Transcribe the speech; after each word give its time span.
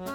Heil 0.00 0.08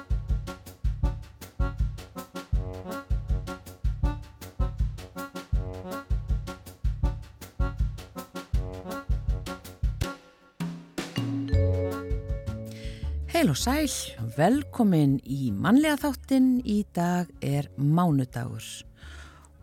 og 13.52 13.58
sæl, 13.60 13.92
velkomin 14.34 15.20
í 15.22 15.52
mannlega 15.54 16.00
þáttin. 16.02 16.64
Í 16.66 16.82
dag 16.96 17.30
er 17.46 17.70
mánudagur 17.78 18.66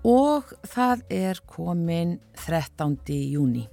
og 0.07 0.55
það 0.63 1.03
er 1.11 1.43
komin 1.51 2.21
13. 2.39 2.95
júni. 3.11 3.67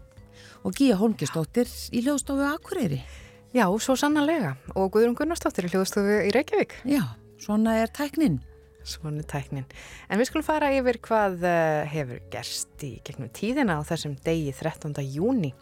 Og 0.66 0.74
Gíja 0.74 0.98
Holmgistóttir 0.98 1.70
í 1.94 2.02
hljóðstofu 2.02 2.42
Akureyri. 2.50 3.04
Já, 3.50 3.66
svo 3.82 3.96
sannanlega. 3.98 4.54
Og 4.78 4.92
Guðrún 4.94 5.16
Gunnarsdóttir 5.18 5.66
í 5.66 5.72
hljóðstofu 5.74 6.20
í 6.28 6.34
Reykjavík. 6.36 6.76
Já, 6.86 7.02
svona 7.42 7.80
er 7.82 7.90
tæknin. 7.90 8.38
Svona 8.86 9.24
er 9.24 9.30
tæknin. 9.32 9.66
En 10.06 10.22
við 10.22 10.30
skulum 10.30 10.46
fara 10.46 10.70
yfir 10.78 11.00
hvað 11.02 11.42
uh, 11.50 11.88
hefur 11.90 12.22
gerst 12.30 12.86
í 12.86 13.00
gegnum 13.06 13.32
tíðina 13.34 13.80
á 13.80 13.88
þessum 13.90 14.14
degi 14.22 14.54
13. 14.54 14.94
júni. 15.16 15.56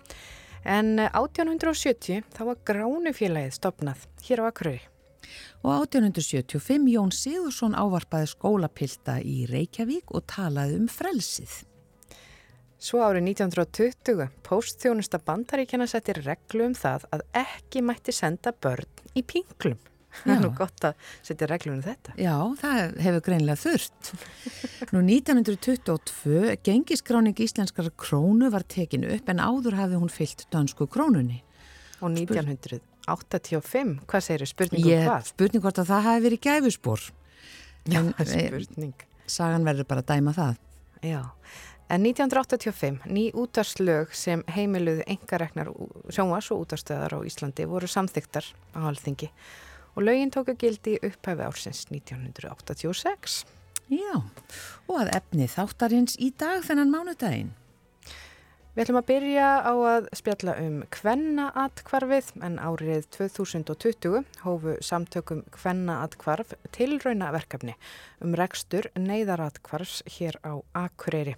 En 0.67 0.97
1870 0.99 2.27
þá 2.35 2.43
var 2.49 2.59
Gránufélagið 2.67 3.55
stopnað 3.55 4.03
hér 4.27 4.43
á 4.43 4.51
Akureyri. 4.51 4.83
Og 5.63 5.87
1875 5.87 6.91
Jón 6.91 7.15
Sigursson 7.15 7.75
ávarpaði 7.75 8.33
skólapilta 8.35 9.17
í 9.23 9.45
Reykjavík 9.47 10.11
og 10.11 10.27
talaði 10.27 10.81
um 10.81 10.91
frelsið. 10.91 11.61
Svo 12.77 13.01
árið 13.01 13.25
1920 13.33 14.27
postþjónusta 14.45 15.17
bandaríkjana 15.25 15.87
settir 15.89 16.19
reglu 16.25 16.67
um 16.69 16.75
það 16.77 17.07
að 17.15 17.23
ekki 17.41 17.81
mætti 17.85 18.13
senda 18.13 18.53
börn 18.53 18.85
í 19.17 19.23
pinglum. 19.25 19.79
Það 20.17 20.31
er 20.33 20.39
nú 20.41 20.49
gott 20.57 20.85
að 20.87 21.09
setja 21.25 21.45
reglunum 21.51 21.81
þetta. 21.85 22.13
Já, 22.17 22.33
það 22.57 22.95
hefur 23.05 23.23
greinlega 23.27 23.59
þurft. 23.61 24.07
Nú 24.95 25.01
1922 25.03 26.55
gengiskráning 26.65 27.37
íslenskara 27.43 27.91
krónu 27.93 28.49
var 28.53 28.65
tekinu 28.65 29.11
upp 29.13 29.29
en 29.29 29.43
áður 29.43 29.77
hafði 29.77 29.99
hún 30.01 30.09
fyllt 30.09 30.47
dansku 30.53 30.87
krónunni. 30.89 31.43
Og 31.99 32.09
1985, 32.15 33.93
hvað 34.09 34.25
segir 34.25 34.49
spurningum 34.49 34.89
Ég, 34.89 35.05
hvað? 35.05 35.29
spurning 35.33 35.63
hvort 35.67 35.83
að 35.83 35.91
það 35.91 36.07
hafi 36.07 36.25
verið 36.25 36.43
gæfuspor. 36.47 37.05
Já, 37.85 37.99
En, 37.99 38.09
eh, 38.25 38.25
spurning. 38.31 39.07
Sagan 39.27 39.67
verður 39.67 39.89
bara 39.91 40.01
að 40.05 40.15
dæma 40.15 40.33
það. 40.39 40.57
Já, 41.05 41.21
en 41.89 42.03
1985, 42.03 43.05
ný 43.07 43.29
útarslög 43.33 44.11
sem 44.15 44.43
heimiluðu 44.51 45.05
engareknar 45.07 45.71
sjónvars 46.11 46.51
og 46.51 46.65
útarstöðar 46.65 47.15
á 47.15 47.19
Íslandi 47.23 47.67
voru 47.67 47.87
samþyktar 47.87 48.45
á 48.75 48.79
halþingi 48.87 49.31
og 49.95 50.03
lögin 50.03 50.31
tóku 50.31 50.53
gildi 50.59 50.97
upphæfi 51.01 51.41
ársins 51.47 51.85
1986. 51.89 53.45
Já, 53.87 54.19
og 54.87 54.99
að 54.99 55.13
efni 55.15 55.47
þáttarins 55.47 56.17
í 56.19 56.33
dag 56.37 56.61
þennan 56.67 56.91
mánudaginn. 56.91 57.55
Við 58.77 58.83
ætlum 58.83 58.97
að 58.99 59.07
byrja 59.09 59.45
á 59.65 59.73
að 59.89 60.07
spjalla 60.13 60.53
um 60.61 60.73
kvennaatkvarfið 60.93 62.27
en 62.45 62.59
árið 62.61 63.07
2020 63.15 64.19
hófu 64.43 64.75
samtökum 64.85 65.39
kvennaatkvarf 65.55 66.51
tilrauna 66.75 67.31
verkefni 67.33 67.73
um 68.21 68.35
rekstur 68.37 68.85
neyðaratkvarfs 68.93 70.03
hér 70.19 70.37
á 70.45 70.61
Akureyri. 70.77 71.33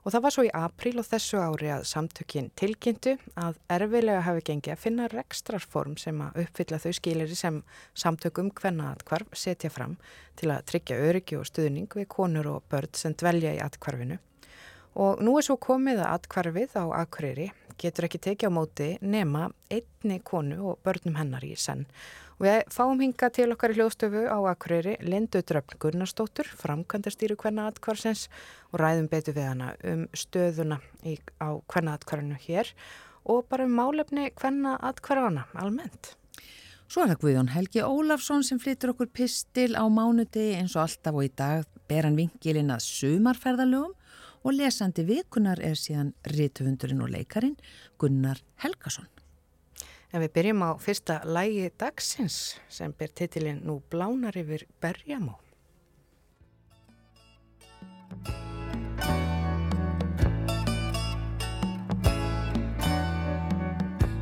Og 0.00 0.14
það 0.14 0.24
var 0.24 0.34
svo 0.38 0.46
í 0.48 0.52
apríl 0.56 0.94
og 1.02 1.04
þessu 1.10 1.42
ári 1.44 1.68
að 1.74 1.84
samtökin 1.90 2.48
tilkynntu 2.56 3.18
að 3.36 3.60
erfilega 3.76 4.22
hafi 4.24 4.46
gengið 4.46 4.72
að 4.72 4.80
finna 4.86 5.10
rekstrarform 5.12 5.98
sem 6.00 6.22
að 6.24 6.38
uppfylla 6.46 6.78
þau 6.80 6.94
skilir 6.96 7.34
sem 7.36 7.58
samtökum 7.92 8.48
kvennaatkvarf 8.62 9.36
setja 9.36 9.68
fram 9.68 9.98
til 10.40 10.48
að 10.56 10.64
tryggja 10.72 11.02
öryggi 11.10 11.36
og 11.36 11.44
stuðning 11.52 11.92
við 12.00 12.08
konur 12.16 12.48
og 12.54 12.64
börn 12.72 12.96
sem 12.96 13.12
dvelja 13.12 13.52
í 13.58 13.60
atkvarfinu. 13.60 14.16
Og 14.98 15.20
nú 15.22 15.36
er 15.38 15.46
svo 15.46 15.54
komið 15.62 16.00
að 16.02 16.14
atkvarfið 16.16 16.72
á 16.74 16.84
Akureyri 17.04 17.52
getur 17.78 18.08
ekki 18.08 18.18
tekið 18.18 18.50
á 18.50 18.56
móti 18.56 18.86
nema 18.98 19.44
einni 19.70 20.18
konu 20.26 20.72
og 20.72 20.80
börnum 20.82 21.14
hennar 21.20 21.44
í 21.46 21.52
senn. 21.54 21.84
Við 22.42 22.64
fáum 22.70 22.98
hinga 23.02 23.28
til 23.34 23.48
okkar 23.54 23.74
í 23.74 23.78
hljóðstöfu 23.78 24.24
á 24.26 24.38
Akureyri 24.50 24.96
Lindu 25.02 25.42
Dröfn 25.46 25.78
Gunnarsdóttur, 25.82 26.50
framkvæmdastýru 26.58 27.38
hvenna 27.38 27.68
atkvarfsins 27.70 28.26
og 28.72 28.80
ræðum 28.82 29.06
betur 29.10 29.34
við 29.38 29.48
hana 29.52 29.72
um 29.86 30.04
stöðuna 30.14 30.80
í, 31.06 31.14
á 31.42 31.58
hvenna 31.70 31.94
atkvarfinu 31.98 32.38
hér 32.42 32.70
og 33.26 33.46
bara 33.50 33.66
um 33.66 33.74
málefni 33.78 34.32
hvenna 34.38 34.76
atkvarfana 34.82 35.46
almennt. 35.58 36.16
Svo 36.88 37.04
er 37.04 37.12
það 37.12 37.22
Guðjón 37.22 37.52
Helgi 37.52 37.82
Ólafsson 37.84 38.42
sem 38.46 38.58
flyttur 38.62 38.94
okkur 38.94 39.10
pistil 39.14 39.74
á 39.78 39.84
mánudegi 39.86 40.56
eins 40.56 40.74
og 40.74 40.86
alltaf 40.86 41.18
og 41.18 41.26
í 41.26 41.30
dag 41.36 41.66
ber 41.90 42.06
hann 42.06 42.18
vinkilinn 42.18 42.72
að 42.72 42.86
sumarferðalögum 42.86 43.94
og 44.44 44.54
lesandi 44.54 45.04
vikunar 45.06 45.60
er 45.64 45.78
síðan 45.78 46.12
rituhundurinn 46.32 47.02
og 47.02 47.12
leikarin 47.14 47.56
Gunnar 47.98 48.40
Helgason. 48.62 49.08
En 50.12 50.22
við 50.24 50.32
byrjum 50.38 50.62
á 50.64 50.70
fyrsta 50.80 51.18
lægi 51.28 51.68
dagsins 51.76 52.56
sem 52.72 52.94
ber 52.96 53.12
titilinn 53.12 53.60
Nú 53.66 53.82
blánar 53.90 54.38
yfir 54.40 54.64
berjamó. 54.80 55.36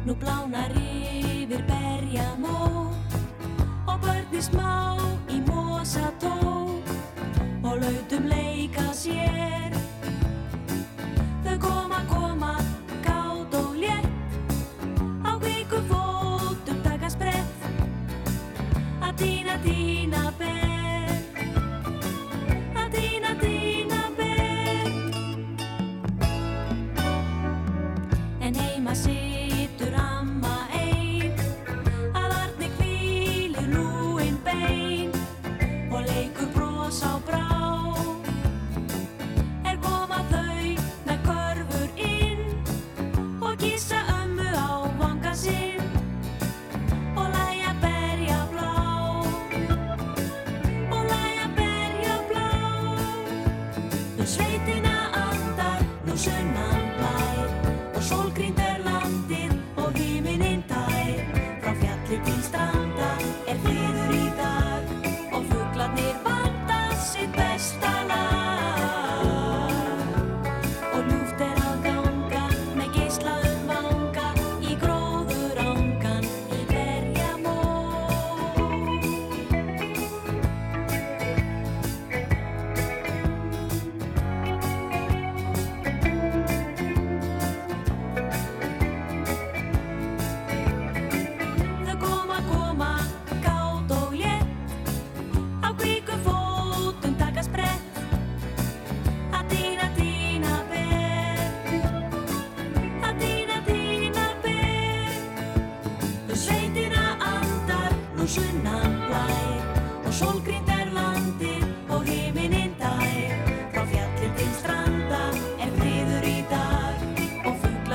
Nú 0.07 0.15
blánar 0.19 0.75
yfir 0.75 1.63
berjamó 1.71 2.91
og 3.87 3.97
börni 4.03 4.43
smá 4.43 4.99
í 5.31 5.39
mosató 5.47 6.35
og 7.63 7.75
lautum 7.79 8.27
leika 8.27 8.91
sér. 8.91 9.76
Að 19.57 19.86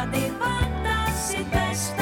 Og 0.01 0.07
fuglarnir 0.07 0.31
vanda 0.39 1.12
sitt 1.13 1.51
besta 1.51 2.00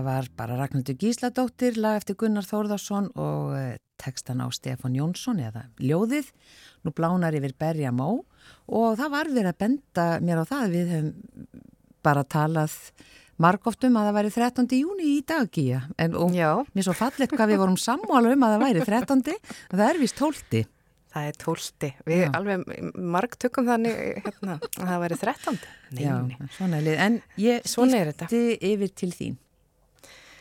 þetta 0.00 0.08
var 0.08 0.28
bara 0.36 0.56
Ragnhildur 0.56 0.96
Gísladóttir, 0.96 1.76
lag 1.76 1.98
eftir 1.98 2.16
Gunnar 2.16 2.46
Þórðarsson 2.46 3.10
og 3.20 3.52
eh, 3.58 3.76
textan 4.00 4.40
á 4.40 4.48
Stefán 4.48 4.96
Jónsson 4.96 5.40
eða 5.44 5.66
Ljóðið, 5.76 6.30
nú 6.86 6.92
blánar 6.96 7.36
yfir 7.36 7.52
Berja 7.58 7.92
Mó 7.92 8.22
og 8.70 8.96
það 8.96 9.12
var 9.12 9.28
verið 9.28 9.50
að 9.50 9.58
benda 9.60 10.06
mér 10.24 10.40
á 10.40 10.44
það, 10.48 10.72
við 10.72 10.92
höfum 10.94 11.10
bara 12.00 12.24
talað 12.24 12.76
margóft 13.40 13.84
um 13.84 13.98
að 14.00 14.08
það 14.08 14.16
væri 14.16 14.32
13. 14.38 14.70
júni 14.80 15.10
í 15.18 15.20
dag, 15.28 15.50
Gíja, 15.52 15.82
en 16.00 16.16
mér 16.16 16.86
svo 16.86 16.96
fallet 16.96 17.36
hvað 17.36 17.52
við 17.52 17.60
vorum 17.60 17.76
sammála 17.80 18.32
um 18.32 18.46
að 18.46 18.56
það 18.56 18.64
væri 18.64 18.86
13. 18.88 19.24
en 19.36 19.82
það 19.82 19.86
er 19.90 20.00
vist 20.00 20.16
12. 20.16 20.64
það 21.10 21.28
er 21.28 21.38
tólti. 21.44 21.92
Við 22.06 22.24
Já. 22.24 22.30
alveg 22.38 22.64
marg 22.96 23.36
tökum 23.36 23.68
þannig 23.68 24.00
hérna, 24.24 24.56
að 24.62 24.90
það 24.94 25.04
væri 25.04 25.20
þrettandi. 25.26 25.70
Nei, 25.90 26.02
Já, 26.06 26.16
svona 26.56 26.80
er 26.80 26.86
lið, 26.86 26.98
en 27.04 27.22
ég 27.42 27.64
er 27.66 28.12
þetta. 28.14 28.28
skipti 28.30 28.70
yfir 28.70 28.92
til 28.94 29.12
þín. 29.16 29.40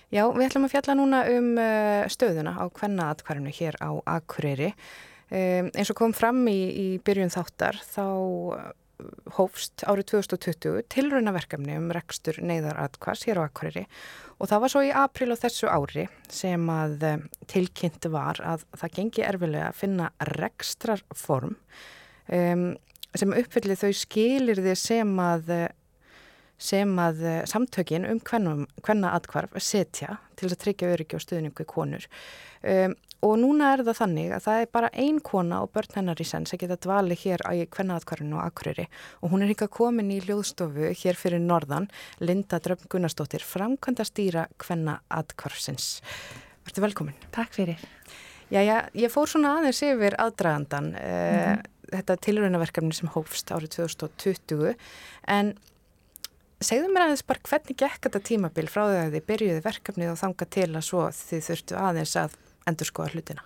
Já, 0.09 0.23
við 0.33 0.47
ætlum 0.47 0.65
að 0.65 0.73
fjalla 0.73 0.97
núna 0.97 1.21
um 1.35 1.49
uh, 1.61 2.07
stöðuna 2.09 2.55
á 2.57 2.65
kvennaatkvarinu 2.73 3.51
hér 3.53 3.75
á 3.77 3.93
Akureyri. 4.09 4.71
Um, 5.29 5.69
eins 5.77 5.91
og 5.93 5.99
kom 5.99 6.15
fram 6.17 6.41
í, 6.49 6.57
í 6.73 6.87
byrjun 7.05 7.29
þáttar 7.29 7.77
þá 7.85 8.05
uh, 8.09 8.71
hófst 9.37 9.85
árið 9.85 10.15
2020 10.15 10.81
tilraunaverkefni 10.89 11.77
um 11.77 11.91
rekstur 11.93 12.41
neyðaratkvars 12.41 13.27
hér 13.29 13.43
á 13.43 13.45
Akureyri 13.45 13.85
og 14.39 14.49
það 14.49 14.63
var 14.63 14.73
svo 14.73 14.83
í 14.87 14.91
april 14.97 15.29
á 15.37 15.41
þessu 15.45 15.69
ári 15.69 16.07
sem 16.33 16.65
að 16.73 17.05
um, 17.11 17.23
tilkynnt 17.53 18.09
var 18.09 18.41
að 18.41 18.65
það 18.81 18.95
gengi 18.97 19.27
erfilega 19.29 19.69
að 19.69 19.79
finna 19.83 20.09
rekstrarform 20.33 21.53
um, 22.33 22.65
sem 23.13 23.37
uppfylli 23.37 23.77
þau 23.77 23.93
skilirði 24.01 24.73
sem 24.77 25.13
að 25.21 25.53
sem 26.59 26.91
að 26.99 27.21
eh, 27.25 27.43
samtökin 27.49 28.07
um 28.09 28.19
hvenna 28.23 29.13
atkvarf 29.15 29.55
setja 29.63 30.17
til 30.39 30.49
að 30.49 30.59
tryggja 30.63 30.89
öryggi 30.93 31.17
og 31.17 31.23
stuðningu 31.23 31.63
í 31.63 31.69
konur. 31.69 32.07
Um, 32.59 32.95
og 33.23 33.33
núna 33.39 33.73
er 33.73 33.83
það 33.87 33.97
þannig 33.99 34.33
að 34.35 34.43
það 34.45 34.61
er 34.61 34.69
bara 34.75 34.89
ein 35.03 35.17
kona 35.23 35.61
og 35.63 35.71
börn 35.75 35.95
hennar 35.95 36.19
í 36.19 36.27
senn 36.27 36.45
sem 36.47 36.59
geta 36.59 36.77
dvali 36.79 37.17
hér 37.19 37.43
á 37.43 37.51
hvenna 37.51 37.97
atkvarfinu 37.99 38.37
og 38.39 38.45
akureyri 38.45 38.85
og 39.19 39.33
hún 39.33 39.43
er 39.43 39.51
hingað 39.51 39.71
komin 39.75 40.11
í 40.15 40.21
ljóðstofu 40.23 40.93
hér 41.01 41.19
fyrir 41.19 41.43
norðan, 41.43 41.89
Linda 42.23 42.61
Dröfn 42.63 42.87
Gunnarsdóttir, 42.91 43.43
framkvæmda 43.43 44.07
stýra 44.07 44.45
hvenna 44.63 45.01
atkvarfsins. 45.11 45.97
Verður 46.67 46.87
velkomin. 46.87 47.19
Takk 47.35 47.55
fyrir. 47.55 47.83
Jæja, 48.49 48.85
ég 48.97 49.11
fór 49.11 49.29
svona 49.29 49.57
aðeins 49.59 49.83
yfir 49.85 50.15
aðdragandan 50.19 50.93
mm 50.95 51.67
þetta 51.93 52.17
tilraunaverkefni 52.25 52.95
sem 52.95 53.11
hófst 53.13 53.51
árið 53.53 53.79
2020 53.79 54.75
en 55.33 55.53
segðu 56.59 56.91
mér 56.91 57.07
aðeins 57.07 57.25
bara 57.27 57.43
hvernig 57.49 57.77
gekk 57.79 58.05
þetta 58.05 58.21
tímabil 58.29 58.67
frá 58.67 58.83
því 58.89 58.99
að 58.99 59.13
þið 59.15 59.25
byrjuði 59.31 59.65
verkefnið 59.65 60.11
og 60.13 60.19
þanga 60.19 60.47
til 60.55 60.69
að 60.69 60.85
svo 60.89 61.03
þið 61.15 61.43
þurftu 61.47 61.77
aðeins 61.79 62.15
að 62.19 62.37
endur 62.69 62.89
skoða 62.89 63.13
hlutina. 63.15 63.43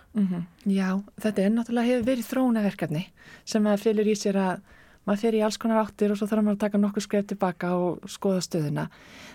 Já, 0.68 0.88
þetta 1.22 1.42
er 1.42 1.52
náttúrulega 1.54 1.90
hefur 1.90 2.08
verið 2.10 2.30
þróunaverkefni 2.30 3.04
sem 3.44 3.66
að 3.70 3.84
fylgur 3.84 4.10
í 4.10 4.16
sér 4.18 4.36
að 4.40 4.64
maður 5.04 5.20
fer 5.20 5.36
í 5.38 5.42
alls 5.44 5.58
konar 5.60 5.82
áttir 5.84 6.12
og 6.12 6.18
svo 6.18 6.26
þarf 6.28 6.44
maður 6.44 6.56
að 6.56 6.62
taka 6.64 6.80
nokkur 6.80 7.04
skref 7.04 7.26
tilbaka 7.30 7.72
og 7.76 8.04
skoða 8.08 8.42
stöðuna. 8.44 8.86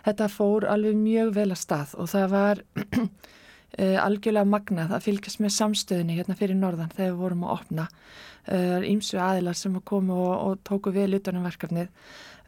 Þetta 0.05 0.29
fór 0.33 0.65
alveg 0.69 0.97
mjög 0.97 1.33
vel 1.35 1.49
að 1.51 1.61
stað 1.61 1.95
og 1.97 2.09
það 2.09 2.27
var 2.33 2.63
uh, 3.77 3.99
algjörlega 4.03 4.47
magnað 4.49 4.95
að 4.97 5.05
fylgjast 5.09 5.43
með 5.43 5.55
samstöðunni 5.57 6.17
hérna 6.17 6.37
fyrir 6.39 6.57
norðan 6.57 6.91
þegar 6.95 7.13
við 7.13 7.21
vorum 7.21 7.45
að 7.45 7.55
opna. 7.57 7.87
Uh, 8.49 8.81
ímsu 8.87 9.19
aðilar 9.21 9.57
sem 9.57 9.75
að 9.77 9.85
komu 9.91 10.17
og, 10.17 10.35
og 10.47 10.59
tóku 10.65 10.93
vel 10.95 11.11
utanum 11.19 11.45
verkefnið, 11.45 11.89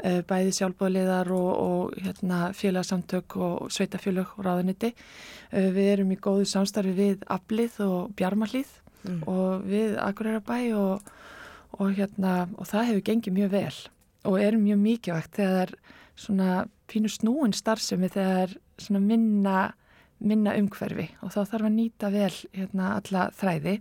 uh, 0.02 0.22
bæði 0.26 0.56
sjálfbóðliðar 0.58 1.34
og, 1.36 1.50
og 1.62 1.98
hérna, 2.02 2.44
félagsamtök 2.58 3.38
og 3.38 3.74
sveitafélög 3.74 4.38
og 4.38 4.48
ráðuniti. 4.48 4.96
Uh, 5.52 5.70
við 5.76 5.96
erum 5.98 6.16
í 6.16 6.22
góðu 6.22 6.48
samstarfi 6.50 6.96
við 6.98 7.28
Ablið 7.30 7.82
og 7.86 8.16
Bjarmalíð 8.18 8.80
Mm. 9.02 9.24
og 9.26 9.66
við 9.66 9.98
Akureyra 9.98 10.42
bæ 10.46 10.60
og, 10.78 11.08
og, 11.74 11.94
hérna, 11.98 12.46
og 12.58 12.68
það 12.70 12.88
hefur 12.92 13.06
gengið 13.10 13.38
mjög 13.38 13.54
vel 13.56 13.78
og 14.30 14.36
er 14.38 14.58
mjög 14.62 14.82
mikilvægt 14.84 15.38
þegar 15.40 15.56
það 15.56 15.62
er 15.64 15.72
svona 16.22 16.50
pínu 16.92 17.10
snúin 17.10 17.56
starfsemi 17.58 18.12
þegar 18.14 18.54
svona 18.78 19.02
minna, 19.02 19.72
minna 20.22 20.56
umhverfi 20.60 21.08
og 21.22 21.34
þá 21.34 21.40
þarf 21.42 21.68
að 21.68 21.76
nýta 21.78 22.12
vel 22.14 22.34
hérna, 22.56 22.94
alla 23.00 23.26
þræði. 23.38 23.80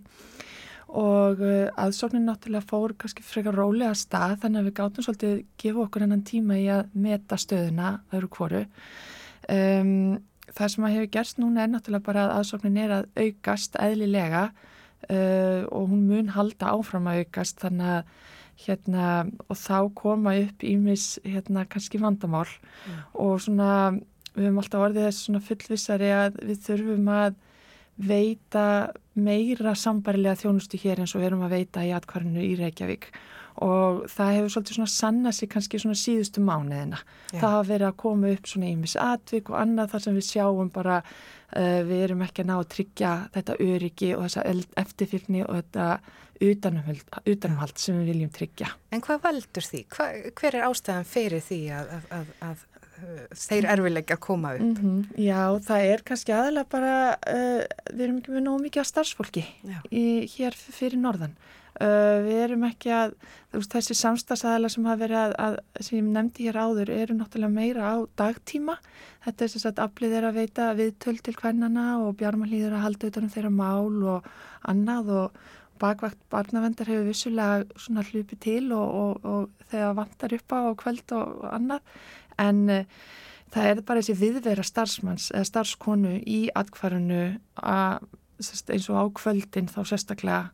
Og 1.01 1.39
uh, 1.39 1.69
aðsóknin 1.79 2.25
náttúrulega 2.27 2.67
fór 2.67 2.95
kannski 2.99 3.23
frekar 3.23 3.55
rólega 3.55 3.93
stað 3.95 4.41
þannig 4.41 4.59
að 4.59 4.67
við 4.67 4.75
gátum 4.81 5.05
svolítið 5.05 5.37
gefa 5.61 5.85
okkur 5.85 6.03
hennan 6.03 6.25
tíma 6.27 6.57
í 6.59 6.65
að 6.73 6.91
meta 7.05 7.37
stöðuna 7.39 7.93
öðru 8.11 8.31
hvoru. 8.35 8.65
Um, 9.51 10.19
það 10.51 10.73
sem 10.73 10.87
að 10.87 10.97
hefur 10.97 11.13
gerst 11.15 11.39
núna 11.39 11.63
er 11.63 11.71
náttúrulega 11.71 12.07
bara 12.09 12.25
að 12.25 12.35
aðsóknin 12.41 12.81
er 12.83 12.95
að 12.97 13.07
aukast 13.23 13.79
eðlilega 13.79 14.43
uh, 14.51 15.63
og 15.71 15.87
hún 15.93 16.05
mun 16.09 16.35
halda 16.35 16.75
áfram 16.75 17.07
að 17.07 17.23
aukast 17.23 17.63
þannig 17.63 17.95
að 17.95 18.13
hérna 18.61 19.05
og 19.47 19.57
þá 19.57 19.77
koma 19.97 20.35
upp 20.43 20.63
ímis 20.65 21.15
hérna 21.25 21.65
kannski 21.69 22.01
vandamál. 22.01 22.49
Og 23.13 23.39
svona 23.41 23.95
við 24.35 24.47
höfum 24.47 24.61
alltaf 24.61 24.85
orðið 24.87 25.07
þess 25.07 25.25
svona 25.25 25.43
fullvissari 25.47 26.11
að 26.15 26.39
við 26.47 26.61
þurfum 26.67 27.11
að 27.15 27.39
veita 28.01 28.65
meira 29.19 29.75
sambarilega 29.77 30.39
þjónustu 30.39 30.79
hér 30.81 31.03
eins 31.03 31.13
og 31.15 31.21
við 31.21 31.31
erum 31.31 31.45
að 31.45 31.57
veita 31.57 31.83
í 31.85 31.91
atkvarinu 31.95 32.43
í 32.45 32.55
Reykjavík 32.59 33.11
og 33.61 34.05
það 34.09 34.31
hefur 34.37 34.53
svolítið 34.53 34.77
svona 34.77 34.93
sanna 34.93 35.33
sig 35.35 35.49
kannski 35.51 35.79
svona 35.81 35.99
síðustu 35.99 36.41
mánuðina. 36.45 37.01
Já. 37.33 37.41
Það 37.41 37.53
hafa 37.55 37.67
verið 37.67 37.87
að 37.89 37.99
koma 37.99 38.31
upp 38.31 38.47
svona 38.47 38.71
ímis 38.71 38.95
atvik 38.95 39.51
og 39.51 39.59
annað 39.59 39.91
þar 39.91 40.05
sem 40.05 40.17
við 40.17 40.27
sjáum 40.29 40.71
bara 40.73 40.97
uh, 41.03 41.81
við 41.89 42.03
erum 42.07 42.25
ekki 42.25 42.45
að 42.45 42.49
ná 42.49 42.55
að 42.57 42.71
tryggja 42.77 43.13
þetta 43.35 43.59
öryggi 43.67 44.11
og 44.15 44.25
þessa 44.25 44.45
eftirfylgni 44.81 45.45
og 45.45 45.59
þetta 45.59 45.87
utanumhald, 46.41 47.05
utanumhald 47.27 47.77
sem 47.77 47.99
við 47.99 48.13
viljum 48.15 48.33
tryggja. 48.33 48.71
En 48.95 49.03
hvað 49.03 49.23
veldur 49.27 49.67
því? 49.67 49.83
Hva, 49.93 50.07
hver 50.39 50.57
er 50.57 50.67
ástæðan 50.71 51.09
fyrir 51.11 51.43
því 51.45 51.61
að, 51.77 51.91
að, 52.17 52.31
að, 52.47 52.63
að 53.01 53.21
uh, 53.21 53.39
þeir 53.43 53.67
erfilega 53.75 54.17
koma 54.21 54.55
upp? 54.57 54.81
-hmm. 54.81 54.99
Já, 55.17 55.41
það 55.67 55.87
er 55.93 56.03
kannski 56.07 56.35
aðalega 56.35 56.69
bara, 56.69 56.93
uh, 57.27 57.63
við 57.93 58.03
erum 58.05 58.19
ekki 58.21 58.35
með 58.35 58.45
nógu 58.47 58.61
mikið 58.65 58.83
af 58.83 58.91
starfsfólki 58.91 59.45
í, 59.91 60.05
hér 60.35 60.57
fyrir 60.57 60.99
norðan. 61.01 61.35
Uh, 61.81 62.19
við 62.25 62.37
erum 62.45 62.63
ekki 62.67 62.91
að, 62.93 63.13
veist, 63.55 63.71
þessi 63.71 63.95
samstagsæðala 63.95 64.69
sem 64.69 64.85
hafa 64.85 65.01
verið 65.01 65.17
að, 65.17 65.31
að, 65.39 65.55
sem 65.79 65.97
ég 65.97 66.09
nefndi 66.11 66.43
hér 66.45 66.59
áður, 66.59 66.91
eru 66.93 67.15
náttúrulega 67.15 67.55
meira 67.55 67.93
á 67.95 67.95
dagtíma. 68.19 68.75
Þetta 69.23 69.45
er 69.45 69.53
þess 69.53 69.69
að 69.69 69.81
aflið 69.85 70.13
er 70.17 70.27
að 70.27 70.37
veita 70.41 70.73
viðtöl 70.77 71.17
til 71.23 71.33
hvernana 71.39 71.87
og 72.03 72.17
bjarmalíður 72.19 72.75
að 72.75 72.85
halda 72.85 73.07
utanum 73.07 73.33
þeirra 73.33 73.53
mál 73.55 74.03
og 74.03 74.29
annað 74.61 75.11
og 75.15 75.41
bakvakt 75.81 76.19
barnavendar 76.29 76.89
hefur 76.91 77.07
vissulega 77.09 77.79
svona 77.79 78.03
hlupi 78.05 78.37
til 78.41 78.71
og, 78.75 78.87
og, 79.01 79.25
og 79.25 79.69
þegar 79.71 79.97
vantar 79.97 80.35
upp 80.37 80.53
á 80.53 80.59
og 80.59 80.77
kveld 80.81 81.13
og 81.17 81.45
annað. 81.49 81.81
En 82.39 82.63
uh, 82.69 82.85
það 83.51 83.69
er 83.71 83.81
bara 83.87 83.99
þessi 84.01 84.15
viðvera 84.21 84.63
starfsmanns 84.63 85.31
eða 85.33 85.49
starfskonu 85.49 86.15
í 86.23 86.45
sest, 88.41 88.69
eins 88.73 88.89
og 88.89 88.97
á 88.97 89.05
kvöldin 89.13 89.69
þá 89.69 89.81
sérstaklega 89.85 90.51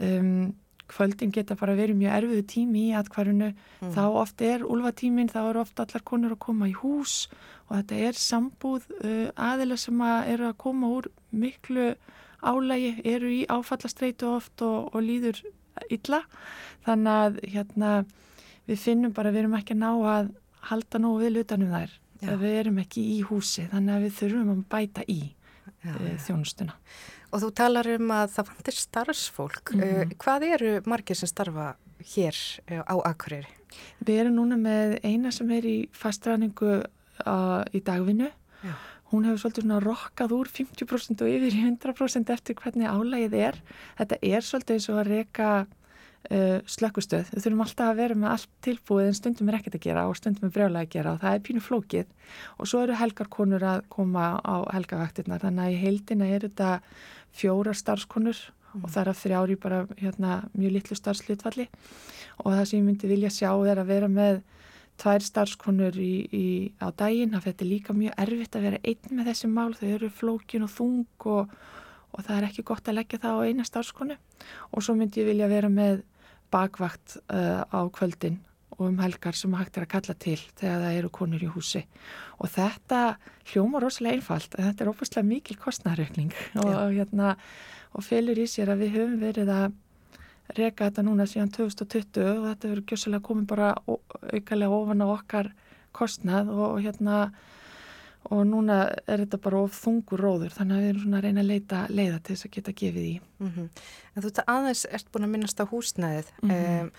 um, 0.00 0.52
kvöldin 0.90 1.30
geta 1.32 1.54
bara 1.54 1.76
verið 1.78 2.00
mjög 2.00 2.16
erfiðu 2.18 2.46
tími 2.50 2.88
í 2.90 2.96
atkvarinu 2.98 3.52
Mm. 3.80 3.94
þá 3.94 4.02
oft 4.20 4.42
er 4.42 4.60
úlfatímin, 4.60 5.30
þá 5.32 5.38
eru 5.48 5.60
oft 5.62 5.80
allar 5.80 6.02
konur 6.04 6.34
að 6.34 6.42
koma 6.44 6.66
í 6.68 6.74
hús 6.76 7.30
og 7.68 7.78
þetta 7.78 8.00
er 8.08 8.18
sambúð 8.18 8.82
uh, 9.00 9.30
aðila 9.36 9.78
sem 9.80 10.02
að 10.04 10.28
eru 10.34 10.48
að 10.50 10.58
koma 10.60 10.90
úr 10.98 11.08
miklu 11.32 11.94
álægi, 12.44 13.00
eru 13.04 13.30
í 13.32 13.46
áfallastreitu 13.48 14.28
oft 14.34 14.60
og, 14.60 14.90
og 14.92 15.00
líður 15.00 15.40
illa 15.88 16.20
þannig 16.84 17.24
að 17.24 17.40
hérna 17.54 18.04
við 18.68 18.78
finnum 18.84 19.12
bara 19.16 19.32
við 19.32 19.46
erum 19.46 19.56
ekki 19.56 19.78
að 19.78 19.80
ná 19.80 19.90
að 20.18 20.30
halda 20.68 21.00
nógu 21.00 21.24
við 21.24 21.42
utanum 21.44 21.72
þær 21.72 21.96
Já. 22.20 22.34
við 22.36 22.56
erum 22.60 22.82
ekki 22.82 23.04
í 23.16 23.20
húsi 23.24 23.64
þannig 23.70 23.94
að 23.96 24.04
við 24.04 24.18
þurfum 24.18 24.52
að 24.52 24.64
bæta 24.74 25.06
í 25.08 25.20
Já, 25.80 25.94
uh, 25.94 26.16
þjónustuna 26.20 26.76
Og 27.30 27.44
þú 27.44 27.50
talar 27.54 27.86
um 27.94 28.10
að 28.10 28.32
það 28.34 28.48
vantir 28.50 28.76
starfsfólk. 28.76 29.72
Mhm. 29.74 29.82
uh, 29.86 30.14
hvað 30.18 30.46
eru 30.50 30.72
margir 30.90 31.16
sem 31.16 31.30
starfa 31.30 31.76
hér 32.14 32.36
eh, 32.66 32.82
á 32.82 32.96
Akureyri? 33.06 33.48
Við 34.02 34.22
erum 34.24 34.38
núna 34.40 34.56
með 34.58 34.98
eina 35.04 35.30
sem 35.30 35.50
er 35.54 35.66
í 35.68 35.88
fastræningu 35.94 36.80
uh, 36.82 37.62
í 37.72 37.80
dagvinnu. 37.86 38.30
Já. 38.64 38.74
Hún 39.10 39.26
hefur 39.26 39.42
svolítið 39.42 39.66
svona 39.66 39.80
rokkað 39.82 40.34
úr 40.34 40.48
50% 40.50 41.22
og 41.22 41.30
yfir 41.30 41.54
í 41.54 41.62
100% 41.66 42.30
eftir 42.34 42.58
hvernig 42.58 42.90
álægið 42.90 43.34
er. 43.38 43.60
Þetta 43.98 44.18
er 44.22 44.46
svolítið 44.46 44.76
eins 44.76 44.88
og 44.90 45.00
að 45.00 45.10
reyka 45.10 45.48
uh, 46.28 46.60
slökkustöð. 46.68 47.32
Við 47.34 47.46
þurfum 47.46 47.64
alltaf 47.64 47.90
að 47.92 48.00
vera 48.02 48.18
með 48.18 48.34
allt 48.34 48.52
tilbúið 48.66 49.08
en 49.08 49.18
stundum 49.18 49.50
er 49.50 49.58
ekkert 49.60 49.78
að 49.80 49.86
gera 49.88 50.06
og 50.10 50.18
stundum 50.18 50.48
er 50.48 50.54
brjálega 50.54 50.86
að 50.86 50.94
gera 50.94 51.16
og 51.16 51.24
það 51.24 51.36
er 51.36 51.44
pínu 51.48 51.64
flókið. 51.64 52.14
Og 52.58 52.70
svo 52.70 52.84
eru 52.84 53.00
helgarkonur 53.00 53.66
að 53.72 53.82
koma 53.92 54.30
á 54.40 54.56
helgavaktirnar. 54.76 55.42
Þannig 55.44 55.66
að 55.66 55.74
í 55.74 55.82
heildina 55.84 56.30
er 56.30 56.46
þetta 56.48 56.70
fjóra 57.36 57.74
starfskonur 57.76 58.40
og 58.78 58.86
það 58.86 59.02
er 59.02 59.10
að 59.10 59.20
þrjári 59.24 59.58
bara 59.60 59.82
hérna, 59.98 60.38
mjög 60.54 60.76
litlu 60.76 60.96
starfslutvalli 60.98 61.66
og 62.44 62.54
það 62.54 62.64
sem 62.68 62.78
ég 62.78 62.86
myndi 62.86 63.10
vilja 63.10 63.32
sjá 63.34 63.50
er 63.66 63.80
að 63.82 63.90
vera 63.90 64.10
með 64.10 64.42
tvær 65.00 65.24
starfskonur 65.24 65.96
í, 66.00 66.14
í, 66.28 66.46
á 66.80 66.92
daginn, 66.92 67.32
það 67.34 67.46
fyrir 67.48 67.70
líka 67.70 67.96
mjög 67.96 68.16
erfitt 68.20 68.56
að 68.56 68.66
vera 68.68 68.80
einn 68.84 69.16
með 69.16 69.30
þessi 69.30 69.50
mál, 69.50 69.70
þau 69.76 69.86
eru 69.88 70.10
flókin 70.12 70.66
og 70.66 70.72
þung 70.74 71.26
og, 71.32 71.54
og 72.12 72.26
það 72.26 72.36
er 72.36 72.48
ekki 72.50 72.66
gott 72.68 72.90
að 72.90 72.98
leggja 73.00 73.22
það 73.22 73.40
á 73.40 73.46
eina 73.48 73.66
starfskonu. 73.66 74.18
Og 74.76 74.84
svo 74.84 74.96
myndi 74.98 75.22
ég 75.22 75.30
vilja 75.30 75.48
vera 75.50 75.70
með 75.72 76.02
bakvakt 76.52 77.18
uh, 77.32 77.62
á 77.66 77.80
kvöldin 77.94 78.40
og 78.80 78.86
um 78.88 79.00
helgar 79.02 79.36
sem 79.36 79.52
hægt 79.54 79.76
er 79.76 79.84
að 79.84 79.92
kalla 79.92 80.14
til 80.16 80.38
þegar 80.56 80.80
það 80.84 80.96
eru 80.96 81.10
konur 81.12 81.42
í 81.44 81.50
húsi. 81.52 81.82
Og 82.40 82.48
þetta 82.48 83.00
hljóma 83.50 83.82
rosalega 83.82 84.16
einfalt 84.16 84.56
en 84.56 84.70
þetta 84.70 84.84
er 84.84 84.90
óbúslega 84.94 85.28
mikil 85.28 85.58
kostnæraukning 85.60 86.32
og, 86.62 86.72
hérna, 86.94 87.34
og 87.92 88.06
felur 88.06 88.40
í 88.40 88.46
sér 88.48 88.72
að 88.72 88.86
við 88.86 88.96
höfum 88.96 89.20
verið 89.20 89.52
að 89.52 89.76
reka 90.56 90.88
þetta 90.88 91.04
núna 91.06 91.28
síðan 91.28 91.52
2020 91.54 92.24
og 92.24 92.46
þetta 92.48 92.70
verður 92.70 92.86
gjössalega 92.88 93.26
komið 93.28 93.46
bara 93.52 93.70
aukalega 93.84 94.80
ofan 94.80 95.04
á 95.04 95.08
okkar 95.10 95.52
kostnað 95.96 96.50
og, 96.54 96.66
og 96.70 96.80
hérna 96.86 97.20
og 98.28 98.44
núna 98.46 98.82
er 99.08 99.24
þetta 99.24 99.40
bara 99.40 99.62
of 99.64 99.78
þungur 99.80 100.20
róður 100.20 100.52
þannig 100.54 100.76
að 100.76 100.82
við 100.82 100.90
erum 100.90 101.04
svona 101.04 101.18
að 101.20 101.24
reyna 101.24 101.40
að 101.40 101.50
leita 101.50 101.80
leiða 101.88 102.18
til 102.20 102.34
þess 102.34 102.46
að 102.46 102.54
geta 102.56 102.76
gefið 102.82 103.06
í. 103.06 103.20
Mm 103.40 103.68
En 104.14 104.22
þú 104.22 104.28
ert 104.28 104.44
aðeins 104.46 104.86
ert 104.90 105.12
búin 105.12 105.24
að 105.24 105.30
minnast 105.30 105.60
á 105.62 105.64
húsnæðið. 105.70 106.32
Mhm. 106.42 106.80
um, 106.80 106.90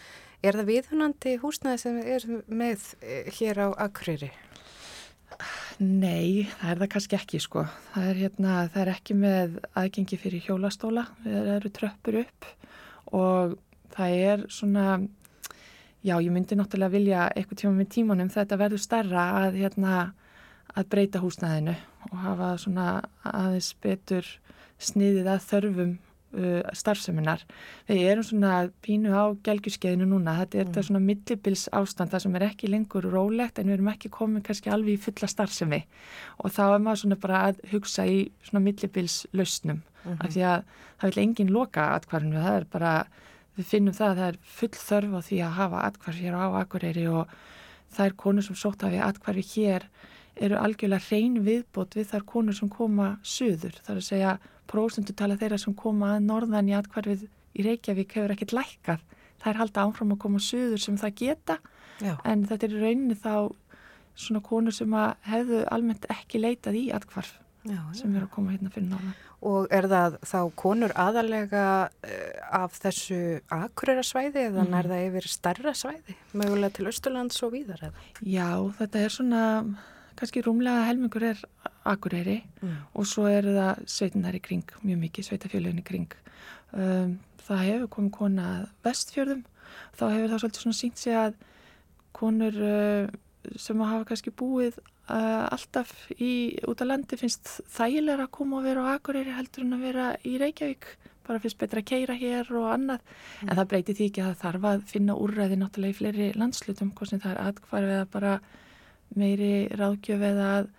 er 0.41 0.57
það 0.57 0.69
viðhunandi 0.71 1.33
húsnæðið 1.41 1.81
sem 1.83 1.97
erum 2.01 2.41
með 2.47 2.85
eh, 3.01 3.27
hér 3.37 3.59
á 3.61 3.67
Akureyri? 3.77 4.31
Nei, 5.81 6.47
það 6.59 6.71
er 6.71 6.79
það 6.81 6.89
kannski 6.93 7.17
ekki 7.17 7.39
sko. 7.41 7.65
Það 7.93 8.07
er, 8.09 8.19
hérna, 8.21 8.55
það 8.69 8.81
er 8.81 8.91
ekki 8.93 9.17
með 9.17 9.59
aðgengi 9.79 10.19
fyrir 10.21 10.43
hjólastóla, 10.45 11.07
það 11.23 11.51
eru 11.55 11.71
tröppur 11.77 12.19
upp 12.21 12.49
og 13.11 13.55
það 13.95 14.17
er 14.31 14.43
svona, 14.53 14.85
já 16.05 16.15
ég 16.21 16.31
myndi 16.33 16.57
náttúrulega 16.57 16.95
vilja 16.95 17.29
eitthvað 17.35 17.63
tíma 17.63 17.73
með 17.79 17.89
tímanum 17.95 18.29
þetta 18.31 18.59
verður 18.61 18.83
stærra 18.83 19.25
að, 19.41 19.57
hérna, 19.63 19.95
að 20.77 20.87
breyta 20.93 21.21
húsnæðinu 21.21 21.75
og 22.11 22.15
hafa 22.23 22.53
svona 22.61 22.87
aðeins 23.27 23.73
betur 23.83 24.27
sniðið 24.81 25.29
að 25.29 25.45
þörfum 25.49 25.91
uh, 26.37 26.71
starfseminar. 26.77 27.43
Við 27.89 28.01
erum 28.11 28.25
svona 28.25 28.53
pínu 28.85 29.13
á 29.13 29.35
gelgjuskeðinu 29.45 30.07
núna, 30.09 30.37
þetta 30.41 30.59
er 30.59 30.69
þetta 30.69 30.85
svona 30.87 31.03
millibils 31.05 31.67
ástand 31.75 32.13
það 32.13 32.25
sem 32.25 32.37
er 32.39 32.47
ekki 32.47 32.71
lengur 32.71 33.07
rólegt 33.13 33.59
en 33.59 33.69
við 33.69 33.77
erum 33.79 33.91
ekki 33.93 34.11
komin 34.13 34.45
kannski 34.45 34.71
alveg 34.73 34.97
í 34.97 35.03
fulla 35.05 35.29
starfsemi. 35.31 35.83
Og 36.41 36.53
þá 36.55 36.63
er 36.69 36.83
maður 36.83 37.03
svona 37.03 37.21
bara 37.21 37.45
að 37.49 37.63
hugsa 37.73 38.07
í 38.09 38.21
svona 38.47 38.63
millibils 38.65 39.23
lausnum 39.35 39.83
af 40.17 40.31
því 40.33 40.45
að 40.49 40.63
það 41.01 41.11
vil 41.11 41.23
enginn 41.23 41.51
loka 41.53 41.91
atkvarfinu, 41.95 42.41
það 42.41 42.55
er 42.59 42.67
bara, 42.73 42.93
við 43.57 43.67
finnum 43.69 43.93
það 43.93 44.07
að 44.07 44.21
það 44.21 44.31
er 44.31 44.39
full 44.57 44.71
þörf 44.77 45.13
á 45.13 45.21
því 45.27 45.41
að 45.45 45.57
hafa 45.59 45.83
atkvarf 45.89 46.21
hér 46.23 46.37
á 46.37 46.45
Akureyri 46.61 47.05
og 47.11 47.35
það 47.91 48.07
er 48.07 48.17
konur 48.23 48.47
sem 48.47 48.57
sótt 48.57 48.85
hafi 48.85 49.01
atkvarfi 49.03 49.45
hér 49.51 49.85
eru 50.35 50.55
algjörlega 50.57 51.03
hrein 51.09 51.39
viðbót 51.45 51.95
við 51.97 52.07
þar 52.13 52.23
konur 52.25 52.53
sem 52.57 52.69
koma 52.69 53.17
suður, 53.23 53.75
það 53.83 53.89
er 53.95 54.01
að 54.01 54.07
segja 54.07 54.35
prósundutala 54.71 55.35
þeirra 55.37 55.57
sem 55.59 55.73
koma 55.75 56.13
að 56.15 56.23
norðan 56.29 56.69
í 56.71 56.75
atkvarfið 56.77 57.27
í 57.59 57.65
Reykjavík 57.67 58.13
hefur 58.15 58.31
ekkert 58.35 58.53
lækkað, 58.55 59.01
það 59.41 59.49
er 59.51 59.59
halda 59.59 59.83
áfram 59.87 60.13
að 60.15 60.21
koma 60.23 60.39
suður 60.39 60.79
sem 60.79 60.97
það 60.97 61.15
geta 61.19 61.57
Já. 62.01 62.15
en 62.25 62.45
þetta 62.47 62.67
er 62.69 62.77
rauninni 62.81 63.15
þá 63.19 63.51
svona 64.15 64.41
konur 64.43 64.71
sem 64.75 64.93
hefðu 65.27 65.65
almennt 65.71 66.05
ekki 66.09 66.39
leitað 66.41 66.75
í 66.79 66.87
atkvarf 66.95 67.37
Já, 67.61 67.77
sem 67.93 68.15
eru 68.17 68.25
að 68.25 68.31
koma 68.33 68.51
hérna 68.55 68.71
fyrir 68.73 68.87
norðan. 68.89 69.11
Og 69.45 69.67
er 69.69 69.85
það 69.85 70.15
þá 70.25 70.37
konur 70.57 70.93
aðalega 70.97 71.65
uh, 71.93 72.39
af 72.57 72.73
þessu 72.81 73.19
Akureyrasvæði 73.53 74.47
eða 74.47 74.63
Mhm. 74.65 74.73
er 74.79 74.89
það 74.89 75.03
yfir 75.11 75.27
starra 75.29 75.73
svæði, 75.77 76.15
mögulega 76.33 76.73
til 76.73 76.87
Östurlands 76.89 77.37
og 77.45 77.53
víðar 77.53 77.83
eða? 77.85 77.93
Já, 78.25 78.49
þetta 78.79 79.03
er 79.05 79.09
svona, 79.13 79.43
kannski 80.21 80.43
rúmlega 80.45 80.85
helmingur 80.87 81.25
er 81.31 81.41
Akureyri 81.89 82.37
Mm. 82.61 82.75
og 82.93 83.07
svo 83.09 83.25
er 83.25 83.47
það 83.47 83.85
sveitinar 83.89 84.37
í 84.37 84.41
kring, 84.41 84.63
mjög 84.85 84.99
mikið 85.01 85.27
sveitafjölun 85.27 85.81
í 85.81 85.83
kring. 85.83 86.13
Um, 86.73 87.17
það 87.41 87.65
hefur 87.67 87.87
komið 87.95 88.11
kona 88.15 88.45
að 88.51 88.67
vestfjörðum, 88.85 89.43
þá 89.97 90.03
hefur 90.13 90.29
það 90.29 90.41
svolítið 90.43 90.61
svona 90.61 90.79
sínt 90.79 91.01
sig 91.01 91.17
að 91.17 91.33
konur 92.13 92.55
uh, 92.61 93.07
sem 93.57 93.81
hafa 93.81 94.05
kannski 94.11 94.31
búið 94.31 94.77
uh, 95.09 95.47
alltaf 95.49 95.91
í, 96.13 96.57
út 96.69 96.81
á 96.81 96.85
landi 96.85 97.17
finnst 97.17 97.57
þægilega 97.73 98.27
að 98.27 98.33
koma 98.37 98.59
og 98.59 98.67
vera 98.67 98.85
á 98.85 98.93
Akureyri 98.95 99.33
heldur 99.35 99.65
en 99.65 99.77
að 99.77 99.85
vera 99.87 100.09
í 100.27 100.37
Reykjavík 100.41 100.85
bara 101.27 101.41
finnst 101.41 101.59
betra 101.61 101.81
að 101.81 101.89
keira 101.91 102.15
hér 102.17 102.49
og 102.57 102.67
annað 102.75 103.01
en 103.47 103.55
það 103.57 103.67
breytir 103.73 103.97
því 103.97 104.07
ekki 104.09 104.21
að 104.23 104.31
það 104.31 104.41
þarf 104.45 104.67
að 104.71 104.85
finna 104.93 105.17
úrræði 105.21 105.57
náttúrulega 105.61 105.93
í 105.93 105.97
fleiri 105.99 106.29
landslutum 106.37 106.93
hvort 106.97 107.09
sem 107.13 107.21
það 107.21 107.35
er 107.35 107.41
atkvarf 107.49 107.91
eða 107.95 108.07
bara 108.15 108.33
meiri 109.15 109.67
ráðgjöf 109.77 110.21
eða 110.31 110.49
að 110.59 110.69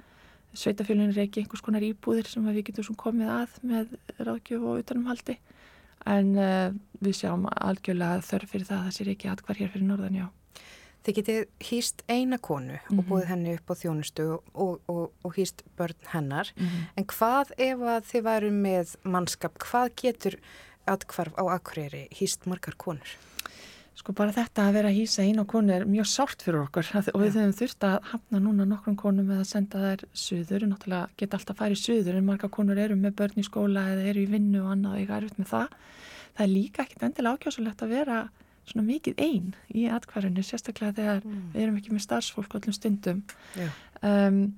sveitafélunir 0.53 1.17
er 1.17 1.27
ekki 1.27 1.43
einhvers 1.43 1.63
konar 1.65 1.85
íbúðir 1.87 2.29
sem 2.29 2.45
við 2.45 2.65
getum 2.69 2.97
komið 3.01 3.31
að 3.33 3.57
með 3.65 3.97
ráðgjöf 4.21 4.63
og 4.69 4.83
utanumhaldi 4.83 5.39
en 6.07 6.33
uh, 6.37 6.71
við 7.01 7.15
sjáum 7.23 7.47
algjörlega 7.53 8.23
þörf 8.27 8.51
fyrir 8.51 8.67
það 8.69 8.79
að 8.79 8.87
það 8.89 8.97
sér 8.99 9.11
ekki 9.15 9.29
atkvarf 9.33 9.61
hér 9.63 9.71
fyrir 9.71 9.87
norðan, 9.87 10.17
já. 10.19 10.27
Þið 11.03 11.17
getið 11.19 11.39
hýst 11.67 12.03
eina 12.11 12.39
konu 12.39 12.75
og 12.79 12.91
Mhm. 12.95 13.07
búið 13.09 13.25
henni 13.27 13.55
upp 13.59 13.71
á 13.71 13.75
þjónustu 13.75 14.27
og, 14.55 14.81
og, 14.89 15.13
og 15.25 15.33
hýst 15.35 15.63
börn 15.79 15.97
hennar. 16.13 16.53
Mhm. 16.57 16.85
En 16.97 17.05
hvað 17.05 17.51
ef 17.59 17.79
að 17.79 18.07
þið 18.11 18.23
væru 18.29 18.51
með 18.55 18.97
mannskap, 19.05 19.59
hvað 19.59 19.91
getur 19.97 20.37
atkvarf 20.87 21.35
á 21.39 21.45
Akureyri 21.59 22.09
hýst 22.15 22.47
margar 22.47 22.75
konur? 22.79 23.17
Sko 24.03 24.17
bara 24.19 24.33
þetta 24.35 24.65
að 24.67 24.73
vera 24.75 24.89
að 24.91 24.97
hýsa 24.99 25.23
einu 25.23 25.45
konu 25.47 25.71
er 25.71 25.85
mjög 25.87 26.09
sárt 26.11 26.41
fyrir 26.43 26.65
okkur 26.65 26.89
að- 26.99 27.11
og 27.15 27.21
við 27.23 27.37
höfum 27.39 27.53
þurft 27.55 27.85
að 27.87 28.03
hafna 28.11 28.39
núna 28.43 28.65
nokkrum 28.67 28.97
konum 28.99 29.29
með 29.31 29.39
að 29.45 29.47
senda 29.47 29.79
þær 29.79 30.01
suður, 30.13 30.67
náttúrulega 30.67 31.09
geta 31.17 31.39
alltaf 31.39 31.57
farið 31.57 31.79
suður 31.79 32.17
en 32.19 32.27
marga 32.27 32.49
konur 32.51 32.79
eru 32.83 32.97
með 32.97 33.15
börn 33.15 33.39
í 33.39 33.45
skóla 33.47 33.85
eða 33.95 34.09
eru 34.11 34.25
í 34.25 34.27
vinnu 34.27 34.59
og 34.65 34.73
annað 34.75 34.93
og 34.97 34.99
ég 34.99 35.11
er 35.11 35.23
erfitt 35.23 35.39
með 35.39 35.47
það. 35.55 35.69
Það 36.35 36.43
er 36.43 36.51
líka 36.51 36.83
ekkit 36.83 37.03
endilega 37.07 37.37
ákjásulegt 37.39 37.79
að 37.83 37.89
vera 37.95 38.29
svona 38.67 38.87
mikið 38.91 39.15
einn 39.23 39.55
í 39.71 39.87
atkvarðinu, 39.87 40.43
sérstaklega 40.43 40.99
þegar 40.99 41.23
við 41.55 41.63
erum 41.63 41.77
ekki 41.79 41.95
með 41.95 42.07
starfsfólk 42.09 42.59
öllum 42.59 42.75
stundum. 42.75 43.23
Um, 44.03 44.55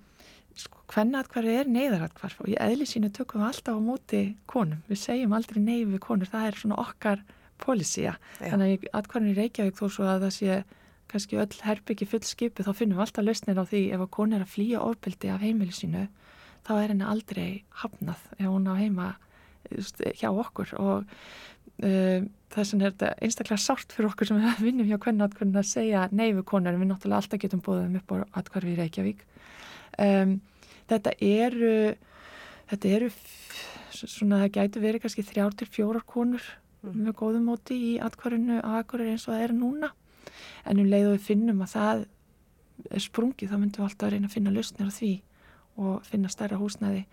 sko, 0.56 0.78
hvernig 0.88 1.20
atkvarfi 1.20 1.52
er 1.60 1.68
neyðaratkvarf 1.68 2.40
og 2.40 2.48
í 2.48 2.56
eðli 2.56 2.88
sínu 2.88 3.12
tökum 3.12 3.42
við 3.42 3.48
alltaf 3.52 3.76
á 3.76 3.80
móti 3.84 4.36
konum. 4.46 4.80
Við 4.88 4.96
segjum 5.04 5.36
aldrei 5.36 5.60
pólisía. 7.62 8.16
Já. 8.40 8.48
Þannig 8.50 8.66
að 8.66 8.74
í 8.74 8.90
atkvarfinu 9.00 9.34
í 9.34 9.38
Reykjavík 9.38 9.78
þó 9.78 9.86
svo 9.86 10.08
að 10.08 10.26
það 10.26 10.34
sé 10.38 10.58
kannski 11.14 11.38
öll 11.38 11.62
herbyggi 11.62 12.08
full 12.08 12.24
skipu 12.26 12.64
þá 12.66 12.72
finnum 12.74 12.98
við 12.98 13.06
alltaf 13.06 13.26
lausnir 13.26 13.60
á 13.60 13.64
því 13.68 13.82
ef 13.94 14.04
að 14.04 14.12
konu 14.16 14.36
er 14.36 14.44
að 14.44 14.54
flýja 14.54 14.82
ofbeldi 14.82 15.30
af 15.30 15.42
heimili 15.44 15.74
sínu 15.74 16.06
þá 16.66 16.72
er 16.76 16.92
henni 16.92 17.08
aldrei 17.08 17.48
hafnað 17.82 18.22
ef 18.38 18.46
hún 18.48 18.70
á 18.70 18.74
heima 18.78 19.10
hjá 20.18 20.30
okkur 20.30 20.72
og 20.80 21.04
uh, 21.04 22.24
þess 22.54 22.74
vegna 22.74 22.88
er 22.88 22.96
þetta 22.96 23.12
einstaklega 23.26 23.60
sárt 23.62 23.94
fyrir 23.94 24.10
okkur 24.10 24.30
sem 24.30 24.40
við 24.42 24.64
vinnum 24.68 24.90
hjá 24.90 24.96
hvernig 24.96 25.28
atkvarfinu 25.28 25.60
að 25.60 25.70
segja 25.70 26.08
nei 26.10 26.26
við 26.32 26.44
konur 26.50 26.74
en 26.74 26.82
við 26.82 26.90
náttúrulega 26.90 27.22
alltaf 27.22 27.44
getum 27.44 27.62
búðum 27.64 28.00
upp 28.00 28.16
á 28.16 28.16
atkvarfi 28.42 28.74
í 28.74 28.80
Reykjavík 28.80 29.24
um, 30.08 30.36
þetta 30.90 31.14
eru 31.20 31.76
þetta 32.72 32.92
eru 32.98 33.12
svona 33.94 34.42
það 34.42 34.54
gætu 34.58 34.82
verið 34.82 35.04
kannski 35.04 35.26
þrjár 35.28 35.56
til 35.58 35.70
fjórar 35.70 36.06
konur 36.08 36.44
með 36.92 37.14
góðum 37.20 37.44
móti 37.48 37.74
í 37.74 37.92
atkvarfinu 38.02 38.60
á 38.60 38.70
Akureyri 38.82 39.10
eins 39.14 39.28
og 39.28 39.34
það 39.34 39.44
er 39.48 39.52
núna 39.56 39.90
en 40.66 40.80
um 40.80 40.86
leið 40.90 41.06
og 41.08 41.14
við 41.16 41.24
finnum 41.28 41.62
að 41.64 41.72
það 41.74 42.04
er 42.90 43.00
sprungið 43.00 43.50
þá 43.50 43.56
myndum 43.58 43.80
við 43.84 43.88
alltaf 43.88 44.06
að 44.08 44.12
reyna 44.12 44.26
að 44.28 44.34
finna 44.34 44.50
lausnir 44.50 44.88
á 44.90 44.92
því 44.98 45.12
og 45.76 46.04
finna 46.06 46.28
stærra 46.28 46.56
húsnæði 46.58 47.04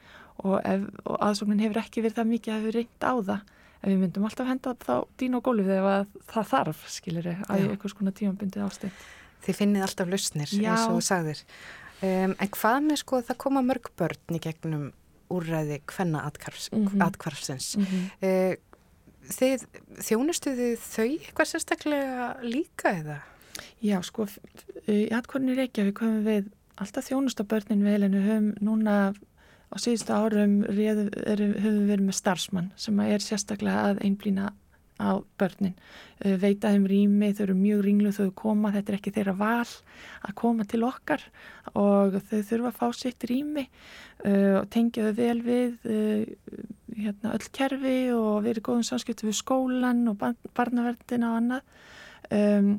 og, 0.43 0.61
ef, 0.65 0.81
og 1.05 1.17
aðsóknin 1.21 1.59
hefur 1.61 1.81
ekki 1.83 2.01
verið 2.01 2.17
það 2.19 2.29
mikið 2.31 2.53
að 2.55 2.63
við 2.67 2.75
reynd 2.75 3.01
á 3.05 3.13
það 3.21 3.41
en 3.81 3.89
við 3.91 3.99
myndum 4.03 4.25
alltaf 4.25 4.47
henda 4.47 4.73
þá 4.85 4.95
dín 5.17 5.35
og 5.37 5.43
gólfið 5.43 5.71
ef 5.79 5.85
að 5.91 6.05
það 6.33 6.49
þarf 6.51 6.81
skilir 6.89 7.27
að 7.31 7.67
einhvers 7.71 7.93
konar 7.97 8.13
tímabundið 8.13 8.65
ástætt 8.67 9.05
Þið 9.41 9.55
finnið 9.57 9.81
alltaf 9.87 10.07
lausnir 10.11 10.49
Já. 10.53 10.69
eins 10.69 10.83
og 10.85 10.99
þú 10.99 11.01
sagðir. 11.01 11.39
Um, 12.01 12.35
en 12.37 12.49
hvað 12.53 12.83
með 12.85 12.97
sko 13.01 13.21
það 13.25 13.37
koma 13.41 13.61
mörg 13.65 13.87
börn 13.97 14.35
í 14.37 14.39
gegnum 14.41 14.83
úrræði 15.33 15.79
hvenna 15.89 16.21
Mhm. 16.21 17.01
atkvarfsins? 17.01 17.77
mm 17.77 17.85
-hmm. 17.85 18.05
Uh, 18.21 18.55
þið 19.35 19.65
þjónustuðu 20.07 20.69
þau 20.83 21.07
eitthvað 21.07 21.51
sérstaklega 21.51 22.29
líka 22.45 22.95
eða? 23.01 23.19
Já, 23.81 23.97
sko, 24.05 24.27
í 24.89 25.09
atkvarðinni 25.13 25.57
Reykjavík 25.57 26.01
höfum 26.03 26.23
við 26.25 26.49
alltaf 26.81 27.07
þjónust 27.09 27.41
á 27.41 27.45
börnin 27.45 27.85
vel 27.85 28.01
en 28.05 28.15
við 28.17 28.27
höfum 28.29 28.49
núna 28.63 28.95
á 29.71 29.75
síðustu 29.79 30.15
árum 30.15 30.61
réðu, 30.67 31.07
erum, 31.25 31.53
höfum 31.55 31.79
við 31.83 31.93
verið 31.93 32.07
með 32.09 32.17
starfsmann 32.17 32.71
sem 32.79 32.99
er 33.05 33.23
sérstaklega 33.23 33.91
að 33.91 34.03
einblýna 34.07 34.51
á 35.01 35.17
börnin. 35.39 35.73
Veita 36.21 36.69
þeim 36.69 36.85
rými, 36.89 37.31
þau 37.33 37.43
eru 37.47 37.55
mjög 37.57 37.81
ringluð 37.87 38.19
þau 38.19 38.33
koma, 38.37 38.71
þetta 38.75 38.91
er 38.91 38.97
ekki 38.99 39.13
þeirra 39.15 39.33
val 39.39 39.71
að 40.27 40.35
koma 40.37 40.67
til 40.69 40.83
okkar 40.85 41.23
og 41.73 42.19
þau 42.29 42.41
þurfa 42.51 42.69
að 42.69 42.77
fá 42.77 42.99
sitt 42.99 43.25
rými 43.29 43.65
uh, 43.65 44.61
og 44.61 44.69
tengja 44.73 45.07
þau 45.07 45.17
vel 45.17 45.39
við 45.47 45.89
uh, 45.89 46.67
hérna, 46.97 47.33
öll 47.35 47.49
kerfi 47.55 47.97
og 48.15 48.43
verið 48.45 48.65
góðum 48.67 48.87
samskiptu 48.87 49.27
við 49.29 49.39
skólan 49.39 50.05
og 50.11 50.17
barn, 50.21 50.39
barnaverndina 50.57 51.33
og 51.33 51.41
annað. 51.41 51.75
Um, 52.31 52.71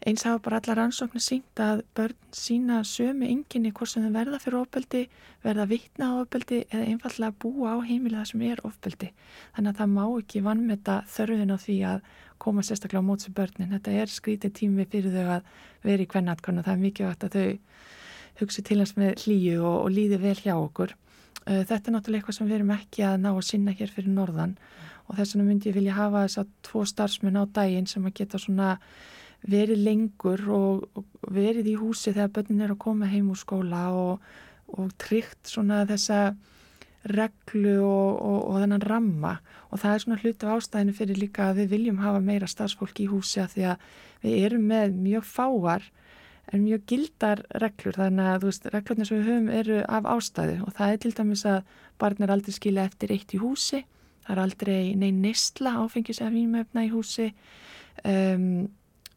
Eins 0.00 0.22
hafa 0.24 0.40
bara 0.40 0.56
allar 0.56 0.78
rannsóknir 0.78 1.20
sínt 1.20 1.60
að 1.60 1.82
börn 1.92 2.14
sína 2.32 2.78
sömu 2.88 3.26
ynginni 3.28 3.68
hvort 3.76 3.90
sem 3.92 4.06
þau 4.06 4.14
verða 4.14 4.38
fyrir 4.40 4.56
ofbeldi, 4.62 5.02
verða 5.44 5.66
vitna 5.68 6.08
á 6.08 6.12
ofbeldi 6.22 6.62
eða 6.70 6.86
einfallega 6.88 7.36
búa 7.44 7.74
á 7.76 7.84
heimilega 7.84 8.24
sem 8.30 8.40
er 8.48 8.62
ofbeldi. 8.64 9.10
Þannig 9.58 9.74
að 9.74 9.82
það 9.82 9.92
má 9.92 10.06
ekki 10.06 10.42
vannmeta 10.46 10.96
þörfin 11.04 11.52
á 11.52 11.58
því 11.60 11.76
að 11.90 12.08
koma 12.40 12.64
sérstaklega 12.64 13.04
á 13.04 13.08
móts 13.10 13.28
við 13.28 13.36
börnin. 13.42 13.74
Þetta 13.74 13.98
er 14.00 14.14
skrítið 14.14 14.56
tími 14.56 14.88
fyrir 14.88 15.12
þau 15.18 15.36
að 15.36 15.52
vera 15.84 16.06
í 16.06 16.10
kvennatkonu. 16.14 16.64
Það 16.64 16.72
er 16.78 16.82
mikilvægt 16.86 17.28
að 17.28 17.36
þau 17.36 18.40
hugsi 18.40 18.64
til 18.64 18.80
hans 18.80 18.96
með 18.96 19.26
hlýju 19.26 19.60
og, 19.60 19.78
og 19.84 19.92
líði 19.98 20.22
vel 20.24 20.36
hjá 20.40 20.54
okkur. 20.56 20.96
Uh, 21.46 21.62
Þetta 21.68 21.90
er 21.90 21.96
náttúrulega 21.96 22.22
eitthvað 22.22 22.38
sem 22.38 22.50
við 22.50 22.58
erum 22.58 22.74
ekki 22.76 23.06
að 23.06 23.16
ná 23.22 23.30
að 23.32 23.46
sinna 23.48 23.76
hér 23.76 23.94
fyrir 23.94 24.12
norðan. 24.16 24.58
Og 25.08 25.16
þess 25.18 25.34
vegna 25.34 25.48
myndi 25.48 25.70
ég 25.70 25.78
vilja 25.78 25.96
hafa 25.96 26.26
þess 26.26 26.42
að 26.42 26.52
tvo 26.66 26.84
starfsmenn 26.86 27.40
á 27.40 27.44
daginn 27.50 27.88
sem 27.90 28.04
að 28.06 28.16
geta 28.20 28.38
svona 28.38 28.76
verið 29.40 29.80
lengur 29.86 30.42
og, 30.52 30.84
og 30.94 31.32
verið 31.32 31.72
í 31.72 31.78
húsi 31.80 32.12
þegar 32.12 32.34
börnin 32.36 32.64
er 32.66 32.74
að 32.74 32.82
koma 32.84 33.08
heim 33.08 33.30
úr 33.32 33.40
skóla 33.40 33.86
og, 33.96 34.26
og 34.76 34.92
tryggt 35.00 35.48
svona 35.48 35.82
þessa 35.88 36.34
reglu 37.08 37.78
og, 37.80 38.20
og, 38.20 38.58
þennan 38.60 38.84
ramma. 38.84 39.38
Og 39.70 39.80
það 39.80 39.94
er 39.94 40.04
svona 40.04 40.20
hluti 40.20 40.46
af 40.46 40.58
ástæðinu 40.58 40.96
fyrir 40.98 41.20
líka 41.22 41.48
að 41.48 41.62
við 41.62 41.72
viljum 41.74 42.02
hafa 42.04 42.20
meira 42.24 42.48
starfsfólk 42.50 43.00
í 43.00 43.08
húsi 43.10 43.40
að 43.40 43.56
því 43.56 43.66
að 43.72 43.88
við 44.24 44.44
erum 44.44 44.68
með 44.68 44.98
mjög 45.00 45.26
fáar 45.30 45.88
en 46.50 46.64
mjög 46.64 46.82
gildar 46.90 47.44
reglur 47.62 47.96
þannig 47.98 48.32
að 48.32 48.44
veist, 48.48 48.66
reglurnar 48.74 49.06
sem 49.06 49.20
við 49.20 49.30
höfum 49.30 49.48
eru 49.54 49.80
af 49.86 50.08
ástæðu. 50.16 50.58
Og 50.66 50.74
það 50.74 50.92
er 50.92 51.00
til 51.04 51.14
dæmis 51.20 51.46
að 51.46 51.60
barn 52.02 52.26
er 52.26 52.34
aldrei 52.34 52.56
skilja 52.56 52.86
eftir 52.90 53.14
eitt 53.14 53.34
í 53.36 53.42
húsi 53.42 53.84
það 54.30 54.36
er 54.36 54.42
aldrei 54.44 54.82
neinn 54.98 55.22
neistla 55.24 55.76
áfengis 55.82 56.20
eða 56.20 56.34
vínmefna 56.34 56.84
í 56.86 56.92
húsi. 56.92 57.30
Um, 58.06 58.68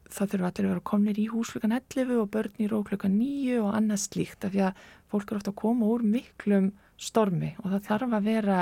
það 0.10 0.34
þurfa 0.34 0.50
allir 0.50 0.66
að 0.66 0.72
vera 0.72 0.86
komnir 0.90 1.20
í 1.22 1.28
hús 1.32 1.52
klukkan 1.54 1.76
11 1.78 2.20
og 2.22 2.30
börn 2.34 2.62
í 2.62 2.70
ró 2.70 2.82
klukkan 2.86 3.16
9 3.18 3.60
og 3.64 3.72
annað 3.78 4.04
slíkt 4.08 4.46
af 4.46 4.54
því 4.54 4.66
að 4.68 4.84
fólk 5.14 5.32
eru 5.32 5.42
ofta 5.42 5.54
að 5.54 5.62
koma 5.62 5.90
úr 5.90 6.06
miklum 6.06 6.72
stormi. 7.02 7.54
Og 7.64 7.72
það 7.72 7.88
þarf 7.90 8.18
að 8.18 8.30
vera 8.30 8.60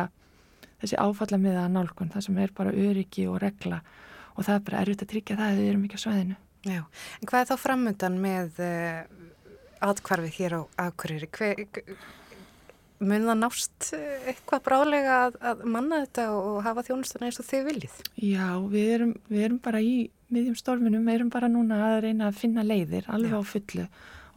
þessi 0.81 0.99
áfalla 0.99 1.41
með 1.41 1.59
að 1.63 1.73
nálgun 1.75 2.13
það 2.13 2.27
sem 2.27 2.39
er 2.43 2.55
bara 2.57 2.75
öryggi 2.75 3.27
og 3.31 3.41
regla. 3.43 3.81
Og 4.35 4.47
það 4.47 4.55
er 4.55 4.65
bara 4.67 4.83
erfitt 4.83 5.05
að 5.05 5.11
tryggja 5.13 5.39
það 5.39 5.51
að 5.51 5.61
við 5.61 5.71
erum 5.71 5.85
ekki 5.87 5.99
á 5.99 6.05
sveðinu. 6.05 6.39
Já, 6.67 6.81
en 6.83 7.29
hvað 7.29 7.43
er 7.43 7.49
þá 7.49 7.55
framöndan 7.57 8.17
með 8.21 8.59
uh, 8.61 9.03
atkvarfið 9.81 10.35
hér 10.37 10.57
á 10.57 10.61
Akureyri? 10.85 11.29
Hver, 11.33 11.63
mun 13.01 13.25
það 13.25 13.37
nást 13.39 13.91
eh, 13.97 14.29
eitthvað 14.29 14.63
brálega 14.67 15.17
að, 15.25 15.37
að 15.51 15.61
manna 15.73 16.01
þetta 16.03 16.25
og 16.37 16.59
hafa 16.65 16.83
þjónustuna 16.85 17.27
eins 17.27 17.39
og 17.41 17.47
þið 17.47 17.63
viljið? 17.69 17.95
Já, 18.21 18.47
við 18.69 18.91
erum, 18.95 19.13
við 19.31 19.45
erum 19.47 19.61
bara 19.63 19.81
í 19.81 19.95
miðjum 20.31 20.57
storminum, 20.59 21.07
við 21.07 21.17
erum 21.17 21.31
bara 21.33 21.49
núna 21.51 21.79
að 21.89 22.01
reyna 22.05 22.29
að 22.29 22.41
finna 22.43 22.65
leiðir 22.65 23.09
alveg 23.11 23.33
Já. 23.33 23.41
á 23.41 23.51
fullu 23.51 23.87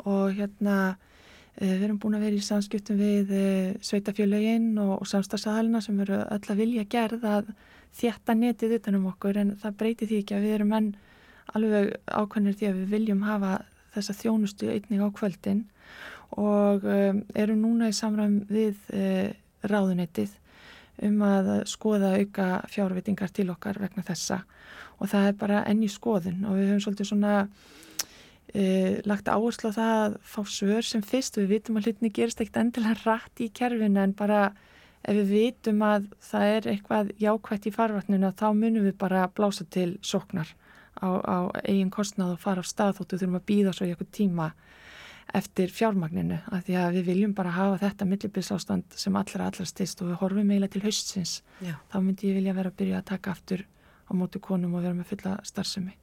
og 0.04 0.32
hérna 0.38 0.78
eh, 1.60 1.74
við 1.74 1.87
erum 1.90 2.00
búin 2.02 2.16
að 2.18 2.26
vera 2.26 2.40
í 2.40 2.48
samskiptum 2.48 3.00
við 3.00 3.34
eh, 3.37 3.70
sveitafjölögin 3.84 4.72
og, 4.80 4.96
og 5.02 5.10
samstagsaðalina 5.12 5.84
sem 5.84 6.00
eru 6.06 6.22
öll 6.24 6.44
að 6.48 6.62
vilja 6.64 6.88
gerð 6.96 7.28
að 7.28 7.52
þjætta 7.94 8.34
netið 8.38 8.78
utanum 8.80 9.10
okkur 9.12 9.42
en 9.44 9.56
það 9.60 9.76
breyti 9.82 10.08
því 10.08 10.22
ekki 10.24 10.38
að 10.38 10.48
við 10.48 10.56
erum 10.56 10.78
enn 10.80 10.94
alveg 11.52 11.94
ákveðnir 12.09 12.57
því 12.59 12.68
að 12.68 12.80
við 12.80 12.92
viljum 12.94 13.22
hafa 13.26 13.52
þessa 13.94 14.16
þjónustu 14.18 14.70
einnig 14.72 15.02
á 15.04 15.09
kvöldin 15.14 15.64
og 16.40 16.87
um, 16.88 17.20
erum 17.37 17.61
núna 17.62 17.90
í 17.90 17.94
samræm 17.94 18.40
við 18.50 18.80
uh, 18.94 19.30
ráðunetið 19.70 20.35
um 21.04 21.22
að 21.26 21.50
skoða 21.66 22.14
auka 22.20 22.48
fjárvitingar 22.70 23.33
til 23.35 23.48
okkar 23.50 23.80
vegna 23.83 24.04
þessa. 24.07 24.44
Og 25.02 25.11
það 25.11 25.28
er 25.28 25.38
bara 25.38 25.62
enn 25.66 25.83
í 25.83 25.90
skoðun 25.90 26.44
og 26.46 26.59
við 26.59 26.70
höfum 26.70 26.85
svolítið 26.85 27.11
svona 27.11 27.35
uh, 27.44 28.92
lagt 29.07 29.30
áherslu 29.30 29.72
á 29.74 29.78
það 29.78 29.96
að 30.04 30.18
fá 30.35 30.40
svör 30.57 30.87
sem 30.87 31.02
fyrst. 31.07 31.38
Við 31.38 31.57
vitum 31.57 31.78
að 31.78 31.90
hlutinni 31.90 32.12
gerist 32.14 32.42
ekkert 32.42 32.62
endilega 32.62 33.00
rætt 33.04 33.42
í 33.42 33.50
kerfinu 33.54 34.02
en 34.02 34.16
bara 34.18 34.44
ef 35.04 35.18
við 35.18 35.33
vitum 35.35 35.83
að 35.85 36.11
það 36.24 36.50
er 36.57 36.68
eitthvað 36.72 37.14
jákvætt 37.20 37.66
í 37.68 37.74
farvatninu 37.74 38.30
þá 38.35 38.46
munum 38.57 38.87
við 38.87 38.94
bara 38.98 39.26
blása 39.28 39.66
til 39.70 39.98
sóknar 40.02 40.54
á, 41.00 41.09
á 41.24 41.38
eigin 41.64 41.90
kostnað 41.94 42.37
og 42.37 42.42
fara 42.44 42.62
á 42.62 42.66
stað 42.66 42.98
þóttu 43.00 43.20
þurfum 43.20 43.40
að 43.40 43.48
býða 43.50 43.74
svo 43.74 43.87
í 43.87 43.92
eitthvað 43.94 44.12
tíma 44.14 44.50
eftir 45.35 45.72
fjármagninu 45.72 46.38
af 46.52 46.66
því 46.66 46.76
að 46.78 46.98
við 46.98 47.09
viljum 47.11 47.35
bara 47.35 47.54
hafa 47.57 47.80
þetta 47.87 48.07
millibilsástand 48.09 48.96
sem 49.00 49.16
allra 49.16 49.48
allra 49.48 49.66
styrst 49.66 50.02
og 50.02 50.12
við 50.12 50.20
horfum 50.20 50.50
eiginlega 50.52 50.76
til 50.76 50.85
haustsins 50.85 51.38
Já. 51.64 51.74
þá 51.90 51.98
myndi 52.00 52.30
ég 52.30 52.38
vilja 52.38 52.57
vera 52.57 52.70
að 52.70 52.78
byrja 52.83 53.00
að 53.00 53.11
taka 53.14 53.35
aftur 53.35 53.64
á 54.04 54.12
móti 54.12 54.40
konum 54.42 54.76
og 54.76 54.85
vera 54.85 54.94
með 54.94 55.14
fulla 55.14 55.38
starfsemi. 55.46 55.96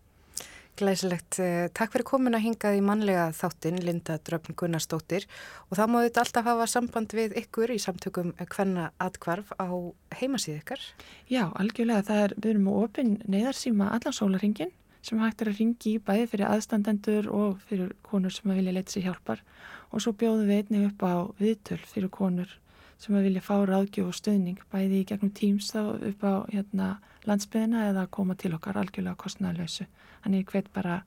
Glæsilegt. 0.80 1.38
Eh, 1.43 1.67
Takk 1.75 1.91
fyrir 1.93 2.08
komin 2.08 2.34
að 2.34 2.45
hingað 2.45 2.77
í 2.80 2.82
mannlega 2.82 3.25
þáttin, 3.36 3.82
Linda 3.84 4.15
Dröfn 4.17 4.56
Gunnarsdóttir 4.58 5.27
og 5.67 5.77
þá 5.77 5.84
má 5.91 5.97
þetta 5.99 6.23
alltaf 6.23 6.47
hafa 6.47 6.67
samband 6.71 7.13
við 7.13 7.36
ykkur 7.43 7.73
í 7.75 7.80
samtökum 7.84 8.32
hvenna 8.39 8.89
atkvarf 8.97 9.51
á 9.60 9.67
heimasíð 10.15 10.62
ykkar. 10.62 10.86
Já, 11.30 11.51
algjörlega, 11.60 12.08
það 12.08 12.23
er, 12.23 12.36
við 12.38 12.54
erum 12.54 12.69
með 12.69 12.80
opinn 12.86 13.17
neyðarsíma 13.27 13.91
allan 13.91 14.15
sólaringin 14.15 14.71
sem 15.01 15.21
hægt 15.21 15.41
er 15.41 15.51
að 15.51 15.59
ringi 15.59 15.95
í 15.95 16.01
bæði 16.05 16.27
fyrir 16.31 16.51
aðstandendur 16.51 17.29
og 17.33 17.61
fyrir 17.67 17.93
konur 18.05 18.33
sem 18.33 18.51
að 18.51 18.61
vilja 18.61 18.75
leita 18.77 18.93
sér 18.93 19.07
hjálpar 19.09 19.43
og 19.91 20.03
svo 20.03 20.13
bjóðum 20.13 20.49
við 20.49 20.59
einnig 20.61 20.89
upp 20.91 21.05
á 21.05 21.15
viðtöl 21.41 21.79
fyrir 21.89 22.13
konur 22.13 22.57
sem 23.01 23.17
að 23.17 23.25
vilja 23.27 23.41
fá 23.43 23.55
ráðgjöf 23.65 24.11
og 24.11 24.17
stöðning 24.17 24.59
bæði 24.73 25.01
í 25.01 25.07
gegnum 25.09 25.33
Teams 25.37 25.71
þá 25.73 25.81
upp 26.11 26.21
á 26.21 26.33
hérna, 26.51 26.89
landsbyðina 27.25 27.87
eða 27.89 28.05
að 28.05 28.13
koma 28.17 28.37
til 28.37 28.53
okkar 28.57 28.77
algjörlega 28.81 29.17
kostnæðalösu. 29.23 29.87
Þannig 30.21 30.53
hvet 30.53 30.69
bara 30.75 31.01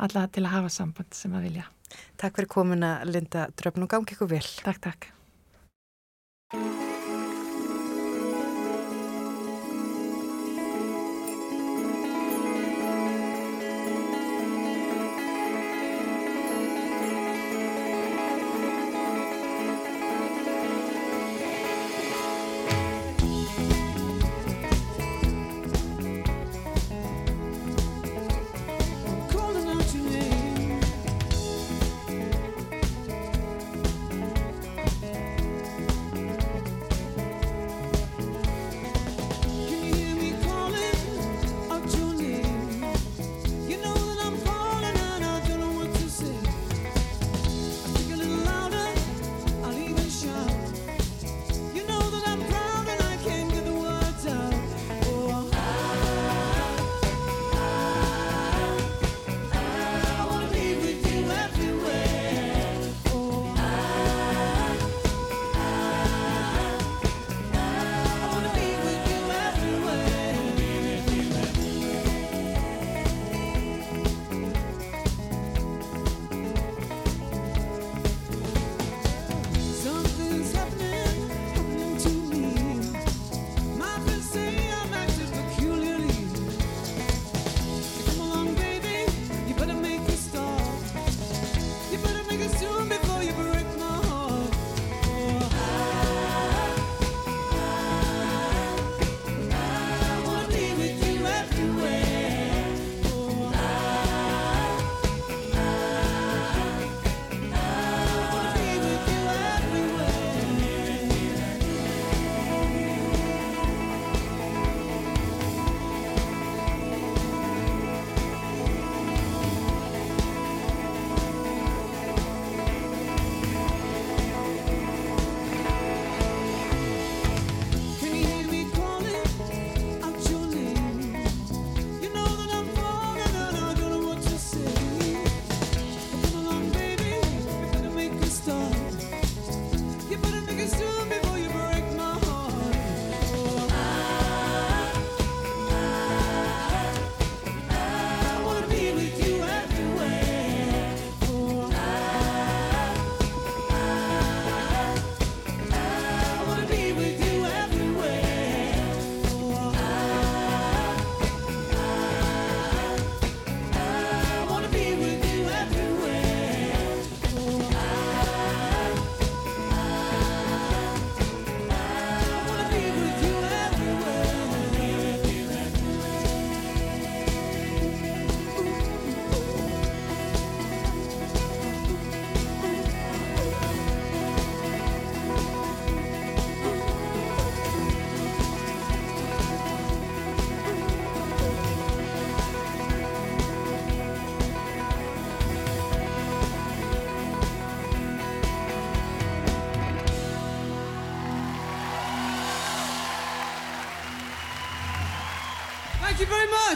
alla 0.00 0.26
til 0.32 0.46
að 0.46 0.54
hafa 0.54 0.72
samband 0.72 1.12
sem 1.16 1.36
að 1.36 1.50
vilja. 1.50 1.68
Takk 2.16 2.40
fyrir 2.40 2.52
komin 2.56 2.88
að 2.88 3.12
Linda 3.12 3.46
Dröfn 3.52 3.84
og 3.84 3.92
gangi 3.92 4.16
ykkur 4.16 4.32
vel. 4.32 4.44
Takk, 4.64 4.82
takk. 4.88 5.12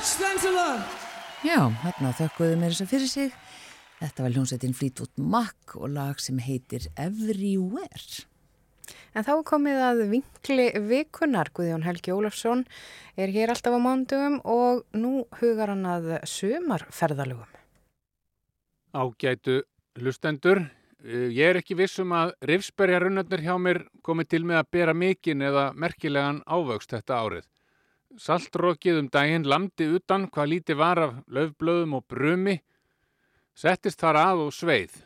Much. 0.00 0.16
Thanks 0.16 0.44
a 0.44 0.52
lot. 0.52 0.80
Já, 1.44 1.68
þarna 1.82 2.12
þökkuðu 2.16 2.56
mér 2.60 2.72
þess 2.72 2.84
að 2.84 2.90
fyrir 2.94 3.10
sig. 3.10 3.36
Þetta 4.00 4.24
var 4.24 4.34
hljómsveitin 4.34 4.74
Fleetwood 4.76 5.20
Mac 5.20 5.76
og 5.76 5.92
lag 5.92 6.20
sem 6.20 6.40
heitir 6.40 6.88
Everywhere. 6.96 8.24
En 9.14 9.26
þá 9.26 9.32
er 9.34 9.44
komið 9.50 9.82
að 9.84 10.02
vinkli 10.10 10.66
vikunar. 10.88 11.52
Guðjón 11.52 11.84
Helgi 11.84 12.14
Ólafsson 12.14 12.64
er 13.16 13.32
hér 13.34 13.52
alltaf 13.52 13.76
á 13.76 13.80
mándugum 13.80 14.40
og 14.44 14.84
nú 14.96 15.26
hugar 15.40 15.74
hann 15.74 15.86
að 15.88 16.12
sumarferðalögum. 16.28 17.50
Ágætu 18.96 19.62
hlustendur, 20.00 20.64
Eh, 21.00 21.30
ég 21.32 21.48
er 21.48 21.56
ekki 21.56 21.72
vissum 21.78 22.10
að 22.12 22.34
rifsberjarunnarnir 22.44 23.40
hjá 23.40 23.54
mér 23.56 23.78
komið 24.04 24.26
til 24.34 24.40
með 24.44 24.58
að 24.58 24.66
bera 24.76 24.92
mikinn 24.92 25.40
eða 25.40 25.70
merkilegan 25.72 26.42
ávöxt 26.44 26.92
þetta 26.92 27.20
árið. 27.24 27.46
Saltrókið 28.18 28.96
um 28.98 29.08
daginn 29.08 29.46
lamdi 29.46 29.86
utan 29.94 30.24
hvað 30.34 30.48
líti 30.50 30.74
var 30.74 30.98
af 30.98 31.12
löfblöðum 31.30 31.92
og 32.00 32.06
brumi, 32.10 32.56
settist 33.54 34.00
þar 34.02 34.18
að 34.18 34.42
og 34.48 34.50
sveið. 34.56 34.96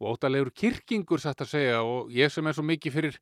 Og 0.00 0.14
óttalegur 0.14 0.50
kirkingur 0.54 1.20
satt 1.20 1.44
að 1.44 1.52
segja 1.52 1.82
og 1.84 2.08
ég 2.14 2.32
sem 2.32 2.46
er 2.46 2.56
svo 2.56 2.64
mikið 2.64 2.94
fyrir 2.94 3.20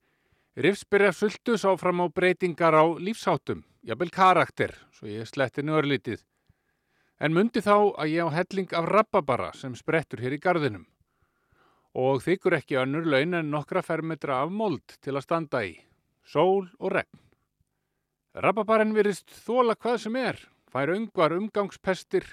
rifsberjarsultu 0.62 1.59
sá 1.59 1.72
fram 1.80 2.04
á 2.04 2.06
breytingar 2.06 2.78
á 2.78 2.87
lífsháttum, 2.94 3.64
jafnvel 3.82 4.14
karakter, 4.14 4.76
svo 4.94 5.11
ég 5.11 5.26
sletti 5.26 5.66
nörlítið. 5.66 6.22
En 7.18 7.35
mundi 7.35 7.64
þá 7.64 7.98
að 7.98 8.12
ég 8.14 8.30
á 8.30 8.30
helling 8.30 8.78
af 8.78 8.90
rababara 8.92 9.50
sem 9.59 9.74
sprettur 9.74 10.22
hér 10.22 10.37
í 10.37 10.40
gardinum 10.40 10.87
og 11.96 12.20
þykkur 12.20 12.59
ekki 12.59 12.76
önnur 12.76 13.06
laun 13.09 13.38
en 13.38 13.50
nokkra 13.50 13.80
fermetra 13.82 14.42
af 14.44 14.50
mold 14.52 14.98
til 15.00 15.16
að 15.16 15.24
standa 15.24 15.62
í, 15.64 15.78
sól 16.28 16.68
og 16.76 16.92
regn. 16.92 17.25
Rababarinn 18.37 18.92
virðist 18.92 19.33
þóla 19.33 19.72
hvað 19.81 19.94
sem 20.03 20.16
er, 20.20 20.37
fær 20.68 20.90
ungvar 20.92 21.33
umgangspestir 21.33 22.27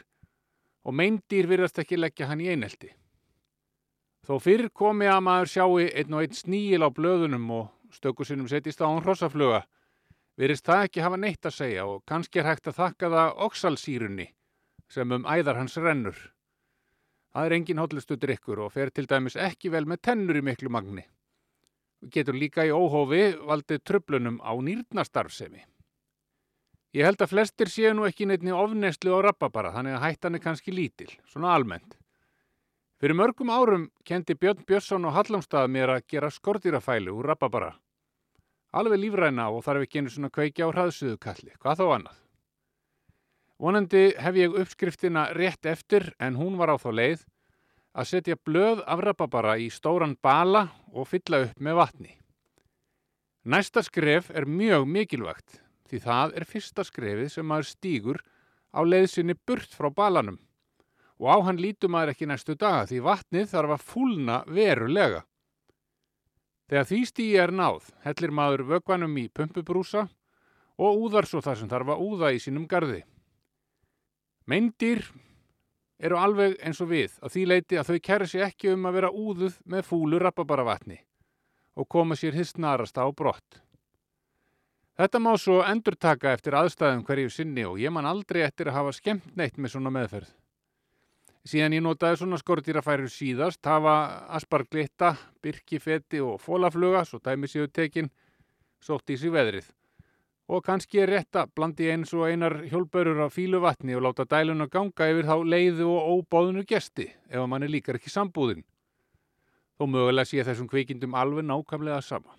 og 0.84 0.98
meindýr 1.00 1.48
virðast 1.48 1.80
ekki 1.80 1.96
leggja 1.96 2.28
hann 2.28 2.44
í 2.44 2.50
einelti. 2.52 2.90
Þó 4.28 4.36
fyrir 4.44 4.68
komi 4.76 5.08
að 5.08 5.24
maður 5.24 5.52
sjáu 5.54 5.80
einn 5.86 6.18
og 6.18 6.26
einn 6.26 6.36
sníil 6.36 6.84
á 6.84 6.92
blöðunum 6.92 7.48
og 7.56 7.96
stökusinnum 7.96 8.52
setjist 8.52 8.84
á 8.84 8.88
hann 8.92 9.00
hrossafluga, 9.06 9.64
virðist 10.36 10.68
það 10.68 10.86
ekki 10.90 11.08
hafa 11.08 11.24
neitt 11.24 11.48
að 11.48 11.58
segja 11.62 11.88
og 11.88 12.04
kannski 12.10 12.44
er 12.44 12.50
hægt 12.52 12.68
að 12.68 12.80
þakka 12.82 13.14
það 13.16 13.36
oksalsýrunni 13.48 14.30
sem 14.92 15.16
um 15.16 15.24
æðar 15.24 15.64
hans 15.64 15.80
rennur. 15.80 16.20
Það 17.32 17.48
er 17.48 17.60
engin 17.62 17.80
hotlustu 17.80 18.20
drikkur 18.20 18.68
og 18.68 18.74
fer 18.76 18.92
til 18.92 19.08
dæmis 19.08 19.40
ekki 19.40 19.72
vel 19.72 19.88
með 19.88 20.04
tennur 20.10 20.36
í 20.36 20.44
miklu 20.44 20.70
magni. 20.70 21.08
Getur 22.12 22.36
líka 22.36 22.68
í 22.68 22.76
óhófi 22.76 23.30
valdið 23.40 23.86
tröflunum 23.88 24.44
á 24.44 24.52
nýrnastarfsemi. 24.52 25.64
Ég 26.94 27.08
held 27.08 27.24
að 27.26 27.32
flestir 27.32 27.70
séu 27.74 27.92
nú 27.98 28.04
ekki 28.06 28.28
neittni 28.30 28.52
ofneslu 28.54 29.16
á 29.18 29.26
rababara 29.26 29.72
þannig 29.74 29.96
að 29.98 30.04
hættan 30.04 30.38
er 30.38 30.42
kannski 30.44 30.74
lítil, 30.76 31.10
svona 31.26 31.56
almennt. 31.58 31.96
Fyrir 33.02 33.18
mörgum 33.18 33.50
árum 33.50 33.88
kendi 34.06 34.36
Björn 34.38 34.62
Björnsson 34.68 35.08
og 35.10 35.16
Hallamstað 35.16 35.72
mér 35.74 35.96
að 35.96 36.06
gera 36.14 36.30
skortýrafælu 36.30 37.16
úr 37.18 37.32
rababara. 37.32 37.72
Alveg 38.78 39.02
lífræna 39.02 39.48
og 39.50 39.66
þarf 39.66 39.88
ekki 39.88 40.04
einu 40.04 40.14
svona 40.14 40.30
kveikja 40.34 40.70
á 40.70 40.74
hraðsuðu 40.74 41.18
kalli, 41.18 41.50
hvað 41.58 41.82
þá 41.82 41.84
annað. 41.96 42.22
Vonandi 43.58 44.04
hef 44.22 44.38
ég 44.38 44.62
uppskriftina 44.62 45.26
rétt 45.34 45.66
eftir 45.66 46.12
en 46.22 46.38
hún 46.38 46.62
var 46.62 46.70
á 46.70 46.78
þá 46.78 46.90
leið 46.94 47.26
að 47.98 48.10
setja 48.12 48.38
blöð 48.38 48.86
af 48.86 49.02
rababara 49.02 49.58
í 49.58 49.72
stóran 49.74 50.14
bala 50.22 50.68
og 50.94 51.10
fylla 51.10 51.42
upp 51.48 51.58
með 51.58 51.82
vatni. 51.82 52.16
Næsta 53.50 53.82
skref 53.82 54.30
er 54.30 54.46
mjög 54.46 54.86
mikilvægt 54.86 55.63
því 55.90 56.00
það 56.06 56.34
er 56.40 56.48
fyrsta 56.48 56.86
skrefið 56.88 57.30
sem 57.34 57.48
maður 57.48 57.70
stýgur 57.70 58.24
á 58.74 58.80
leiðsynni 58.82 59.36
burt 59.46 59.72
frá 59.76 59.90
balanum 59.94 60.40
og 61.22 61.30
á 61.30 61.38
hann 61.48 61.62
lítum 61.62 61.94
maður 61.94 62.14
ekki 62.14 62.28
næstu 62.28 62.56
daga 62.60 62.88
því 62.90 63.00
vatnið 63.06 63.52
þarf 63.54 63.76
að 63.76 63.86
fúlna 63.88 64.38
verulega. 64.50 65.22
Þegar 66.68 66.88
því 66.90 67.00
stíi 67.08 67.36
er 67.40 67.54
náð 67.54 67.90
hellir 68.04 68.34
maður 68.34 68.66
vögvanum 68.72 69.18
í 69.22 69.28
pumpubrúsa 69.30 70.08
og 70.82 71.04
úðar 71.06 71.28
svo 71.30 71.42
það 71.44 71.60
sem 71.60 71.72
þarf 71.72 71.94
að 71.94 72.04
úða 72.08 72.32
í 72.34 72.42
sínum 72.42 72.68
gardi. 72.68 73.04
Meindýr 74.50 75.06
eru 76.04 76.20
alveg 76.20 76.58
eins 76.60 76.82
og 76.84 76.90
við 76.92 77.14
að 77.24 77.36
því 77.36 77.44
leiti 77.48 77.80
að 77.80 77.92
þau 77.92 78.00
kæra 78.08 78.28
sér 78.28 78.48
ekki 78.50 78.74
um 78.74 78.88
að 78.90 78.98
vera 79.00 79.12
úðuð 79.14 79.60
með 79.70 79.86
fúlu 79.88 80.20
rappabaravatni 80.20 81.00
og 81.80 81.88
koma 81.90 82.18
sér 82.20 82.36
hins 82.36 82.52
snarast 82.54 82.98
á 83.00 83.06
brott. 83.16 83.63
Þetta 85.00 85.20
má 85.20 85.32
svo 85.42 85.62
endurtaka 85.66 86.34
eftir 86.36 86.58
aðstæðum 86.58 87.04
hverju 87.08 87.34
sinni 87.34 87.66
og 87.66 87.80
ég 87.82 87.94
man 87.94 88.06
aldrei 88.06 88.44
eftir 88.46 88.70
að 88.70 88.78
hafa 88.78 88.96
skemmt 88.98 89.36
neitt 89.36 89.58
með 89.58 89.76
svona 89.76 89.94
meðferð. 89.94 90.32
Síðan 91.44 91.76
ég 91.76 91.84
notaði 91.84 92.22
svona 92.22 92.40
skortýrafærir 92.40 93.10
síðast 93.12 93.66
hafa 93.68 93.96
asparglitta, 94.38 95.16
birkifetti 95.44 96.22
og 96.24 96.38
fólafluga, 96.40 97.04
svo 97.04 97.20
dæmi 97.20 97.50
séu 97.52 97.68
tekin, 97.68 98.12
sótt 98.80 99.10
í 99.10 99.18
sig 99.20 99.34
veðrið 99.34 99.74
og 100.48 100.64
kannski 100.66 101.00
er 101.04 101.12
rétt 101.14 101.38
að 101.40 101.54
blandi 101.56 101.88
eins 101.92 102.12
og 102.14 102.28
einar 102.28 102.58
hjólbörur 102.68 103.24
á 103.24 103.28
fílu 103.32 103.62
vatni 103.64 103.96
og 103.96 104.04
láta 104.04 104.26
dæluna 104.28 104.68
ganga 104.68 105.08
yfir 105.10 105.28
þá 105.30 105.36
leiðu 105.48 105.88
og 105.88 106.10
óbáðinu 106.18 106.66
gesti 106.68 107.08
ef 107.30 107.48
manni 107.48 107.70
líkar 107.72 107.98
ekki 108.00 108.12
sambúðin. 108.12 108.64
Þó 109.80 109.88
mögulega 109.90 110.28
sé 110.28 110.44
þessum 110.44 110.70
kvikindum 110.70 111.16
alveg 111.16 111.48
nákvæmlega 111.48 112.02
sama. 112.02 112.36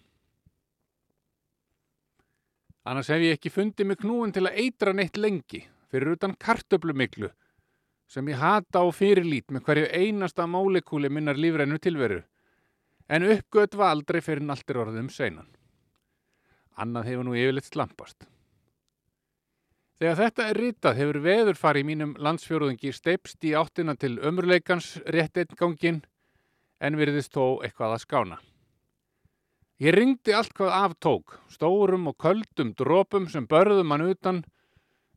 Annars 2.85 3.09
hef 3.09 3.25
ég 3.25 3.39
ekki 3.39 3.53
fundið 3.53 3.91
mig 3.91 4.01
knúin 4.03 4.33
til 4.35 4.45
að 4.45 4.61
eitra 4.61 4.93
neitt 4.93 5.17
lengi 5.17 5.65
fyrir 5.91 6.17
utan 6.19 6.37
kartöblumiklu 6.37 7.31
sem 8.11 8.29
ég 8.29 8.41
hata 8.41 8.85
á 8.85 8.87
fyrirlít 8.93 9.51
með 9.51 9.65
hverju 9.67 9.91
einasta 9.91 10.47
mólekúli 10.47 11.09
minnar 11.09 11.41
lífrænu 11.41 11.81
tilveru 11.81 12.23
en 13.09 13.29
uppgöt 13.33 13.77
var 13.81 13.95
aldrei 13.95 14.21
fyrir 14.21 14.45
naltir 14.45 14.81
orðum 14.85 15.09
seinan 15.09 15.49
annað 16.81 17.11
hefur 17.11 17.27
nú 17.27 17.35
yfirleitt 17.39 17.69
slampast. 17.71 18.27
Þegar 19.95 20.19
þetta 20.19 20.47
er 20.51 20.59
ritað 20.59 20.99
hefur 20.99 21.21
veðurfari 21.23 21.85
í 21.85 21.87
mínum 21.87 22.17
landsfjörðungi 22.19 22.91
steipst 22.93 23.47
í 23.47 23.55
áttina 23.55 23.95
til 23.95 24.17
ömurleikans 24.19 24.97
rétt 25.07 25.39
einn 25.39 25.59
gangin 25.59 26.01
en 26.83 26.99
virðist 26.99 27.35
þó 27.35 27.63
eitthvað 27.63 27.95
að 27.95 28.03
skána. 28.03 28.41
Ég 29.83 29.91
ringdi 29.91 30.31
allt 30.31 30.53
hvað 30.55 30.71
aftók, 30.71 31.33
stórum 31.51 32.07
og 32.07 32.15
köldum 32.23 32.69
drópum 32.79 33.25
sem 33.27 33.47
börðum 33.51 33.91
hann 33.91 34.05
utan, 34.07 34.37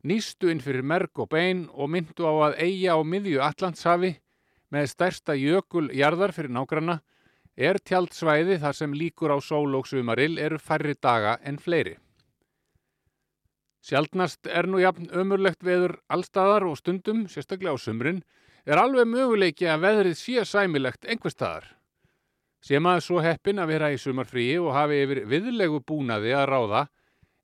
nýstu 0.02 0.50
inn 0.50 0.62
fyrir 0.64 0.82
merg 0.82 1.14
og 1.22 1.28
bein 1.30 1.68
og 1.70 1.92
myndu 1.94 2.26
á 2.26 2.34
að 2.48 2.56
eiga 2.64 2.96
á 2.98 3.00
miðju 3.06 3.38
Allandshafi 3.38 4.16
með 4.74 4.90
stærsta 4.90 5.38
jökul 5.38 5.92
jarðar 5.94 6.34
fyrir 6.34 6.50
nágranna 6.50 6.98
er 7.54 7.78
tjaldsvæði 7.78 8.58
þar 8.58 8.74
sem 8.80 8.98
líkur 8.98 9.30
á 9.30 9.38
sól 9.38 9.78
og 9.78 9.86
sumarill 9.86 10.42
eru 10.42 10.58
færri 10.58 10.98
daga 10.98 11.38
en 11.46 11.62
fleiri. 11.62 11.94
Sjaldnast 13.78 14.50
er 14.50 14.66
nú 14.66 14.82
jafn 14.82 15.06
ömurlegt 15.14 15.62
veður 15.62 16.00
allstaðar 16.10 16.66
og 16.66 16.80
stundum, 16.82 17.28
sérstaklega 17.30 17.78
á 17.78 17.78
sumrin, 17.78 18.24
er 18.66 18.82
alveg 18.82 19.06
möguleiki 19.06 19.70
að 19.70 19.86
veðrið 19.86 20.18
sé 20.18 20.42
sæmilegt 20.44 21.06
einhver 21.06 21.30
staðar. 21.30 21.77
Sé 22.64 22.80
maður 22.82 23.04
svo 23.06 23.22
heppin 23.22 23.62
að 23.62 23.72
vera 23.72 23.90
í 23.94 23.98
sumarfríi 24.02 24.58
og 24.58 24.74
hafi 24.74 25.02
yfir 25.04 25.24
viðlegu 25.30 25.80
búnaði 25.86 26.34
að 26.34 26.48
ráða, 26.50 26.84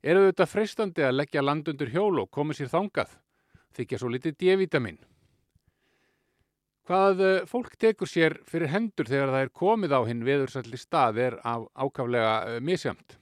eru 0.03 0.25
þetta 0.27 0.47
freistandi 0.49 1.05
að 1.05 1.19
leggja 1.21 1.43
land 1.43 1.69
undir 1.71 1.91
hjól 1.93 2.19
og 2.21 2.31
koma 2.31 2.53
sér 2.53 2.69
þangað, 2.73 3.13
þykja 3.77 3.99
svo 4.01 4.11
litið 4.11 4.35
D-vitamin. 4.41 4.99
Hvað 6.85 7.21
eh, 7.25 7.45
fólk 7.49 7.77
tekur 7.81 8.09
sér 8.09 8.35
fyrir 8.45 8.69
hendur 8.69 9.07
þegar 9.09 9.31
það 9.33 9.45
er 9.45 9.53
komið 9.61 9.95
á 9.97 10.01
hinn 10.05 10.25
veðursalli 10.27 10.77
stað 10.77 11.21
er 11.23 11.37
á 11.41 11.57
ákaflega 11.73 12.33
eh, 12.45 12.59
misjamt. 12.61 13.15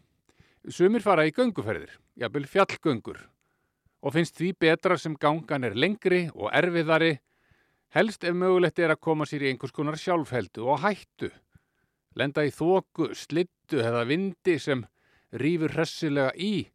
Sumir 0.68 1.04
fara 1.04 1.24
í 1.28 1.32
gönguferðir, 1.36 1.94
jafnvel 2.20 2.50
fjallgöngur 2.50 3.22
og 4.04 4.12
finnst 4.18 4.36
því 4.36 4.50
betra 4.60 4.98
sem 5.00 5.16
gangan 5.16 5.64
er 5.64 5.78
lengri 5.80 6.26
og 6.36 6.50
erfiðari, 6.52 7.14
helst 7.96 8.26
ef 8.28 8.36
mögulegt 8.36 8.82
er 8.84 8.92
að 8.92 9.00
koma 9.08 9.28
sér 9.30 9.46
í 9.46 9.54
einhvers 9.54 9.72
konar 9.72 9.96
sjálfheldu 10.00 10.68
og 10.68 10.84
hættu. 10.84 11.30
Lenda 12.16 12.46
í 12.46 12.52
þóku, 12.54 13.12
slittu 13.18 13.82
eða 13.82 14.04
vindi 14.06 14.60
sem 14.62 14.86
rýfur 15.34 15.74
hressilega 15.74 16.34
í, 16.38 16.68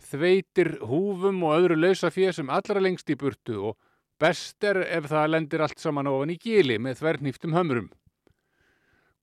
þveitir 0.00 0.78
húfum 0.88 1.42
og 1.44 1.56
öðru 1.58 1.76
lausafið 1.82 2.32
sem 2.38 2.52
allra 2.52 2.80
lengst 2.80 3.12
í 3.12 3.18
burtu 3.20 3.58
og 3.70 3.78
Best 4.20 4.60
er 4.68 4.82
ef 4.84 5.06
það 5.08 5.30
lendir 5.32 5.62
allt 5.64 5.80
saman 5.80 6.08
ofan 6.10 6.34
í 6.34 6.36
gíli 6.36 6.74
með 6.76 6.98
þvernýftum 6.98 7.54
hömrum. 7.56 7.86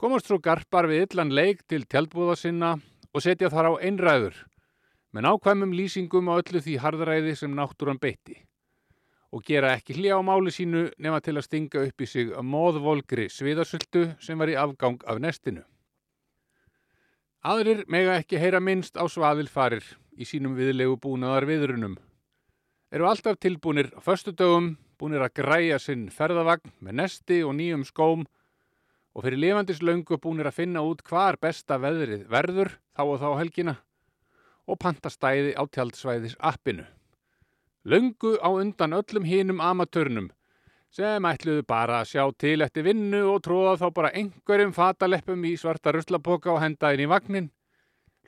Komast 0.01 0.25
svo 0.25 0.39
garpar 0.41 0.87
við 0.89 1.03
illan 1.05 1.35
leik 1.37 1.61
til 1.69 1.83
tjaldbúða 1.85 2.33
sinna 2.37 2.71
og 3.13 3.21
setja 3.21 3.51
þar 3.53 3.69
á 3.69 3.73
einræður 3.85 4.39
með 5.13 5.27
nákvæmum 5.27 5.75
lýsingum 5.77 6.31
á 6.33 6.41
öllu 6.41 6.63
því 6.65 6.79
harðræði 6.81 7.35
sem 7.37 7.53
náttúran 7.53 8.01
beitti 8.01 8.39
og 9.31 9.43
gera 9.43 9.73
ekki 9.75 9.97
hlja 9.97 10.17
á 10.17 10.21
máli 10.23 10.53
sínu 10.53 10.87
nema 10.97 11.19
til 11.21 11.35
að 11.35 11.47
stinga 11.47 11.83
upp 11.87 12.01
í 12.01 12.07
sig 12.07 12.31
móðvolgri 12.31 13.27
sviðarsöldu 13.31 14.05
sem 14.23 14.39
var 14.39 14.51
í 14.51 14.57
afgang 14.59 15.03
af 15.05 15.19
nestinu. 15.19 15.63
Aðrir 17.43 17.83
mega 17.87 18.17
ekki 18.19 18.39
heyra 18.39 18.59
minnst 18.63 18.97
á 18.97 19.03
svaðilfarir 19.07 19.85
í 20.17 20.25
sínum 20.25 20.55
viðlegu 20.57 20.97
búnaðar 21.03 21.47
viðrunum 21.47 21.97
eru 22.91 23.07
alltaf 23.07 23.35
tilbúnir 23.43 23.91
á 23.93 23.99
föstudögum, 23.99 24.77
búnir 24.97 25.21
að 25.21 25.35
græja 25.41 25.79
sinn 25.79 26.07
ferðavagn 26.09 26.71
með 26.79 26.99
nesti 27.01 27.41
og 27.43 27.57
nýjum 27.59 27.83
skóm 27.85 28.23
og 29.13 29.25
fyrir 29.25 29.41
lifandis 29.41 29.83
löngu 29.83 30.17
búnir 30.23 30.47
að 30.47 30.59
finna 30.61 30.83
út 30.85 31.03
hvar 31.05 31.37
besta 31.41 31.77
veðrið 31.81 32.27
verður 32.31 32.71
þá 32.95 33.03
og 33.03 33.19
þá 33.21 33.29
helgina 33.41 33.75
og 34.67 34.79
panta 34.79 35.11
stæði 35.11 35.53
á 35.55 35.63
tjaldsvæðis 35.67 36.37
appinu. 36.39 36.87
Löngu 37.85 38.37
á 38.41 38.49
undan 38.49 38.93
öllum 38.93 39.23
hinum 39.23 39.61
amatörnum 39.61 40.31
sem 40.97 41.25
ætluðu 41.29 41.63
bara 41.67 42.01
að 42.01 42.09
sjá 42.11 42.23
til 42.41 42.63
eftir 42.65 42.85
vinnu 42.87 43.19
og 43.29 43.43
tróða 43.45 43.75
þá 43.81 43.87
bara 43.93 44.13
einhverjum 44.15 44.73
fataleppum 44.73 45.45
í 45.45 45.53
svarta 45.59 45.93
ruslapoka 45.93 46.51
og 46.53 46.61
henda 46.63 46.93
inn 46.95 47.03
í 47.05 47.09
vagnin, 47.11 47.49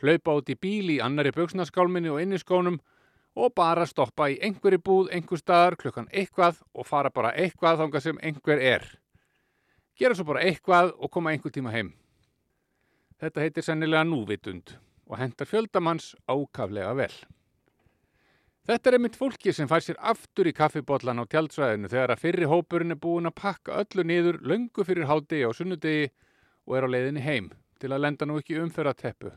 hlaupa 0.03 0.35
út 0.39 0.51
í 0.53 0.55
bíl 0.55 0.91
í 0.93 0.99
annari 1.03 1.31
buksnaskálminni 1.35 2.11
og 2.13 2.21
inniskónum 2.23 2.79
og 3.39 3.53
bara 3.55 3.87
stoppa 3.87 4.29
í 4.29 4.37
einhverju 4.43 4.81
búð 4.85 5.13
einhver 5.15 5.41
staðar 5.41 5.77
klukkan 5.79 6.09
eitthvað 6.11 6.61
og 6.73 6.87
fara 6.87 7.11
bara 7.13 7.33
eitthvað 7.33 7.81
þangað 7.83 8.05
sem 8.05 8.21
einhver 8.21 8.61
er. 8.61 8.85
Gera 9.99 10.15
svo 10.15 10.27
bara 10.27 10.43
eitthvað 10.45 10.93
og 10.97 11.11
koma 11.11 11.33
einhver 11.33 11.53
tíma 11.55 11.73
heim. 11.73 11.93
Þetta 13.19 13.43
heitir 13.43 13.65
sennilega 13.65 14.05
núvitund 14.07 14.77
og 15.09 15.17
hendar 15.19 15.47
fjöldamanns 15.49 16.13
ákaflega 16.27 16.93
vel. 16.95 17.13
Þetta 18.69 18.89
er 18.91 18.95
einmitt 18.99 19.15
fólki 19.17 19.49
sem 19.49 19.65
fær 19.65 19.81
sér 19.81 19.97
aftur 20.11 20.45
í 20.45 20.51
kaffibotlan 20.53 21.17
á 21.17 21.25
tjaldsvæðinu 21.25 21.89
þegar 21.89 22.11
að 22.13 22.19
fyrri 22.21 22.49
hópurinn 22.51 22.93
er 22.93 22.99
búin 23.01 23.25
að 23.25 23.39
pakka 23.39 23.79
öllu 23.81 24.03
niður 24.05 24.35
löngu 24.45 24.83
fyrir 24.85 25.07
hádegi 25.09 25.47
og 25.47 25.55
sunnudegi 25.57 26.03
og 26.69 26.75
er 26.77 26.85
á 26.85 26.93
leiðinni 26.93 27.23
heim 27.25 27.47
til 27.81 27.89
að 27.89 28.03
lenda 28.03 28.27
nú 28.29 28.35
ekki 28.37 28.59
umfyrra 28.61 28.93
teppu. 28.93 29.31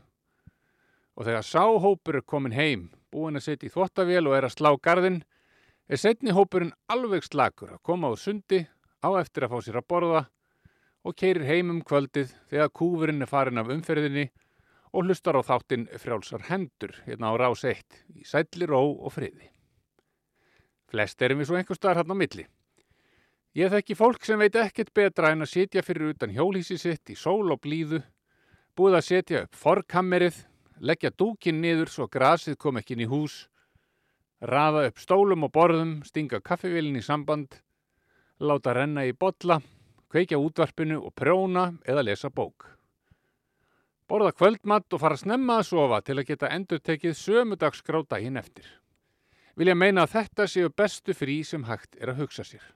Og 1.17 1.25
þegar 1.25 1.47
sá 1.49 1.65
hópur 1.65 2.19
er 2.19 2.25
komin 2.29 2.53
heim, 2.53 2.83
búin 3.09 3.41
að 3.41 3.47
setja 3.47 3.71
í 3.71 3.73
þvottavél 3.73 4.29
og 4.29 4.37
er 4.37 4.45
að 4.45 4.53
slá 4.53 4.69
garðin, 4.77 5.23
er 5.89 6.03
setni 6.03 6.37
hópurinn 6.37 6.75
alveg 6.93 7.25
slakur 7.25 7.73
að 7.73 7.81
koma 7.89 8.13
á 8.13 8.21
sundi 8.21 8.61
á 9.01 9.09
eftir 9.17 9.47
að 9.47 9.55
fá 9.55 9.65
sér 9.65 9.81
að 9.81 9.89
borða 9.95 10.25
og 11.01 11.17
keirir 11.17 11.49
heim 11.49 11.73
um 11.73 11.81
kvöldið 11.81 12.37
þegar 12.53 12.69
kúfurinn 12.69 13.25
er 13.25 13.33
farin 13.33 13.65
af 13.65 13.73
umferðinni 13.73 14.29
og 14.93 15.07
hlustar 15.07 15.37
á 15.37 15.41
þáttinn 15.41 15.87
frjálsar 15.97 16.45
hendur 16.51 16.93
hérna 17.07 17.33
á 17.33 17.41
rás 17.41 17.65
1 17.65 18.03
í 18.21 18.27
sætli 18.29 18.69
ró 18.69 18.81
og 18.85 19.13
friði. 19.15 19.49
Flest 20.93 21.21
erum 21.25 21.41
við 21.41 21.49
svo 21.49 21.57
einhver 21.57 21.79
staðar 21.79 22.03
hann 22.03 22.13
á 22.13 22.17
milli. 22.17 22.45
Ég 23.57 23.69
þekki 23.73 23.97
fólk 23.97 24.25
sem 24.25 24.41
veit 24.41 24.55
ekkert 24.57 24.93
betra 24.93 25.31
en 25.33 25.45
að 25.45 25.51
sitja 25.51 25.83
fyrir 25.85 26.13
utan 26.13 26.33
hjólísi 26.33 26.77
sitt 26.81 27.09
í 27.09 27.17
sól 27.17 27.53
og 27.53 27.61
blíðu, 27.61 28.03
búið 28.77 28.97
að 28.99 29.07
setja 29.07 29.41
upp 29.45 29.57
forkammerið, 29.57 30.37
leggja 30.81 31.13
dúkin 31.17 31.61
niður 31.61 31.89
svo 31.93 32.07
grasið 32.09 32.57
kom 32.61 32.77
ekki 32.81 32.97
inn 32.97 33.05
í 33.05 33.09
hús, 33.09 33.47
raða 34.41 34.87
upp 34.89 35.01
stólum 35.01 35.45
og 35.45 35.53
borðum, 35.53 35.99
stinga 36.05 36.41
kaffivélin 36.41 36.97
í 36.97 37.05
samband, 37.05 37.61
láta 38.41 38.73
renna 38.73 39.05
í 39.05 39.13
botla, 39.13 39.61
kveikja 40.09 40.41
útvarpinu 40.41 40.99
og 41.01 41.13
prjóna 41.17 41.71
eða 41.85 42.05
lesa 42.09 42.33
bók. 42.33 42.72
Borða 44.13 44.29
kvöldmatt 44.37 44.93
og 44.93 45.01
fara 45.01 45.15
snemma 45.17 45.55
að 45.57 45.71
sofa 45.71 45.97
til 46.05 46.19
að 46.19 46.27
geta 46.27 46.49
endur 46.53 46.77
tekið 46.85 47.15
sömudagsgrá 47.17 48.03
daginn 48.05 48.35
eftir. 48.37 48.67
Vilja 49.57 49.73
meina 49.73 50.03
að 50.03 50.11
þetta 50.11 50.45
séu 50.51 50.69
bestu 50.69 51.15
frí 51.17 51.39
sem 51.41 51.63
hægt 51.65 51.95
er 51.97 52.11
að 52.11 52.19
hugsa 52.21 52.43
sér. 52.45 52.67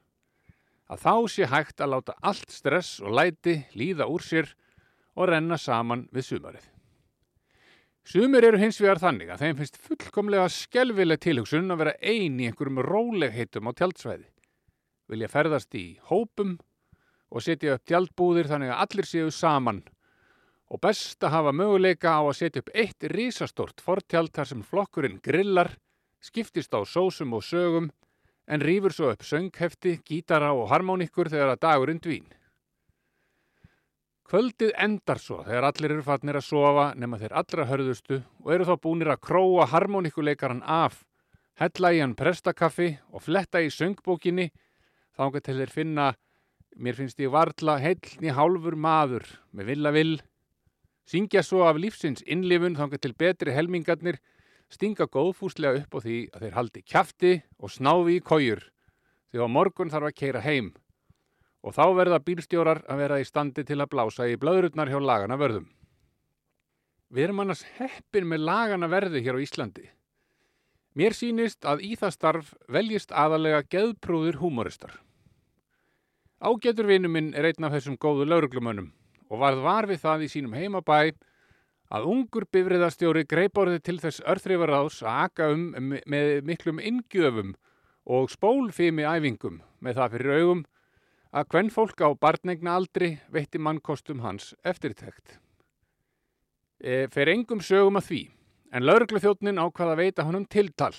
Að 0.89 1.03
þá 1.03 1.13
sé 1.29 1.49
hægt 1.51 1.83
að 1.83 1.91
láta 1.93 2.15
allt 2.25 2.49
stress 2.49 2.95
og 3.03 3.13
læti 3.19 3.53
líða 3.77 4.07
úr 4.09 4.25
sér 4.25 4.49
og 5.13 5.29
renna 5.29 5.59
saman 5.61 6.07
við 6.09 6.25
sumarið. 6.25 6.63
Sumir 8.07 8.47
eru 8.47 8.57
hins 8.57 8.81
vegar 8.81 9.03
þannig 9.03 9.29
að 9.29 9.43
þeim 9.43 9.59
finnst 9.59 9.77
fullkomlega 9.83 10.47
skelvileg 10.55 11.21
tilhugsun 11.21 11.69
að 11.69 11.83
vera 11.83 11.93
ein 12.01 12.39
í 12.39 12.47
einhverjum 12.49 12.81
rólegheitum 12.87 13.69
á 13.69 13.77
tjaldsvæði. 13.77 14.25
Vilja 15.05 15.29
ferðast 15.29 15.77
í 15.77 15.85
hópum 16.09 16.57
og 17.29 17.45
setja 17.45 17.77
upp 17.77 17.85
tjaldbúðir 17.85 18.49
þannig 18.49 18.73
að 18.73 18.83
allir 18.87 19.09
séu 19.11 19.29
saman 19.29 19.83
og 20.67 20.81
best 20.83 21.23
að 21.23 21.33
hafa 21.37 21.53
möguleika 21.55 22.17
á 22.19 22.21
að 22.21 22.37
setja 22.39 22.63
upp 22.63 22.71
eitt 22.75 23.07
risastort 23.13 23.83
fortjald 23.83 24.33
þar 24.35 24.49
sem 24.49 24.63
flokkurinn 24.63 25.21
grillar, 25.23 25.71
skiptist 26.19 26.73
á 26.75 26.83
sósum 26.83 27.35
og 27.37 27.45
sögum 27.45 27.91
en 28.47 28.63
rýfur 28.63 28.95
svo 28.95 29.11
upp 29.11 29.23
sönghefti, 29.23 29.99
gítara 30.03 30.53
og 30.55 30.69
harmónikkur 30.71 31.31
þegar 31.31 31.55
að 31.55 31.63
dagurinn 31.63 32.03
dvín. 32.03 32.27
Kvöldið 34.27 34.73
endar 34.83 35.21
svo 35.23 35.39
þegar 35.45 35.69
allir 35.69 35.93
eru 35.95 36.03
fatnir 36.03 36.35
að 36.35 36.49
sofa 36.49 36.87
nema 36.99 37.19
þeir 37.19 37.35
allra 37.39 37.67
hörðustu 37.69 38.21
og 38.43 38.49
eru 38.51 38.67
þá 38.67 38.73
búnir 38.83 39.11
að 39.13 39.21
króa 39.23 39.67
harmónikuleikaran 39.71 40.63
af, 40.67 41.05
hella 41.55 41.93
í 41.95 42.01
hann 42.03 42.15
prestakaffi 42.15 42.89
og 43.15 43.23
fletta 43.23 43.63
í 43.63 43.71
söngbókinni 43.71 44.49
þá 45.15 45.39
til 45.39 45.55
þeir 45.61 45.71
finna, 45.71 46.09
mér 46.75 46.99
finnst 46.99 47.23
ég 47.23 47.31
varla 47.31 47.77
heilni 47.79 48.35
hálfur 48.35 48.75
maður 48.75 49.23
með 49.55 49.71
villa 49.71 49.95
vill 49.95 50.17
Syngja 51.07 51.39
svo 51.43 51.61
af 51.63 51.77
lífsins 51.79 52.23
innlifun 52.27 52.75
þangar 52.75 52.99
til 52.99 53.13
betri 53.15 53.53
helmingarnir, 53.55 54.17
stinga 54.67 55.07
góðfúslega 55.07 55.85
upp 55.85 55.95
á 55.95 55.99
því 56.03 56.17
að 56.33 56.43
þeir 56.43 56.57
haldi 56.57 56.81
kjafti 56.83 57.31
og 57.63 57.71
snáfi 57.71 58.17
í 58.17 58.23
kójur 58.23 58.65
á 59.37 59.47
morgun 59.47 59.91
þarf 59.93 60.09
að 60.09 60.17
keira 60.17 60.41
heim 60.41 60.73
og 61.63 61.75
þá 61.75 61.85
verða 61.95 62.19
bílstjórar 62.23 62.83
að 62.89 62.99
vera 63.03 63.19
í 63.21 63.27
standi 63.27 63.63
til 63.63 63.79
að 63.79 63.91
blása 63.93 64.27
í 64.27 64.37
blöðrutnar 64.39 64.89
hjá 64.91 64.99
lagana 64.99 65.37
verðum. 65.39 65.67
Við 67.07 67.23
erum 67.23 67.41
annars 67.43 67.63
heppin 67.77 68.27
með 68.27 68.43
lagana 68.47 68.87
verði 68.91 69.23
hér 69.23 69.39
á 69.39 69.43
Íslandi. 69.43 69.87
Mér 70.97 71.15
sýnist 71.15 71.65
að 71.65 71.83
í 71.87 71.95
það 71.95 72.15
starf 72.15 72.53
veljist 72.67 73.11
aðalega 73.11 73.63
geðprúður 73.63 74.39
húmoristar. 74.41 74.99
Ágætur 76.39 76.87
vinnu 76.87 77.11
minn 77.11 77.33
er 77.33 77.47
einn 77.47 77.67
af 77.67 77.75
þessum 77.75 77.99
góðu 77.99 78.27
lauruglumönnum 78.27 78.91
og 79.27 79.41
varð 79.41 79.63
var 79.65 79.87
við 79.89 80.03
það 80.03 80.25
í 80.25 80.29
sínum 80.31 80.55
heimabæ 80.57 80.99
að 81.93 82.07
ungur 82.11 82.47
bifriðastjóri 82.51 83.23
greiporði 83.29 83.79
til 83.83 83.97
þess 84.01 84.23
örþrifaráðs 84.27 85.01
að 85.03 85.19
aka 85.27 85.49
um 85.53 85.69
með 85.77 86.31
miklum 86.47 86.81
ingjöfum 86.83 87.53
og 88.07 88.31
spólfimi 88.31 89.05
æfingum 89.07 89.61
með 89.83 89.99
það 90.01 90.15
fyrir 90.15 90.41
augum 90.41 90.63
að 91.37 91.49
hvern 91.51 91.71
fólk 91.71 92.03
á 92.03 92.09
barnegna 92.15 92.75
aldri 92.79 93.17
veitti 93.31 93.59
mannkostum 93.59 94.23
hans 94.23 94.53
eftirtækt. 94.67 95.37
E, 96.79 97.07
fer 97.11 97.31
engum 97.31 97.61
sögum 97.63 97.99
að 97.99 98.07
því, 98.09 98.21
en 98.71 98.85
lauruglufjótnin 98.85 99.59
ákvaða 99.59 99.97
veita 99.99 100.27
honum 100.27 100.45
tiltal 100.45 100.93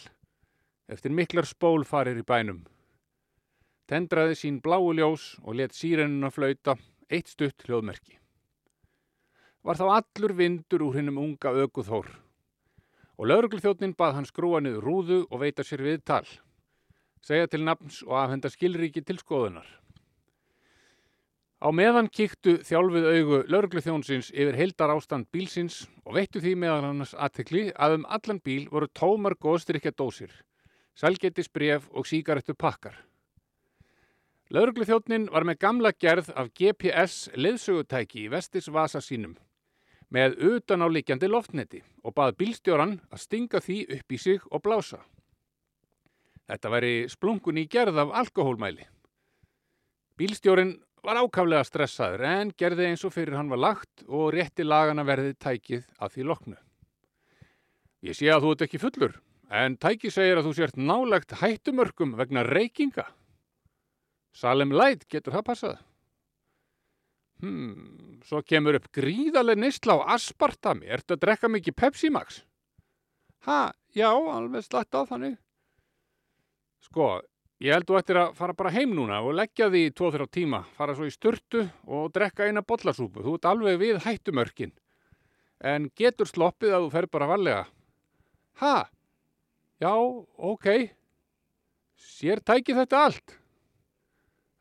eftir 0.89 1.13
miklar 1.13 1.47
spólfarir 1.49 2.19
í 2.19 2.25
bænum. 2.27 2.65
Tendraði 3.89 4.37
sín 4.37 4.61
bláu 4.65 4.93
ljós 4.93 5.37
og 5.45 5.57
let 5.61 5.77
sírenuna 5.77 6.31
flauta 6.33 6.77
eitt 7.11 7.31
stutt 7.33 7.65
hljóðmerki. 7.67 8.19
Var 9.65 9.79
þá 9.81 9.87
allur 9.99 10.35
vindur 10.39 10.85
úr 10.87 10.99
hinnum 10.99 11.21
unga 11.23 11.53
öguþór 11.65 12.11
og 13.19 13.27
lauruglþjóttnin 13.27 13.97
bað 13.99 14.15
hann 14.19 14.29
skrúa 14.29 14.61
niður 14.63 14.85
rúðu 14.87 15.19
og 15.27 15.41
veita 15.43 15.65
sér 15.67 15.83
við 15.83 16.05
tal, 16.07 16.25
segja 17.25 17.49
til 17.51 17.65
nafns 17.67 18.05
og 18.07 18.15
afhenda 18.21 18.51
skilríki 18.53 19.03
til 19.03 19.19
skoðunar. 19.19 19.67
Á 21.59 21.75
meðan 21.75 22.07
kíktu 22.07 22.61
þjálfið 22.63 23.09
augu 23.11 23.39
lauruglþjónsins 23.51 24.29
yfir 24.31 24.55
heildar 24.61 24.93
ástand 24.95 25.27
bílsins 25.35 25.89
og 26.05 26.15
veittu 26.15 26.39
því 26.39 26.55
meðan 26.55 26.87
hannas 26.93 27.17
aðtekli 27.19 27.73
að 27.75 27.97
um 27.97 28.07
allan 28.07 28.39
bíl 28.39 28.69
voru 28.71 28.87
tómar 28.95 29.35
góðstrykja 29.35 29.91
dósir, 29.99 30.31
salgetis 30.95 31.51
bref 31.51 31.91
og 31.91 32.07
síkarettu 32.07 32.55
pakkar. 32.55 32.95
Lauruglufjótnin 34.49 35.27
var 35.29 35.45
með 35.45 35.59
gamla 35.61 35.91
gerð 35.93 36.31
af 36.33 36.47
GPS 36.57 37.27
leðsögutæki 37.37 38.23
í 38.23 38.31
vestis 38.33 38.71
vasa 38.73 39.03
sínum 39.05 39.35
með 40.09 40.39
utan 40.41 40.81
á 40.81 40.89
likjandi 40.89 41.29
loftneti 41.29 41.83
og 42.01 42.15
bað 42.17 42.37
bílstjóran 42.41 42.95
að 43.13 43.21
stinga 43.21 43.61
því 43.61 43.79
upp 43.99 44.15
í 44.17 44.21
sig 44.23 44.47
og 44.49 44.63
blása. 44.65 45.03
Þetta 46.49 46.73
væri 46.73 46.95
splungun 47.13 47.61
í 47.61 47.67
gerð 47.69 48.01
af 48.01 48.15
alkohólmæli. 48.23 48.87
Bílstjórin 50.17 50.79
var 51.05 51.21
ákaflega 51.21 51.67
stressaður 51.69 52.25
en 52.31 52.55
gerði 52.57 52.89
eins 52.89 53.05
og 53.05 53.13
fyrir 53.13 53.37
hann 53.37 53.53
var 53.53 53.61
lagt 53.61 54.07
og 54.09 54.33
rétti 54.33 54.65
lagana 54.65 55.05
verði 55.05 55.37
tækið 55.37 55.85
að 56.01 56.17
því 56.17 56.29
loknu. 56.31 56.57
Ég 58.01 58.17
sé 58.17 58.33
að 58.33 58.47
þú 58.47 58.57
ert 58.57 58.65
ekki 58.65 58.81
fullur 58.81 59.21
en 59.61 59.77
tæki 59.77 60.09
segir 60.09 60.41
að 60.41 60.49
þú 60.49 60.57
sért 60.57 60.81
nálagt 60.81 61.37
hættumörkum 61.37 62.17
vegna 62.17 62.49
reykinga. 62.49 63.11
Salem 64.35 64.73
Light, 64.75 65.07
getur 65.11 65.35
það 65.35 65.47
passað? 65.47 65.79
Hmm, 67.39 68.19
svo 68.27 68.41
kemur 68.43 68.79
upp 68.81 68.89
gríðarlega 68.95 69.63
neysla 69.63 69.95
á 70.03 70.19
aspartami. 70.19 70.89
Ertu 70.91 71.15
að 71.15 71.23
drekka 71.23 71.51
mikið 71.51 71.77
Pepsi 71.79 72.11
Max? 72.11 72.43
Ha, 73.47 73.71
já, 73.95 74.11
alveg 74.11 74.67
slætt 74.67 74.95
á 74.99 75.07
þannig. 75.07 75.39
Sko, 76.83 77.21
ég 77.63 77.77
held 77.77 77.87
þú 77.87 77.99
ættir 78.01 78.19
að 78.19 78.35
fara 78.39 78.57
bara 78.59 78.75
heim 78.75 78.95
núna 78.97 79.21
og 79.23 79.37
leggja 79.39 79.71
því 79.71 79.85
í 79.87 79.95
2-3 79.95 80.29
tíma, 80.35 80.65
fara 80.75 80.97
svo 80.99 81.07
í 81.07 81.15
sturtu 81.15 81.65
og 81.87 82.11
drekka 82.15 82.49
eina 82.49 82.65
bollasúpu. 82.67 83.23
Þú 83.23 83.39
ert 83.39 83.51
alveg 83.53 83.81
við 83.83 84.03
hættumörkin. 84.07 84.75
En 85.63 85.89
getur 85.99 86.27
sloppið 86.31 86.75
að 86.75 86.87
þú 86.87 86.93
fer 86.95 87.11
bara 87.11 87.31
varlega? 87.31 87.65
Ha, 88.63 88.77
já, 89.83 89.95
ok. 89.95 90.69
Sér 91.99 92.43
tæki 92.43 92.75
þetta 92.75 93.07
allt. 93.07 93.39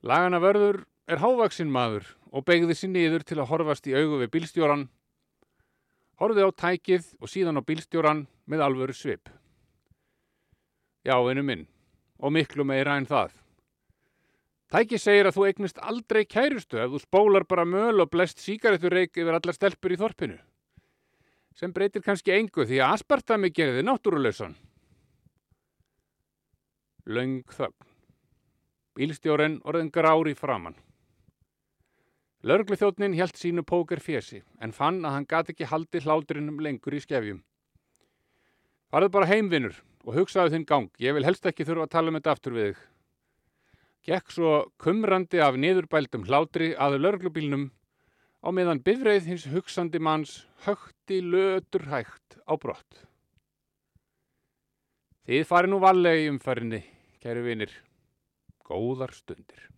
Lagana 0.06 0.38
vörður 0.38 0.84
er 1.10 1.22
hávaksin 1.24 1.72
maður 1.74 2.06
og 2.30 2.46
begði 2.46 2.76
sér 2.78 2.92
niður 2.94 3.24
til 3.26 3.40
að 3.40 3.50
horfast 3.50 3.88
í 3.90 3.96
augu 3.98 4.20
við 4.22 4.32
bílstjóran. 4.36 4.86
Horfði 6.22 6.46
á 6.46 6.50
tækið 6.54 7.10
og 7.22 7.32
síðan 7.32 7.58
á 7.58 7.66
bílstjóran 7.66 8.28
með 8.46 8.64
alvöru 8.68 8.94
svip. 8.94 9.32
Já, 11.08 11.16
einu 11.18 11.44
minn, 11.46 11.66
og 12.20 12.34
miklu 12.36 12.66
meira 12.68 12.98
en 13.00 13.08
það. 13.10 13.34
Tæki 14.68 15.00
segir 15.00 15.30
að 15.30 15.38
þú 15.38 15.48
eignist 15.48 15.78
aldrei 15.80 16.26
kærustu 16.28 16.82
ef 16.82 16.92
þú 16.92 17.00
spólar 17.00 17.48
bara 17.48 17.64
möl 17.66 18.04
og 18.04 18.12
blest 18.12 18.44
síkaretureik 18.44 19.16
yfir 19.16 19.38
allar 19.38 19.56
stelpur 19.56 19.96
í 19.96 20.00
þorpinu. 20.02 20.38
Sem 21.56 21.72
breytir 21.74 22.04
kannski 22.06 22.36
engu 22.36 22.68
því 22.68 22.84
að 22.84 22.98
aspartami 22.98 23.50
gerði 23.50 23.86
náttúruleysan. 23.88 24.58
Löng 27.08 27.40
þögn. 27.48 27.87
Bílstjóren 28.98 29.60
orðin 29.62 29.92
grár 29.94 30.26
í 30.26 30.34
framann. 30.34 30.74
Lörgluþjóttnin 32.42 33.14
hjælt 33.14 33.38
sínu 33.38 33.62
póker 33.62 34.02
fjesi 34.02 34.40
en 34.62 34.74
fann 34.74 35.04
að 35.06 35.14
hann 35.14 35.28
gat 35.30 35.52
ekki 35.54 35.68
haldi 35.70 36.02
hláturinnum 36.02 36.58
lengur 36.66 36.98
í 36.98 37.02
skefjum. 37.04 37.44
Farðu 38.90 39.12
bara 39.14 39.30
heimvinnur 39.30 39.78
og 40.08 40.18
hugsaðu 40.18 40.56
þinn 40.56 40.66
gang. 40.66 40.90
Ég 40.98 41.14
vil 41.14 41.26
helst 41.28 41.46
ekki 41.46 41.68
þurfa 41.68 41.86
að 41.86 41.94
tala 41.94 42.10
um 42.10 42.18
þetta 42.18 42.34
aftur 42.34 42.58
við 42.58 42.70
þig. 42.72 42.84
Gekk 44.08 44.34
svo 44.34 44.52
kumrandi 44.82 45.42
af 45.46 45.58
niðurbældum 45.62 46.26
hlátri 46.26 46.74
að 46.74 46.98
lörglubílnum 47.04 47.70
á 48.42 48.50
meðan 48.50 48.82
bifreið 48.82 49.28
hins 49.30 49.50
hugsandi 49.52 50.02
manns 50.02 50.40
högti 50.66 51.20
lötur 51.22 51.86
hægt 51.92 52.40
á 52.50 52.54
brott. 52.58 53.04
Þið 55.28 55.44
fari 55.50 55.70
nú 55.70 55.82
vallega 55.84 56.24
í 56.24 56.32
umfærinni, 56.32 56.82
kæru 57.20 57.44
vinir. 57.46 57.74
Góðar 58.68 59.14
stundir. 59.16 59.70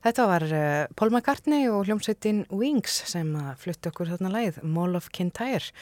Þetta 0.00 0.26
var 0.30 0.46
uh, 0.48 0.84
Paul 0.96 1.10
McCartney 1.12 1.66
og 1.68 1.84
hljómsveitin 1.88 2.46
Wings 2.48 3.02
sem 3.10 3.34
flutti 3.60 3.90
okkur 3.90 4.08
þarna 4.14 4.32
leið, 4.32 4.62
Mall 4.64 4.96
of 4.96 5.10
Kintyre. 5.12 5.74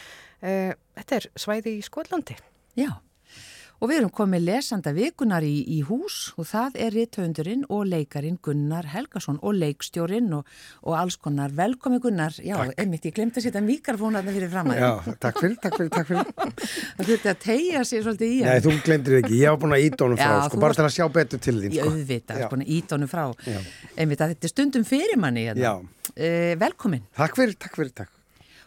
Uh, 0.43 0.73
þetta 0.99 1.21
er 1.21 1.29
svæði 1.39 1.77
í 1.79 1.85
Skotlandi. 1.87 2.39
Já, 2.79 2.91
og 3.79 3.91
við 3.91 4.01
erum 4.01 4.13
komið 4.15 4.45
lesanda 4.47 4.93
vikunar 4.97 5.45
í, 5.47 5.55
í 5.71 5.79
hús 5.87 6.33
og 6.39 6.49
það 6.51 6.79
er 6.85 6.95
rithöndurinn 6.97 7.65
og 7.71 7.85
leikarin 7.89 8.39
Gunnar 8.43 8.89
Helgason 8.91 9.39
og 9.43 9.55
leikstjórin 9.59 10.33
og, 10.35 10.49
og 10.83 10.97
alls 10.99 11.19
konar. 11.23 11.55
Velkomi 11.55 12.01
Gunnar, 12.03 12.35
já, 12.43 12.57
einmitt, 12.75 13.07
ég 13.09 13.15
glemt 13.17 13.39
að 13.39 13.47
setja 13.47 13.63
mikrofónarna 13.65 14.35
fyrir 14.35 14.51
fram 14.53 14.73
að 14.75 14.83
Já, 14.83 14.91
takk 15.23 15.41
fyrir, 15.45 15.57
takk 15.63 15.79
fyrir, 15.79 15.93
takk 15.95 16.11
fyrir. 16.11 16.35
það 16.99 17.13
þurfti 17.13 17.33
að 17.33 17.41
tegja 17.47 17.85
sér 17.93 18.05
svolítið 18.07 18.35
í 18.35 18.43
Nei, 18.43 18.51
hann. 18.51 18.67
þú 18.67 18.77
glemdir 18.89 19.19
ekki, 19.23 19.41
ég 19.45 19.55
var 19.55 19.63
búin 19.63 19.79
að 19.79 20.05
honum 20.05 20.21
frá, 20.21 20.35
Já, 20.35 20.45
sko, 20.51 20.63
bara 20.67 20.79
til 20.79 20.87
að 20.89 20.95
sjá 20.99 21.09
betur 21.19 21.45
til 21.47 21.57
þín, 21.63 21.79
Ég 21.79 21.87
sko. 21.87 21.95
auðvitað, 21.95 22.43
Já. 22.43 22.51
sko, 22.51 22.61
ídónu 22.79 23.11
frá. 23.11 23.25
Já. 23.47 23.59
Einmitt 23.97 24.23
að 24.25 24.35
þetta 24.35 24.49
er 24.51 24.55
stundum 24.57 24.87
fyrir 24.89 25.23
manni. 25.23 25.49
Hérna. 25.49 25.63
Já. 25.65 25.75
Uh, 26.19 26.55
velkomin. 26.59 27.07
Takk 27.19 27.39
fyrir, 27.39 27.59
takk 27.61 27.79
fyrir, 27.79 27.95
takk. 28.03 28.18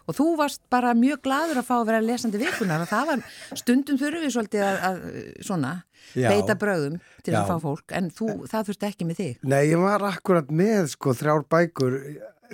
Og 0.10 0.18
þú 0.18 0.26
varst 0.40 0.62
bara 0.74 0.96
mjög 0.98 1.22
gladur 1.28 1.60
að 1.62 1.68
fá 1.68 1.76
að 1.78 1.88
vera 1.92 2.02
lesandi 2.04 2.40
vikunar 2.42 2.84
og 2.84 2.90
það 2.90 3.10
var 3.12 3.24
stundum 3.62 4.00
þurfum 4.02 4.26
við 4.26 4.34
svolítið 4.36 4.64
að, 4.66 4.78
að 4.88 5.00
svona, 5.46 5.74
Já. 6.18 6.28
beita 6.34 6.56
bröðum 6.60 7.00
til 7.24 7.36
Já. 7.36 7.40
að 7.44 7.52
fá 7.52 7.66
fólk, 7.68 7.96
en 8.00 8.10
þú, 8.18 8.30
það 8.50 8.70
þurfti 8.72 8.90
ekki 8.90 9.08
með 9.08 9.22
þig. 9.22 9.42
Nei, 9.54 9.62
ég 9.70 9.84
var 9.84 10.06
akkurat 10.10 10.50
með, 10.62 10.90
sko, 10.96 11.14
þrjár 11.22 11.46
bækur, 11.54 11.98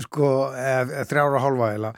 sko, 0.05 0.31
eh, 0.59 0.95
þrjár 1.09 1.37
og 1.39 1.45
hálfa 1.45 1.71
eða, 1.77 1.93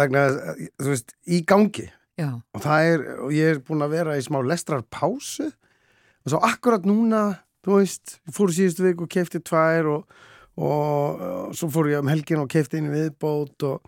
vegna, 0.00 0.24
eh, 0.54 0.64
þú 0.80 0.94
veist, 0.94 1.14
í 1.26 1.42
gangi. 1.44 1.90
Já, 2.20 2.30
Og 2.54 2.60
það 2.60 2.88
er, 2.94 3.04
og 3.24 3.30
ég 3.32 3.54
er 3.54 3.60
búin 3.64 3.84
að 3.84 3.94
vera 3.96 4.16
í 4.18 4.24
smá 4.24 4.42
lestrar 4.44 4.82
pásu 4.92 5.46
og 5.48 6.28
svo 6.28 6.40
akkurat 6.44 6.84
núna, 6.84 7.38
þú 7.64 7.78
veist, 7.80 8.18
fór 8.30 8.52
síðustu 8.52 8.84
viku 8.84 9.06
og 9.06 9.12
kefti 9.14 9.40
tvær 9.40 9.88
og, 9.88 10.18
og, 10.60 11.22
og 11.48 11.54
svo 11.56 11.70
fór 11.72 11.88
ég 11.94 12.02
um 12.04 12.10
helgin 12.12 12.42
og 12.42 12.50
kefti 12.52 12.76
inn 12.80 12.92
viðbót 12.92 13.64
og, 13.70 13.80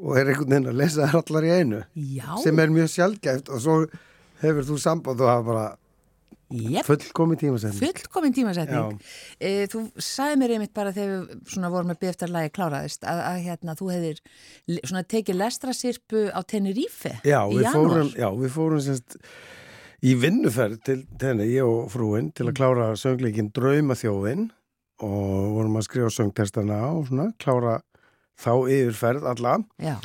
og 0.00 0.18
er 0.18 0.32
einhvern 0.32 0.50
veginn 0.50 0.72
að 0.72 0.80
lesa 0.82 1.06
þær 1.06 1.20
allar 1.22 1.46
í 1.46 1.54
einu 1.54 1.80
já, 1.94 2.28
sem 2.42 2.60
er 2.60 2.74
mjög 2.74 2.92
sjálfgæft 2.96 3.50
og 3.54 3.62
svo 3.62 3.78
hefur 4.42 4.68
þú 4.68 4.78
samband 4.82 5.22
og 5.22 5.30
hafa 5.30 5.46
bara 5.48 5.66
jep, 6.54 6.86
fullkomi 6.86 7.36
tímasetning. 7.40 7.80
fullkomin 7.80 8.34
tímasetning. 8.34 8.98
E, 9.38 9.66
þú 9.70 9.84
sagði 10.02 10.40
mér 10.42 10.54
einmitt 10.56 10.74
bara 10.76 10.92
þegar 10.94 11.24
við 11.48 11.68
vorum 11.74 11.94
að 11.94 12.34
lagi 12.34 12.52
kláraðist 12.54 13.06
að, 13.08 13.22
að 13.30 13.38
hérna, 13.46 13.76
þú 13.78 13.90
hefðir 13.92 14.22
svona 14.84 15.04
tekið 15.14 15.40
lestrasirpu 15.40 16.24
á 16.30 16.40
Tenerife 16.42 17.16
Já, 17.24 17.40
í 17.48 17.62
janúar. 17.62 18.10
já, 18.12 18.28
við 18.38 18.54
fórum 18.54 18.82
semst 18.84 19.18
í 20.04 20.14
vinnuferð 20.20 20.82
til 20.84 20.98
tenni, 21.20 21.48
ég 21.54 21.64
og 21.64 21.88
frúin, 21.92 22.30
til 22.36 22.50
að 22.50 22.58
klára 22.58 22.92
söngleikin 23.00 23.52
Draumaþjóðin 23.56 24.50
og 25.04 25.54
vorum 25.56 25.80
að 25.80 25.88
skrifa 25.88 26.12
söngtestana 26.12 26.82
og 26.92 27.08
svona, 27.08 27.30
klára 27.40 27.78
þá 28.40 28.52
yfirferð 28.66 29.26
alla. 29.30 29.56
Já, 29.82 29.96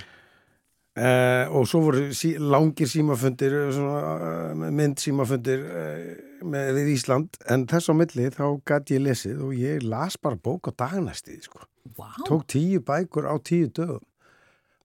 eh, 1.00 1.46
og 1.56 1.68
svo 1.70 1.84
voru 1.88 2.10
sí, 2.16 2.34
langir 2.40 2.90
símafundir, 2.90 3.56
svona, 3.76 4.16
eh, 4.30 4.72
mynd 4.76 5.00
símafundir 5.02 5.64
eh, 5.64 6.04
með, 6.44 6.74
við 6.78 6.92
Ísland, 6.96 7.40
en 7.50 7.66
þess 7.70 7.92
á 7.92 7.94
milli 7.96 8.30
þá 8.36 8.46
gæti 8.68 8.98
ég 8.98 9.06
lesið 9.06 9.42
og 9.46 9.56
ég 9.58 9.84
las 9.84 10.18
bara 10.18 10.40
bók 10.40 10.70
á 10.70 10.72
dagnæstið, 10.84 11.42
sko. 11.48 11.66
Vá, 11.98 12.12
tók 12.28 12.46
tíu 12.48 12.84
bækur 12.86 13.28
á 13.30 13.36
tíu 13.40 13.72
dögum. 13.72 14.04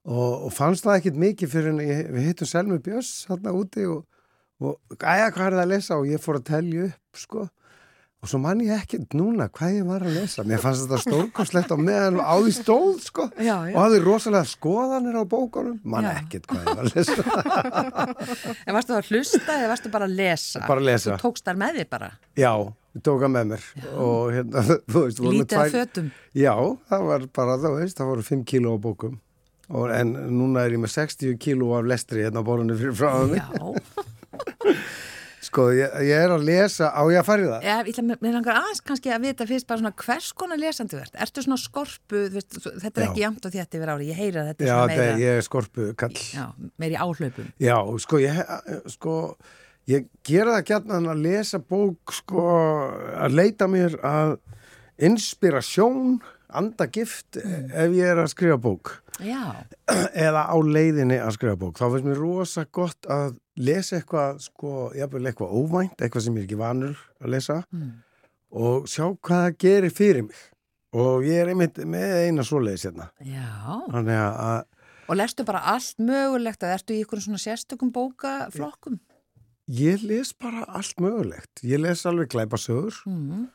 Og, 0.04 0.46
og 0.46 0.50
fannst 0.52 0.84
það 0.84 0.98
ekkit 0.98 1.20
mikið 1.20 1.48
fyrir 1.48 1.72
en 1.72 1.80
ég, 1.80 2.08
við 2.12 2.26
hittum 2.28 2.48
Selmi 2.48 2.76
Björns 2.84 3.24
þarna 3.24 3.54
úti 3.56 3.86
og, 3.88 4.02
og 4.60 4.98
æja 5.00 5.30
hvað 5.32 5.46
er 5.46 5.54
það 5.56 5.62
að 5.62 5.70
lesa? 5.70 5.96
Og 5.96 6.10
ég 6.10 6.20
fór 6.20 6.40
að 6.42 6.48
telja 6.50 6.88
upp 6.90 7.22
sko 7.22 7.46
og 8.24 8.28
svo 8.30 8.38
man 8.40 8.62
ég 8.64 8.72
ekkert 8.80 9.12
núna 9.18 9.50
hvað 9.52 9.74
ég 9.76 9.88
var 9.88 10.00
að 10.06 10.14
lesa 10.16 10.44
mér 10.48 10.62
fannst 10.62 10.86
þetta 10.86 11.00
stórkoslegt 11.04 11.72
á 11.72 11.76
meðan 11.76 12.16
á 12.24 12.32
því 12.40 12.54
stóð 12.56 13.02
sko 13.04 13.26
Já, 13.36 13.56
já. 13.68 13.74
og 13.74 13.80
hafði 13.82 13.98
rosalega 14.06 14.48
skoðanir 14.48 15.18
á 15.20 15.24
bókunum 15.28 15.76
man 15.84 16.08
ekkert 16.08 16.48
hvað 16.48 16.62
ég 16.62 16.70
var 16.70 16.86
að 16.86 16.94
lesa 16.96 17.18
en 18.66 18.78
varstu 18.78 18.96
að 18.96 19.10
hlusta 19.12 19.58
eða 19.58 19.68
varstu 19.74 19.92
bara 19.92 20.08
að 20.08 20.16
lesa? 20.22 20.62
Bara 20.64 20.80
að 20.80 20.88
lesa. 20.88 21.18
Þú 21.18 21.26
tókst 21.28 21.44
þar 21.48 21.60
með 21.60 21.78
þig 21.82 21.88
bara, 21.92 22.08
já, 22.40 22.50
ég 22.96 23.04
tók 23.04 23.20
það 23.24 23.32
með 23.34 23.50
mér 23.52 23.68
og 24.06 24.32
hérna, 24.34 24.64
þú 24.94 25.02
veist 25.04 25.22
lítið 25.24 25.60
af 25.60 25.74
fötum. 25.74 26.08
Já, 26.40 26.54
það 26.90 27.06
var 27.10 27.26
bara, 27.40 27.56
þú 27.60 27.72
veist, 27.78 28.00
það 28.00 28.10
voru 28.14 28.26
5 28.30 28.44
kíló 28.54 28.74
á 28.74 28.78
bókum 28.88 29.18
og, 29.68 29.86
en 29.96 30.14
núna 30.38 30.64
er 30.64 30.76
ég 30.76 30.82
með 30.82 30.94
60 30.96 31.36
kíló 31.44 31.74
af 31.78 31.88
lestri 31.92 32.24
hérna 32.24 32.40
á 32.40 32.46
borðinu 32.48 32.76
fyrir 32.80 32.96
frá 32.96 33.12
mig. 33.28 33.40
Já, 33.44 34.72
Sko, 35.54 35.68
ég, 35.70 35.92
ég 36.02 36.18
er 36.18 36.32
að 36.34 36.42
lesa, 36.48 36.88
á 36.90 36.98
ég 37.14 37.20
að 37.20 37.26
fara 37.28 37.42
í 37.44 37.46
það? 37.46 37.64
Ég 37.68 37.90
ætla 37.92 38.02
með 38.18 38.32
langar 38.34 38.56
aðeins 38.58 38.80
kannski 38.82 39.10
að 39.14 39.26
vita 39.28 39.44
fyrst 39.46 39.66
bara 39.68 39.78
svona 39.78 39.92
hvers 40.02 40.30
konar 40.34 40.58
lesandi 40.58 40.96
ert. 40.98 41.14
Ertu 41.22 41.44
svona 41.44 41.58
skorpu, 41.62 42.22
veist, 42.34 42.56
þetta 42.58 42.90
er 42.90 43.04
Já. 43.04 43.06
ekki 43.12 43.22
jamt 43.22 43.46
og 43.46 43.54
þétt 43.54 43.76
yfir 43.78 43.92
ári, 43.92 44.08
ég 44.10 44.18
heyra 44.18 44.42
þetta 44.48 44.66
Já, 44.66 44.74
meira, 44.90 45.04
er, 45.12 45.20
ég 45.22 45.38
er 45.38 45.46
skorpu 45.46 45.86
kall. 46.02 46.16
já, 46.34 46.48
meiri 46.82 46.98
áhlaupum. 46.98 47.52
Já, 47.62 47.76
sko, 48.02 48.18
ég, 48.24 48.40
sko, 48.96 49.14
ég 49.94 50.10
gera 50.26 50.56
það 50.56 50.66
gætnan 50.72 51.06
að 51.14 51.22
lesa 51.28 51.62
bók, 51.62 52.16
sko, 52.18 52.48
að 53.14 53.38
leita 53.38 53.70
mér 53.70 53.94
að 54.02 54.34
inspirasjón, 55.06 56.18
andagift, 56.50 57.38
ef 57.38 57.94
ég 57.94 58.10
er 58.10 58.24
að 58.24 58.32
skrifa 58.34 58.58
bók. 58.58 58.96
Já, 59.22 59.54
eða 60.18 60.48
á 60.50 60.56
leiðinni 60.58 61.20
að 61.22 61.36
skrifa 61.38 61.54
bók 61.62 61.78
þá 61.78 61.86
finnst 61.92 62.06
mér 62.10 62.18
rosa 62.18 62.64
gott 62.74 63.06
að 63.06 63.36
lesa 63.56 63.96
eitthvað 64.00 64.40
sko, 64.40 64.90
jafnvel 64.98 65.26
eitthvað 65.30 65.52
óvænt 65.54 66.00
eitthvað 66.02 66.20
sem 66.26 66.34
ég 66.34 66.42
er 66.42 66.46
ekki 66.48 66.58
vanur 66.58 66.96
að 67.22 67.30
lesa 67.34 67.64
og 68.50 68.86
sjá 68.90 69.04
hvað 69.18 69.44
það 69.44 69.56
gerir 69.58 69.90
fyrir 69.94 70.22
mig. 70.28 70.36
Og 70.94 71.24
ég 71.26 71.40
er 71.42 71.48
einmitt 71.50 71.74
með 71.90 72.12
eina 72.28 72.42
svoleiðis 72.46 72.84
hérna. 72.86 73.08
Að- 73.90 74.64
Og 75.08 75.16
lestu 75.16 75.44
bara 75.44 75.60
allt 75.74 75.98
mögulegt 75.98 76.62
að 76.62 76.74
ertu 76.78 76.94
í 76.94 77.02
ykkur 77.04 77.20
svona 77.20 77.38
sérstökum 77.42 77.90
bókaflokkum? 77.92 79.00
ég 79.68 80.02
les 80.02 80.32
bara 80.32 80.64
allt 80.68 80.96
mögulegt. 81.00 81.60
Ég 81.64 81.78
les 81.80 82.04
alveg 82.06 82.28
glæpasögur 82.28 82.94
Mm. 83.06 83.48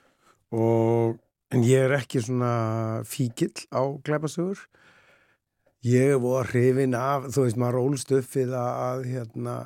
og 0.52 1.18
en 1.52 1.64
ég 1.64 1.86
er 1.86 1.98
ekki 1.98 2.22
svona 2.22 3.04
fíkill 3.06 3.66
á 3.72 3.82
glæpasögur 4.04 4.58
ég 5.88 6.16
var 6.22 6.50
hrifin 6.52 6.96
af 6.98 7.30
þú 7.34 7.46
veist 7.46 7.58
maður 7.62 7.82
ólst 7.86 8.12
upp 8.18 8.32
við 8.36 8.54
að, 8.58 9.06
hérna, 9.08 9.58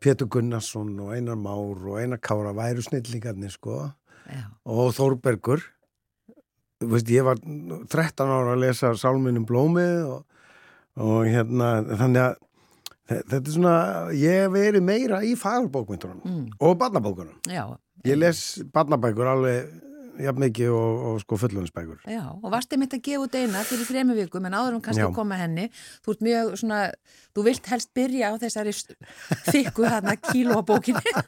Pétur 0.00 0.28
Gunnarsson 0.30 0.92
og 1.00 1.14
Einar 1.16 1.38
Már 1.40 1.80
og 1.88 1.96
Einar 1.98 2.18
Kára 2.22 2.52
væru 2.54 2.82
snillingarnir 2.84 3.50
sko. 3.54 3.90
Já, 4.28 4.44
og 4.66 4.92
Þórbergur. 4.94 5.62
Þú 6.82 6.90
veist 6.92 7.08
ég 7.10 7.24
var 7.24 7.38
13 7.40 8.28
ára 8.28 8.52
að 8.54 8.60
lesa 8.66 8.90
Sálminum 9.00 9.46
blómið 9.48 10.02
og, 10.10 10.26
og 11.00 11.24
hérna 11.26 11.70
þannig 11.96 12.22
að 12.26 12.36
þe- 13.08 13.22
þetta 13.32 13.40
er 13.40 13.54
svona 13.56 13.74
ég 14.12 14.42
hef 14.44 14.52
verið 14.52 14.84
meira 14.84 15.22
í 15.24 15.32
fagurbókmyndunum 15.40 16.20
Mm. 16.26 16.46
og 16.60 16.78
barnabókunum. 16.78 17.40
Já, 17.48 17.64
Ég 18.04 18.18
les 18.20 18.62
barnabækur 18.74 19.26
alveg 19.26 19.66
jafn 20.22 20.40
mikið 20.42 20.70
og, 20.72 21.02
og 21.10 21.20
sko 21.22 21.36
fullunnsbækur. 21.40 21.98
já. 22.08 22.22
Og 22.42 22.48
varstu 22.52 22.78
mitt 22.80 22.94
að 22.96 23.02
gefa 23.06 23.24
út 23.26 23.34
eina 23.38 23.62
fyrir 23.66 23.86
þremu 23.88 24.16
vikum 24.18 24.46
en 24.48 24.56
áður 24.56 24.76
um 24.78 24.82
kannski 24.84 25.02
Já. 25.04 25.08
að 25.10 25.14
koma 25.18 25.38
henni. 25.40 25.68
Þú 26.04 26.14
ert 26.14 26.24
mjög 26.26 26.50
svona, 26.62 26.80
þú 27.36 27.44
vilt 27.48 27.70
helst 27.72 27.90
byrja 27.96 28.30
á 28.30 28.34
þessari 28.40 28.72
þykku 29.50 29.86
þarna 29.90 30.16
kílóabókinni. 30.24 31.14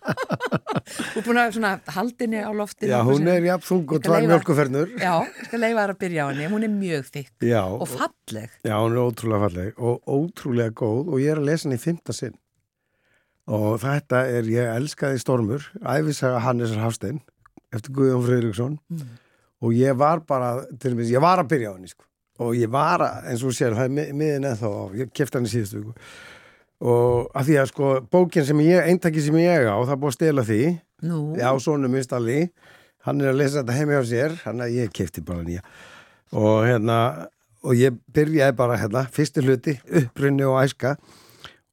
Þú 0.88 1.20
er 1.20 1.24
búin 1.26 1.40
að 1.42 1.54
svona 1.58 1.70
haldinni 1.92 2.40
á 2.40 2.50
loftinu. 2.56 2.90
Já, 2.94 3.00
hún 3.04 3.28
er 3.28 3.44
jafn 3.44 3.66
þung 3.68 3.92
og 3.92 4.02
tvær 4.06 4.26
mjölkufernur. 4.30 4.92
Já, 4.96 5.14
ég 5.28 5.48
skal 5.50 5.60
leifa 5.60 5.82
þær 5.84 5.92
að 5.94 5.98
byrja 6.04 6.24
á 6.24 6.28
henni. 6.32 6.46
Hún 6.54 6.64
er 6.64 6.72
mjög 6.72 7.08
þykk 7.12 7.48
Já, 7.50 7.62
og 7.68 7.88
falleg. 7.92 8.50
já, 8.64 8.74
hún 8.80 8.96
er 8.96 9.02
ótrúlega 9.04 9.42
falleg 9.44 9.82
og 9.84 10.08
ótrúlega 10.08 10.72
góð 10.80 11.10
og 11.12 11.20
ég 11.20 11.34
er 11.34 11.42
að 11.42 11.48
lesa 11.50 11.68
henni 11.68 11.76
í 11.80 11.82
fymta 11.84 12.16
sinn. 12.16 12.38
Og 13.48 13.78
þetta 13.80 14.22
er, 14.28 14.48
ég 14.52 14.70
elskaði 14.76 15.20
Stormur, 15.22 15.68
æfisaga 15.80 16.40
Hannesar 16.44 16.82
Hafstein, 16.84 17.20
eftir 17.74 17.92
Guðjón 17.96 18.24
Freyriksson 18.26 18.78
og 19.62 19.72
ég 19.74 19.96
var 19.98 20.20
bara, 20.26 20.52
til 20.78 20.92
dæmis, 20.94 21.10
ég 21.12 21.20
var 21.22 21.40
að 21.42 21.48
byrja 21.50 21.72
á 21.72 21.74
henni, 21.74 21.88
sko. 21.90 22.04
Og 22.38 22.54
ég 22.54 22.70
var 22.70 23.02
að, 23.02 23.24
eins 23.32 23.42
og 23.42 23.50
sér, 23.56 23.74
það 23.74 23.88
er 23.88 23.94
mi- 23.96 24.12
miðin 24.20 24.44
eða 24.46 24.58
þá, 24.60 24.98
ég 25.00 25.08
kefti 25.12 25.38
henni 25.40 25.50
síðustu 25.50 25.80
viku. 25.80 25.94
Og 26.86 27.32
að 27.34 27.48
því 27.48 27.56
að 27.58 27.70
sko, 27.72 27.88
bókin 28.12 28.46
sem 28.46 28.60
ég, 28.62 28.84
eintaki 28.92 29.20
sem 29.24 29.34
ég 29.42 29.66
á, 29.66 29.74
það 29.82 29.94
er 29.96 29.98
búið 30.04 30.12
að 30.12 30.18
stela 30.20 30.44
því, 30.46 30.60
Nú, 31.02 31.18
Já, 31.38 31.48
sonum 31.62 31.90
minn 31.94 32.02
Stalli, 32.02 32.48
hann 33.06 33.20
er 33.22 33.28
að 33.32 33.36
lesa 33.38 33.60
þetta 33.62 33.74
heimi 33.76 33.94
á 33.98 34.02
sér, 34.06 34.32
hann 34.44 34.62
að 34.64 34.72
ég 34.78 34.92
kefti 34.94 35.22
bara 35.26 35.42
nýja. 35.46 35.60
Og 36.34 36.64
hérna, 36.66 36.96
og 37.62 37.74
ég 37.78 37.98
byrjaði 38.14 38.56
bara 38.58 38.78
hérna, 38.78 39.04
fyrstu 39.14 39.42
hluti, 39.42 39.76
upprunni 39.90 40.46
og 40.46 40.58
æska, 40.62 40.96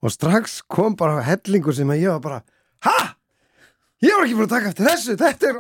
og 0.02 0.14
strax 0.14 0.60
kom 0.70 0.94
bara 0.98 1.22
hellingur 1.26 1.74
sem 1.74 1.90
ég 1.98 2.10
var 2.14 2.22
bara, 2.22 2.42
ha? 2.86 3.15
Ég 4.06 4.14
var 4.14 4.26
ekki 4.26 4.38
búin 4.38 4.46
að 4.46 4.54
taka 4.54 4.72
eftir 4.72 4.88
þessu, 4.90 5.16
þetta 5.20 5.48
er, 5.50 5.60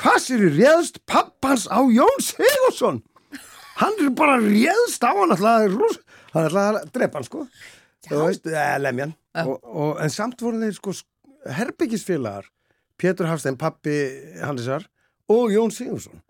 hvað 0.00 0.18
sér 0.24 0.44
í 0.46 0.50
réðst 0.56 0.98
pappans 1.08 1.68
á 1.70 1.78
Jón 1.94 2.24
Sigursson? 2.24 3.02
Hann 3.78 4.00
er 4.02 4.10
bara 4.16 4.40
réðst 4.42 5.04
á 5.06 5.12
hann, 5.12 5.34
alltaf, 5.34 6.00
hann 6.32 6.48
alltaf 6.48 6.64
að 6.64 6.90
drepa 6.96 7.20
hann, 7.20 7.28
sko. 7.28 7.44
Þú 8.08 8.24
veist, 8.24 8.48
eða 8.50 8.80
lemjan. 8.82 9.14
Og, 9.44 9.54
og, 9.62 9.92
en 10.02 10.12
samt 10.12 10.42
voru 10.42 10.58
þeir, 10.62 10.74
sko, 10.78 10.96
herbyggisfélagar, 11.60 12.50
Pétur 13.00 13.30
Hafstein, 13.30 13.58
pappi 13.58 13.94
Hannesar 14.42 14.84
og 15.32 15.54
Jón 15.54 15.72
Sigursson. 15.74 16.22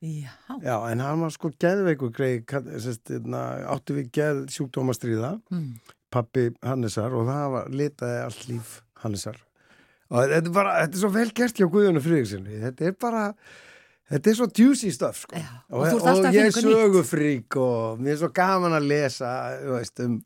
Já, 0.00 0.32
Já, 0.64 0.74
en 0.88 1.02
hann 1.04 1.20
var 1.20 1.32
sko 1.34 1.50
geðveikur 1.60 2.12
greið, 2.16 2.54
sest, 2.80 3.12
na, 3.28 3.42
átti 3.68 3.98
við 3.98 4.08
geð 4.16 4.42
sjúkdómastríða, 4.54 5.34
mm. 5.52 5.92
pappi 6.12 6.48
Hannesar 6.64 7.12
og 7.12 7.28
það 7.28 7.46
var 7.58 7.70
litaði 7.82 8.22
allt 8.24 8.46
líf 8.48 8.74
Hannesar. 9.04 9.36
Þetta 10.10 10.38
er 10.50 10.54
bara, 10.54 10.76
þetta 10.84 10.96
er 10.98 11.02
svo 11.04 11.10
vel 11.14 11.28
gert 11.38 11.58
hjá 11.60 11.66
Guðjónu 11.70 12.00
Friðriksinni. 12.02 12.60
Þetta 12.64 12.86
er 12.90 12.94
bara, 13.00 13.24
þetta 14.10 14.30
er 14.32 14.38
svo 14.40 14.48
juicy 14.58 14.90
stuff, 14.94 15.20
sko. 15.24 15.36
Já, 15.38 15.50
Og, 15.70 15.84
og 15.86 16.06
og, 16.10 16.24
ég 16.34 16.48
er 16.48 16.50
nýtt. 16.50 16.64
sögufrík 16.66 17.56
og 17.62 18.00
mér 18.02 18.16
er 18.16 18.22
svo 18.24 18.32
gaman 18.34 18.74
að 18.80 18.88
lesa, 18.90 19.34
veist, 19.70 20.02
um, 20.02 20.16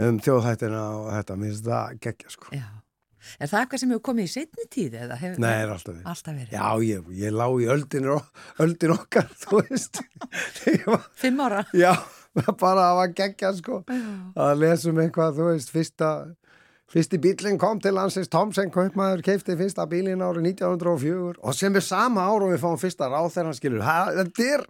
um 0.00 0.20
þjóðhættina 0.24 0.80
og 0.96 1.10
þetta, 1.18 1.36
mér 1.42 1.52
finnst 1.52 1.68
það 1.68 1.98
geggja, 2.08 2.32
sko. 2.38 2.62
Er 3.38 3.46
það 3.46 3.60
eitthvað 3.60 3.78
sem 3.84 3.90
hefur 3.92 4.02
komið 4.08 4.24
í 4.26 4.30
setni 4.32 4.64
tíð 4.72 4.94
eða 5.04 5.16
hefur 5.20 5.42
Nei, 5.44 5.52
er 5.62 5.70
alltaf 5.70 5.94
við. 5.94 6.06
alltaf 6.10 6.34
verið? 6.40 6.54
Já, 6.56 6.64
ég, 6.88 7.10
ég 7.20 7.36
lá 7.36 7.44
í 7.54 7.68
öldin, 7.70 8.08
öldin 8.64 8.94
okkar, 8.96 9.28
þú 9.44 9.60
veist. 9.60 10.00
Var- 10.88 11.04
Fimm 11.20 11.38
ára? 11.44 11.60
Já, 11.76 11.92
bara 12.64 12.88
að 12.88 12.96
var 12.98 13.12
geggja 13.20 13.52
sko 13.60 13.82
að 14.34 14.56
lesum 14.64 14.98
eitthvað, 15.04 15.36
þú 15.38 15.50
veist, 15.52 15.70
fyrsta 15.70 16.08
fyrsti 16.92 17.18
bílinn 17.22 17.58
kom 17.60 17.80
til 17.82 17.94
landsins 17.96 18.30
Tomsen 18.32 18.72
Kaupmaður 18.72 19.22
keipti 19.24 19.56
fyrsta 19.58 19.86
bílinn 19.88 20.22
árið 20.24 20.50
1904 20.52 21.40
og 21.40 21.56
sem 21.56 21.76
er 21.78 21.84
sama 21.86 22.26
ár 22.28 22.46
og 22.46 22.52
við 22.52 22.62
fáum 22.62 22.80
fyrsta 22.80 23.08
ráð 23.10 23.30
þegar 23.34 23.48
hann 23.48 23.58
skilur. 23.58 23.84
Ha, 23.86 23.98
þetta 24.18 24.48
er, 24.56 24.66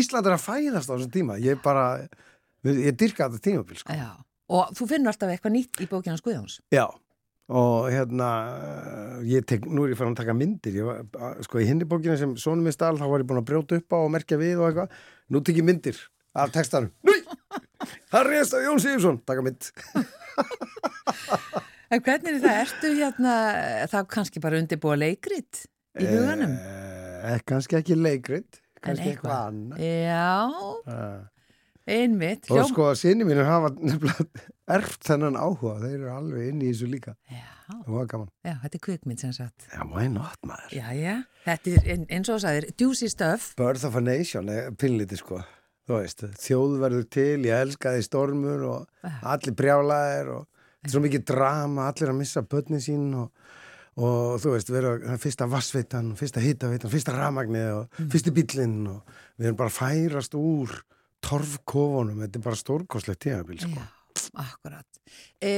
Ísland 0.00 0.28
er 0.28 0.36
að 0.36 0.44
fæðast 0.46 0.88
á 0.88 0.94
þessum 0.94 1.12
tíma. 1.14 1.36
Ég 1.42 1.60
bara, 1.64 1.84
ég 2.66 2.96
dyrka 2.96 3.28
þetta 3.28 3.44
tímabil 3.44 3.80
sko. 3.82 3.98
Og 4.56 4.70
þú 4.78 4.88
finnur 4.92 5.12
alltaf 5.12 5.32
eitthvað 5.32 5.56
nýtt 5.56 5.82
í 5.82 5.88
bókina 5.90 6.16
Skuðjóns? 6.20 6.60
Já, 6.74 6.86
og 7.50 7.88
hérna 7.92 8.28
ég 9.26 9.46
tek, 9.46 9.66
nú 9.66 9.84
er 9.84 9.92
ég 9.92 9.98
farin 9.98 10.14
að 10.14 10.22
taka 10.22 10.36
myndir. 10.38 10.76
Ég 10.80 10.86
var, 10.86 11.02
sko 11.44 11.60
í 11.60 11.66
hinni 11.68 11.88
bókina 11.88 12.16
sem 12.18 12.36
sonum 12.40 12.64
minn 12.66 12.74
stál 12.74 12.94
þá 12.98 13.06
var 13.10 13.24
ég 13.24 13.28
búin 13.28 13.42
að 13.42 13.48
brjóta 13.50 13.80
upp 13.80 13.90
á 13.92 13.98
og 14.00 14.12
merkja 14.14 14.38
við 14.40 14.62
og 14.62 14.70
eitthvað, 14.70 15.00
nú 15.34 15.42
tek 15.42 15.58
ég 15.60 15.66
myndir 15.66 15.98
af 16.36 16.52
textanum, 16.52 16.92
núi 17.06 17.18
það 18.12 18.24
er 20.36 21.64
En 21.96 22.02
hvernig 22.02 22.32
er 22.34 22.40
það? 22.42 22.56
Ertu 22.64 22.88
hérna, 22.98 23.32
það 23.92 24.06
kannski 24.10 24.40
bara 24.42 24.58
undirbúa 24.58 24.96
leikrit 24.98 25.60
í 26.02 26.08
huganum? 26.10 26.56
Eh, 26.58 27.38
kannski 27.46 27.78
ekki 27.78 27.94
leikrit, 27.98 28.58
kannski 28.82 29.12
eitthvað. 29.12 29.52
annað. 29.52 29.84
Já, 29.86 30.24
Eh, 31.86 31.94
einmitt. 32.00 32.48
Og 32.50 32.56
hljóm- 32.58 32.72
sko, 32.72 32.88
sinni 32.98 33.22
mínir 33.28 33.46
hafa 33.46 33.70
nefnilega 33.78 34.26
erft 34.74 35.06
þennan 35.06 35.38
áhuga, 35.38 35.76
þeir 35.84 35.94
eru 36.00 36.10
alveg 36.16 36.48
inn 36.50 36.60
í 36.66 36.72
þessu 36.72 36.88
líka. 36.90 37.14
Já, 37.30 37.46
Það 37.70 37.94
var 37.94 38.06
gaman. 38.10 38.28
já, 38.44 38.54
þetta 38.64 38.74
er 38.80 38.84
kvikmynd 38.88 39.20
sem 39.22 39.32
sagt. 39.38 39.68
Já, 39.72 39.84
why 39.94 40.08
not, 40.10 40.36
maður? 40.46 40.74
Já, 40.74 40.90
já, 40.98 41.14
þetta 41.46 41.76
er 41.76 41.90
ein- 41.94 42.06
eins 42.10 42.28
og 42.28 42.40
það 42.40 42.44
sagðir, 42.48 42.68
juicy 42.82 43.08
stuff. 43.14 43.54
Birth 43.56 43.84
of 43.86 43.94
a 43.94 44.00
Nation 44.00 44.48
er 44.48 44.72
pinliti, 44.72 45.16
sko. 45.22 45.44
Þú 45.86 46.00
veist, 46.00 46.24
þjóð 46.42 46.72
verður 46.82 47.04
til, 47.14 47.44
ég 47.46 47.60
elskaði 47.62 48.02
stormur 48.02 48.64
og 48.66 49.10
allir 49.22 49.54
brjálaðir 49.54 50.32
og 50.34 50.48
þetta 50.48 50.88
er 50.88 50.94
svo 50.96 51.02
mikið 51.04 51.24
drama, 51.30 51.86
allir 51.86 52.10
að 52.10 52.18
missa 52.18 52.42
börnin 52.42 52.82
sín 52.82 53.04
og, 53.14 53.46
og 53.94 54.40
þú 54.42 54.56
veist, 54.56 54.72
vera 54.74 54.96
það 55.04 55.14
er 55.14 55.22
fyrsta 55.22 55.48
vassveitan, 55.52 56.10
fyrsta 56.18 56.42
hitaveitan, 56.42 56.90
fyrsta 56.90 57.14
ramagnið 57.14 57.70
og 57.76 58.02
fyrsti 58.02 58.34
bíllinn 58.34 58.80
og 58.96 59.14
við 59.38 59.52
erum 59.52 59.60
bara 59.62 59.76
færast 59.76 60.34
úr 60.40 60.74
torfkofunum, 61.26 62.18
þetta 62.24 62.42
er 62.42 62.46
bara 62.50 62.62
stórkoslegt 62.64 63.22
tímabil, 63.22 63.62
sko. 63.62 63.86
Já, 63.86 64.26
akkurat. 64.42 65.00
E, 65.38 65.54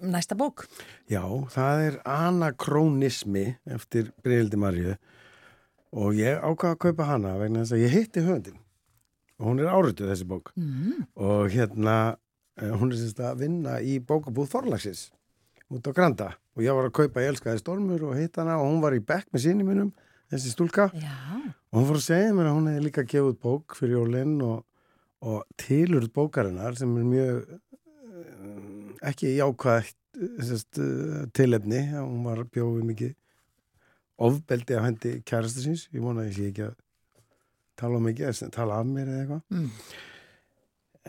næsta 0.00 0.40
bók. 0.40 0.64
Já, 1.12 1.24
það 1.52 1.86
er 1.90 2.02
anakrónismi 2.16 3.46
eftir 3.76 4.08
Brynhildi 4.24 4.60
Marju 4.60 4.96
og 5.94 6.16
ég 6.18 6.40
ákvaða 6.40 6.74
að 6.74 6.84
kaupa 6.88 7.12
hana 7.12 7.36
vegna 7.38 7.62
þess 7.62 7.76
að 7.76 7.84
ég 7.84 7.98
hitti 8.00 8.24
höfundin 8.24 8.56
og 8.58 8.63
hún 9.42 9.60
er 9.62 9.70
árituð 9.72 10.12
þessi 10.12 10.26
bók. 10.28 10.52
Mm. 10.58 11.06
og 11.14 11.50
hérna 11.52 11.96
eh, 12.60 12.70
hún 12.70 12.92
er 12.92 13.00
sérst 13.00 13.20
að 13.22 13.44
vinna 13.44 13.80
í 13.82 13.98
bókabúð 13.98 14.50
Forlagsins 14.52 15.08
út 15.72 15.86
á 15.88 15.92
Granda. 15.96 16.30
Og 16.54 16.62
ég 16.62 16.76
var 16.76 16.86
að 16.86 16.94
kaupa 17.00 17.24
Ég 17.24 17.32
elskaði 17.32 17.62
stormur 17.62 18.04
og 18.10 18.18
hitt 18.18 18.36
hana 18.38 18.60
og 18.60 18.68
hún 18.68 18.82
var 18.84 18.94
í 18.94 19.02
bekk 19.02 19.32
með 19.34 19.46
sinni 19.46 19.66
mínum 19.66 19.90
þessi 20.30 20.54
stúlka. 20.54 20.88
Já, 20.94 21.16
og 21.72 21.80
hún 21.80 21.88
fór 21.88 21.98
að 21.98 22.06
segja 22.06 22.36
mér 22.36 22.50
að 22.50 22.56
hún 22.58 22.70
hefði 22.70 22.86
líka 22.86 23.06
gefið 23.10 23.36
bók 23.42 23.76
fyrir 23.78 23.98
jólinn 23.98 24.38
og, 24.44 24.62
og 25.24 25.42
tilurð 25.60 26.12
bókarinnar 26.14 26.78
sem 26.78 26.94
er 27.00 27.10
mjög 27.10 27.42
eh, 27.50 29.10
ekki 29.10 29.34
jákvægt 29.38 29.98
sest, 30.46 30.80
tilefni. 31.34 31.82
Hún 31.96 32.22
var 32.26 32.44
bjóðið 32.54 32.88
mikið 32.92 33.14
ofbeldi 34.24 34.78
af 34.78 34.86
hendi 34.86 35.14
kærasta 35.26 35.64
síns. 35.64 35.88
Ég 35.94 36.04
vona 36.04 36.22
að 36.22 36.30
ég 36.30 36.38
sé 36.38 36.50
ekki 36.52 36.66
að 36.68 36.76
tala 37.80 38.00
um 38.00 38.10
eða 38.10 38.50
tala 38.54 38.80
af 38.80 38.90
mér 38.90 39.08
eða 39.12 39.22
eitthvað. 39.22 39.42
Mm. 39.50 39.70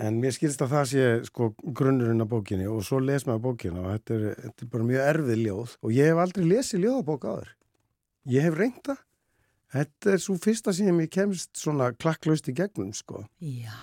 en 0.05 0.19
mér 0.19 0.35
skilst 0.35 0.61
að 0.65 0.73
það 0.75 0.87
sé 0.91 1.03
sko 1.29 1.49
grunnurinn 1.63 2.23
af 2.25 2.31
bókinni 2.31 2.67
og 2.67 2.81
svo 2.83 2.99
les 2.99 3.23
maður 3.27 3.45
bókina 3.45 3.83
og 3.83 3.91
þetta 3.93 4.15
er, 4.17 4.25
þetta 4.43 4.65
er 4.65 4.71
bara 4.73 4.87
mjög 4.89 5.09
erfið 5.11 5.43
ljóð 5.45 5.75
og 5.81 5.93
ég 5.95 6.11
hef 6.11 6.23
aldrei 6.25 6.47
lesið 6.49 6.83
ljóðabók 6.83 7.27
áður. 7.29 7.51
Ég 8.25 8.47
hef 8.47 8.57
reynt 8.59 8.81
það. 8.89 9.01
Þetta 9.75 10.11
er 10.13 10.21
svo 10.23 10.35
fyrsta 10.39 10.73
sem 10.75 10.99
ég 11.03 11.11
kemst 11.11 11.49
svona 11.59 11.89
klakklaust 11.95 12.47
í 12.47 12.53
gegnum 12.55 12.93
sko. 12.95 13.25
Já, 13.43 13.75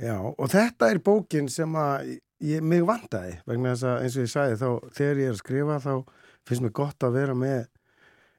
Já, 0.00 0.16
og 0.18 0.48
þetta 0.50 0.88
er 0.90 1.02
bókin 1.04 1.50
sem 1.52 1.74
að 1.78 2.14
ég, 2.42 2.62
mig 2.62 2.82
vantaði 2.86 3.36
vegna 3.46 3.74
þess 3.74 3.86
að 3.90 4.04
eins 4.04 4.16
og 4.16 4.24
ég 4.24 4.32
sagði 4.32 4.58
þá 4.62 4.68
þegar 4.98 5.20
ég 5.22 5.28
er 5.30 5.36
að 5.36 5.42
skrifa 5.42 5.78
þá 5.84 5.92
finnst 6.48 6.64
mér 6.64 6.74
gott 6.80 7.06
að 7.06 7.18
vera 7.18 7.36
með 7.38 7.60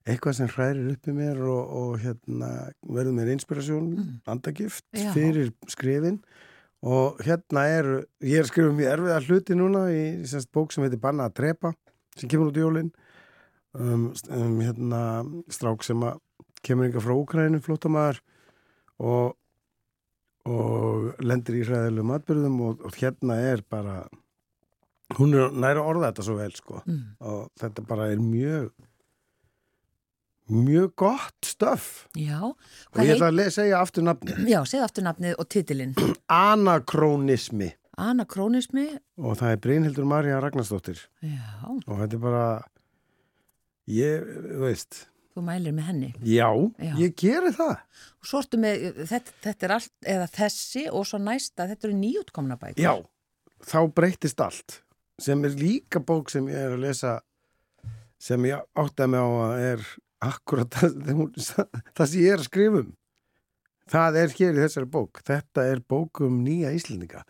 eitthvað 0.09 0.37
sem 0.39 0.51
hrærir 0.51 0.91
upp 0.93 1.09
í 1.09 1.15
mér 1.15 1.41
og, 1.47 1.73
og 1.79 1.97
hérna 2.03 2.51
verður 2.83 3.17
mér 3.17 3.33
inspirasjón, 3.35 3.89
andagift 4.29 4.85
Já. 4.95 5.11
fyrir 5.15 5.51
skrifin 5.71 6.21
og 6.85 7.19
hérna 7.25 7.65
er, 7.67 7.89
ég 8.23 8.39
er 8.39 8.47
að 8.47 8.51
skrifa 8.53 8.75
mjög 8.75 8.93
erfiða 8.93 9.19
hluti 9.27 9.57
núna 9.59 9.83
í 9.91 10.03
semst 10.29 10.51
bók 10.55 10.73
sem 10.73 10.85
heitir 10.85 11.01
Banna 11.03 11.27
að 11.27 11.37
drepa 11.41 11.73
sem 12.15 12.31
kemur 12.31 12.51
út 12.51 12.59
í 12.59 12.63
jólin 12.63 12.93
um, 13.75 14.09
um 14.35 14.61
hérna 14.63 15.01
strák 15.51 15.83
sem 15.85 16.07
kemur 16.65 16.87
yngar 16.87 17.03
frá 17.03 17.15
Úkrænu 17.17 17.61
flótamaður 17.63 18.23
og 18.99 19.35
og 20.49 21.19
lendir 21.21 21.59
í 21.59 21.65
hræðilegum 21.67 22.15
atbyrðum 22.15 22.59
og, 22.65 22.83
og 22.87 22.95
hérna 22.97 23.35
er 23.51 23.61
bara 23.69 24.01
hún 25.17 25.35
er 25.35 25.51
næra 25.53 25.83
orða 25.83 26.09
þetta 26.09 26.25
svo 26.25 26.37
vel 26.37 26.53
sko 26.55 26.79
mm. 26.85 27.01
og 27.27 27.49
þetta 27.59 27.85
bara 27.89 28.07
er 28.13 28.21
mjög 28.23 28.69
mjög 30.49 30.93
gott 30.97 31.45
stöf 31.45 32.07
já. 32.17 32.39
og 32.41 33.01
ég 33.03 33.15
ætla 33.15 33.29
að 33.31 33.51
segja 33.53 33.81
aftur 33.83 34.05
nafni 34.07 34.33
Já, 34.53 34.59
segð 34.65 34.85
aftur 34.87 35.05
nafnið 35.05 35.35
og 35.39 35.49
titilinn. 35.53 35.93
Anakrónismi 36.29 37.71
Anakrónismi. 37.99 38.87
og 39.19 39.37
það 39.41 39.53
er 39.55 39.61
Brynhildur 39.65 40.07
Marja 40.09 40.39
Ragnarsdóttir 40.43 41.01
Já, 41.21 41.45
og 41.85 41.95
þetta 42.01 42.15
er 42.17 42.23
bara 42.23 42.43
ég, 43.89 44.27
þú 44.55 44.65
veist 44.65 44.99
þú 45.35 45.43
mælir 45.45 45.75
með 45.77 45.87
henni. 45.91 46.11
já, 46.25 46.49
Já. 46.81 46.93
ég 46.99 47.13
geri 47.19 47.51
það 47.55 47.75
Og 48.19 48.27
svo 48.27 48.41
ertu 48.43 48.57
með, 48.59 48.87
þetta, 49.07 49.35
þetta 49.45 49.67
er 49.69 49.73
allt, 49.77 49.91
eða 50.15 50.27
þessi 50.35 50.85
og 50.91 51.05
svo 51.07 51.19
næsta, 51.23 51.67
þetta 51.69 51.87
eru 51.87 51.95
nýjútkomna 52.01 52.57
bækur. 52.59 52.81
Já, 52.83 52.93
þá 53.63 53.79
breytist 53.95 54.41
allt 54.43 54.81
sem 55.19 55.43
er 55.47 55.55
líka 55.59 55.99
bók 56.03 56.31
sem 56.31 56.47
ég 56.51 56.57
er 56.67 56.75
að 56.75 56.83
lesa 56.83 57.13
sem 58.19 58.43
ég 58.49 58.59
áttaði 58.75 59.13
mig 59.13 59.23
á 59.23 59.29
að 59.45 59.63
er 59.69 59.85
akkurat 60.25 60.73
það, 60.75 60.95
það 61.95 62.09
sem 62.11 62.23
ég 62.23 62.33
er 62.33 62.41
að 62.41 62.49
skrifa 62.49 62.83
um 62.83 62.95
það 63.89 64.19
er 64.21 64.35
hér 64.37 64.57
í 64.57 64.63
þessari 64.63 64.89
bók. 64.91 65.21
Þetta 65.25 65.65
er 65.71 65.81
bók 65.81 66.21
um 66.25 66.41
nýja 66.45 66.73
Íslendinga. 66.75 67.23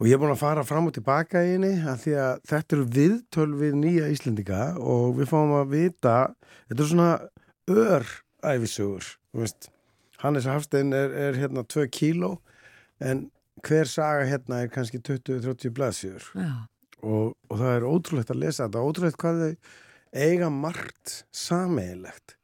Og 0.00 0.08
ég 0.08 0.16
er 0.16 0.20
búin 0.20 0.34
að 0.34 0.42
fara 0.42 0.64
fram 0.66 0.88
og 0.88 0.96
tilbaka 0.96 1.44
í 1.46 1.54
henni 1.54 1.72
að 1.86 2.00
því 2.02 2.16
að 2.20 2.40
þetta 2.50 2.76
eru 2.76 2.86
viðtöl 2.96 3.50
við 3.60 3.76
nýja 3.80 4.08
Íslendinga 4.12 4.64
og 4.82 5.14
við 5.20 5.30
fáum 5.30 5.54
að 5.60 5.70
vita 5.76 6.16
þetta 6.68 6.82
er 6.82 6.90
svona 6.90 7.12
öræfisugur. 7.70 9.12
Hannes 10.24 10.48
Hafstein 10.48 10.92
er, 10.96 11.14
er 11.14 11.38
hérna 11.38 11.64
2 11.68 11.86
kíló 11.94 12.36
en 13.02 13.28
hver 13.64 13.88
saga 13.88 14.26
hérna 14.28 14.62
er 14.64 14.70
kannski 14.72 15.00
20-30 15.02 15.72
blaðsjör 15.74 16.26
Já, 16.38 16.52
og, 17.02 17.34
og 17.50 17.58
það 17.60 17.72
er 17.74 17.86
ótrúlegt 17.88 18.32
að 18.32 18.40
lesa 18.42 18.66
þetta 18.66 18.84
ótrúlegt 18.84 19.18
hvað 19.20 19.40
þau 19.42 19.72
eiga 20.14 20.50
margt 20.52 21.24
sameigilegt 21.34 22.36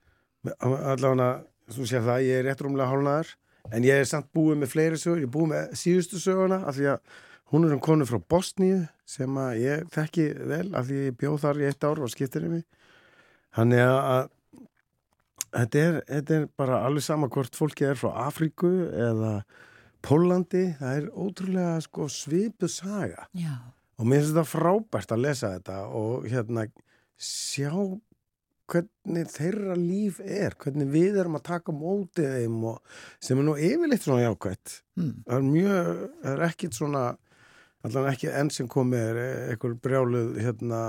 allavega, 0.61 1.45
þú 1.71 1.87
sér 1.87 2.05
það, 2.07 2.27
ég 2.27 2.41
er 2.41 2.47
rétt 2.49 2.63
rúmlega 2.65 2.91
hálnaðar 2.91 3.35
en 3.71 3.87
ég 3.87 4.01
er 4.01 4.09
samt 4.09 4.31
búið 4.35 4.63
með 4.63 4.73
fleiri 4.73 5.01
sögur, 5.01 5.21
ég 5.21 5.29
er 5.29 5.35
búið 5.35 5.53
með 5.53 5.75
síðustu 5.79 6.21
söguna 6.23 6.63
af 6.67 6.79
því 6.79 6.91
að 6.95 7.15
hún 7.53 7.67
er 7.67 7.75
um 7.77 7.83
konu 7.83 8.07
frá 8.09 8.19
Bosníu 8.33 8.83
sem 9.09 9.41
að 9.43 9.63
ég 9.65 9.89
þekki 9.95 10.27
vel 10.51 10.67
af 10.79 10.89
því 10.89 11.01
ég 11.07 11.17
bjóð 11.21 11.41
þar 11.45 11.61
í 11.61 11.67
eitt 11.69 11.87
ár 11.87 12.03
og 12.03 12.13
skiptir 12.13 12.47
um 12.49 12.57
mig 12.57 12.67
þannig 13.57 13.83
að, 13.85 13.99
að 14.15 14.29
þetta, 15.51 15.83
er, 15.85 15.99
þetta 16.09 16.39
er 16.39 16.47
bara 16.63 16.85
alveg 16.87 17.07
sama 17.07 17.31
hvort 17.33 17.59
fólki 17.59 17.89
er 17.91 18.01
frá 18.01 18.15
Afríku 18.29 18.71
eða 18.91 19.35
Pólandi, 20.01 20.71
það 20.79 20.97
er 20.97 21.09
ótrúlega 21.13 21.81
sko, 21.85 22.07
svipuð 22.09 22.71
saga. 22.73 23.27
Já, 23.37 23.59
og 24.01 24.07
mér 24.09 24.23
finnst 24.23 24.33
þetta 24.33 24.47
frábært 24.49 25.11
að 25.13 25.25
lesa 25.27 25.51
þetta 25.59 25.81
og 25.99 26.25
hérna 26.31 26.65
sjá 27.21 27.73
hvernig 28.71 29.31
þeirra 29.33 29.75
líf 29.79 30.21
er, 30.23 30.55
hvernig 30.61 30.91
við 30.93 31.19
erum 31.23 31.39
að 31.39 31.47
taka 31.49 31.75
á 31.75 31.81
móti 31.81 32.27
þeim 32.27 32.61
og 32.71 33.01
sem 33.23 33.41
er 33.41 33.47
nú 33.47 33.57
yfirleitt 33.59 34.05
svona 34.07 34.27
jákvætt. 34.29 34.77
Mm. 35.01 35.17
Það 35.27 35.37
er 35.39 35.49
mjög, 35.49 35.91
það 36.23 36.37
er 36.37 36.45
ekkit 36.47 36.79
svona, 36.79 37.05
allan 37.89 38.11
ekki 38.13 38.31
enn 38.43 38.53
sem 38.55 38.69
komið 38.71 39.09
er 39.09 39.21
einhver 39.55 39.75
brjáluð, 39.87 40.39
hérna, 40.45 40.85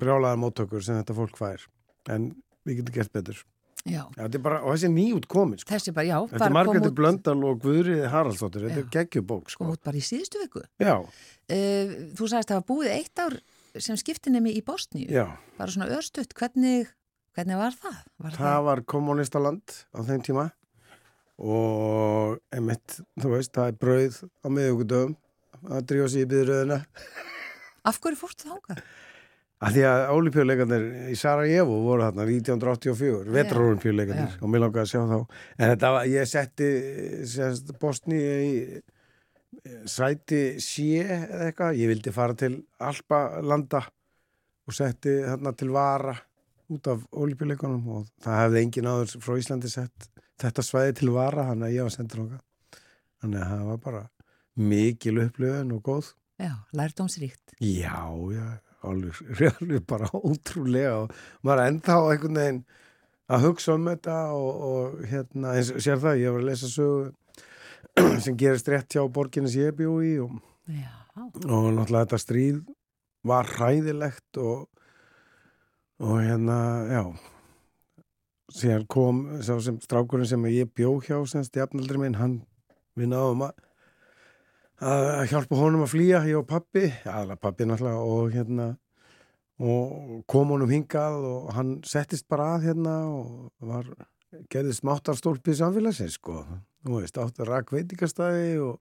brjálaðar 0.00 0.42
móttökur 0.42 0.84
sem 0.84 1.00
þetta 1.00 1.16
fólk 1.16 1.40
fær. 1.40 1.64
En 2.12 2.32
við 2.66 2.82
getum 2.82 2.98
gert 2.98 3.16
betur. 3.16 3.42
Já, 3.82 4.04
Já, 4.14 4.28
bara, 4.38 4.60
og 4.62 4.76
þessi 4.76 4.86
er 4.86 4.92
nýút 4.94 5.24
komin, 5.26 5.58
sko. 5.58 5.72
þessi 5.72 5.90
bara, 5.94 6.06
já, 6.06 6.18
Þetta 6.30 6.48
er 6.60 6.68
út, 6.70 6.92
Blöndal 6.94 7.40
og 7.48 7.64
Guðriði 7.64 8.10
Haraldsdóttir, 8.12 8.68
þetta 8.68 8.78
er 8.84 8.92
geggjubók, 8.94 9.50
sko. 9.50 9.64
kom 9.64 9.72
út 9.74 9.82
bara 9.82 9.98
í 9.98 10.04
síðustu 10.06 10.38
viku. 10.38 10.62
Uh, 10.78 11.96
þú 12.14 12.28
sagðist 12.30 12.52
að 12.52 12.52
það 12.52 12.60
var 12.60 12.68
búið 12.68 12.92
eitt 12.94 13.22
ár 13.24 13.34
sem 13.80 13.96
skiptinemi 13.96 14.52
í 14.56 14.62
já. 15.08 15.26
Bara 15.58 15.70
svona 15.70 15.88
örstutt, 15.96 16.34
hvernig, 16.34 16.90
hvernig 17.36 17.56
var 17.56 17.72
það? 17.72 18.00
Var 18.18 18.36
Það 18.36 18.64
var 18.68 18.82
kommunistaland 18.84 19.76
á 19.96 19.98
þeim 20.04 20.22
tíma 20.22 20.50
og 21.42 22.38
einmitt, 22.52 23.00
þú 23.18 23.32
veist, 23.32 23.52
það 23.54 23.70
er 23.70 23.78
brauð 23.80 24.18
á 24.44 24.46
miðugudöfum 24.52 25.16
að 25.72 25.86
drífa 25.90 26.10
sig 26.12 26.26
í 26.26 26.28
byðröðina. 26.30 26.82
Af 27.88 27.98
hverju 28.02 28.20
fórstu 28.20 28.50
þángað? 28.50 28.82
Að 29.62 29.76
því 29.76 29.82
að 29.86 30.00
ólipjöleikarnir 30.10 30.84
í 31.12 31.16
Sarajevo 31.18 31.76
voru 31.84 32.02
þarna 32.02 32.24
1984, 32.26 33.30
vetrarólipjöleikarnir 33.36 34.40
og 34.42 34.50
mér 34.50 34.64
langaði 34.64 34.82
að 34.82 34.90
sjá 34.90 35.02
þá. 35.06 35.18
En 35.54 35.70
þetta 35.70 35.90
var, 35.94 36.08
ég 36.10 36.30
setti 36.30 36.70
sérst, 37.30 37.70
Bosni 37.82 38.18
í 38.18 38.56
sæti 39.88 40.42
sé 40.62 41.02
eða 41.04 41.48
eitthvað. 41.48 41.78
Ég 41.80 41.90
vildi 41.92 42.14
fara 42.14 42.36
til 42.38 42.56
Alpalanda 42.82 43.82
og 44.66 44.76
setti 44.76 45.18
þarna 45.26 45.52
til 45.58 45.72
Vara 45.74 46.14
út 46.72 46.88
af 46.88 47.02
ólipjuleikunum 47.12 47.88
og 47.92 48.08
það 48.24 48.40
hefði 48.40 48.64
engin 48.64 48.88
áður 48.88 49.14
frá 49.24 49.36
Íslandi 49.40 49.70
sett 49.70 50.08
þetta 50.42 50.64
svæði 50.64 50.98
til 51.00 51.12
Vara, 51.14 51.46
hann 51.50 51.64
að 51.66 51.76
ég 51.76 51.86
var 51.86 51.94
sendur 51.94 52.24
okkar. 52.24 52.42
Þannig 53.22 53.42
að 53.42 53.50
það 53.52 53.64
var 53.68 53.80
bara 53.86 54.02
mikil 54.72 55.22
upplöfun 55.22 55.74
og 55.76 55.82
góð. 55.86 56.12
Já, 56.42 56.54
lærdómsríkt. 56.74 57.54
Já, 57.62 57.98
já, 58.34 58.46
alveg, 58.82 59.20
alveg 59.60 59.84
bara 59.86 60.10
ótrúlega 60.16 60.94
og 61.04 61.18
maður 61.46 61.66
ennþá 61.68 61.98
einhvern 62.00 62.40
veginn 62.40 62.62
að 63.32 63.46
hugsa 63.46 63.76
um 63.78 63.86
þetta 63.88 64.16
og, 64.34 64.64
og 64.68 65.04
hérna, 65.08 65.54
eins 65.56 65.70
og 65.72 65.84
sér 65.84 66.00
það, 66.02 66.22
ég 66.24 66.34
var 66.34 66.42
að 66.42 66.50
lesa 66.50 66.70
sögu 66.72 67.12
sem 68.24 68.36
gerist 68.38 68.70
rétt 68.72 68.94
hjá 68.94 69.04
borginni 69.12 69.50
sem 69.52 69.66
ég 69.66 69.76
bjó 69.78 69.96
í 70.04 70.14
og, 70.22 70.38
og 71.44 71.68
náttúrulega 71.76 72.04
þetta 72.04 72.22
stríð 72.22 72.62
var 73.26 73.50
hræðilegt 73.54 74.40
og, 74.42 74.68
og 76.02 76.16
hérna, 76.22 76.56
já. 76.90 77.02
Síðan 78.52 78.88
kom 78.90 79.20
sem 79.44 79.78
strákurinn 79.80 80.28
sem 80.28 80.48
ég 80.50 80.72
bjó 80.74 80.96
hjá 81.04 81.20
sem 81.30 81.44
stjafnaldri 81.46 82.00
minn, 82.02 82.18
hann 82.18 82.40
við 82.98 83.12
náðum 83.14 83.46
að 83.46 83.60
að 84.82 85.28
hjálpa 85.30 85.58
honum 85.58 85.84
að 85.84 85.92
flýja, 85.92 86.24
ég 86.26 86.40
og 86.40 86.48
pappi 86.50 86.88
aðla 87.06 87.36
pappi 87.38 87.66
náttúrulega 87.68 88.02
og 88.02 88.32
hérna 88.34 88.68
og 89.62 90.24
kom 90.30 90.50
honum 90.50 90.72
hingað 90.72 91.20
og 91.28 91.52
hann 91.54 91.76
settist 91.86 92.26
bara 92.30 92.56
að 92.56 92.66
hérna 92.70 92.96
og 93.12 93.52
var, 93.62 93.86
gerði 94.50 94.74
smáttarstólpið 94.80 95.60
samfélagsins 95.60 96.18
sko, 96.18 96.42
þú 96.82 96.98
veist, 97.00 97.18
átti 97.22 97.46
rak 97.48 97.72
veitingastæði 97.74 98.48
og, 98.66 98.78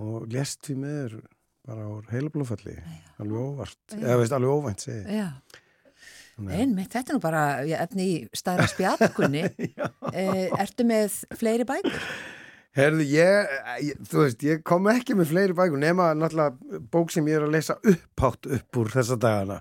og 0.00 0.26
lest 0.32 0.62
því 0.66 0.76
með 0.80 1.18
bara 1.68 1.84
á 1.86 1.90
heilablófalli, 2.10 2.76
alveg 3.20 3.42
óvart. 3.44 3.80
Eða 3.98 4.20
veist, 4.22 4.36
alveg 4.36 4.54
óvænt 4.56 4.86
segi 4.86 5.20
að- 5.20 5.58
Einmitt, 6.40 6.88
þetta 6.94 7.12
er 7.12 7.16
nú 7.18 7.20
bara 7.20 7.40
efni 7.84 8.04
í 8.08 8.12
stæra 8.32 8.64
spjallkunni. 8.70 9.42
e, 10.16 10.22
ertu 10.56 10.86
með 10.88 11.18
fleiri 11.36 11.66
bækur? 11.68 11.98
Herðu, 12.78 13.04
ég, 13.10 13.50
ég, 13.84 13.98
þú 14.08 14.22
veist, 14.22 14.44
ég 14.46 14.62
kom 14.64 14.88
ekki 14.88 15.16
með 15.18 15.34
fleiri 15.34 15.56
bækur 15.58 15.82
nema 15.82 16.12
náttúrulega 16.16 16.80
bók 16.94 17.12
sem 17.12 17.26
ég 17.28 17.40
er 17.40 17.44
að 17.48 17.56
lesa 17.58 17.76
upphátt 17.82 18.48
upp 18.56 18.80
úr 18.80 18.92
þessa 18.94 19.18
dagana. 19.20 19.58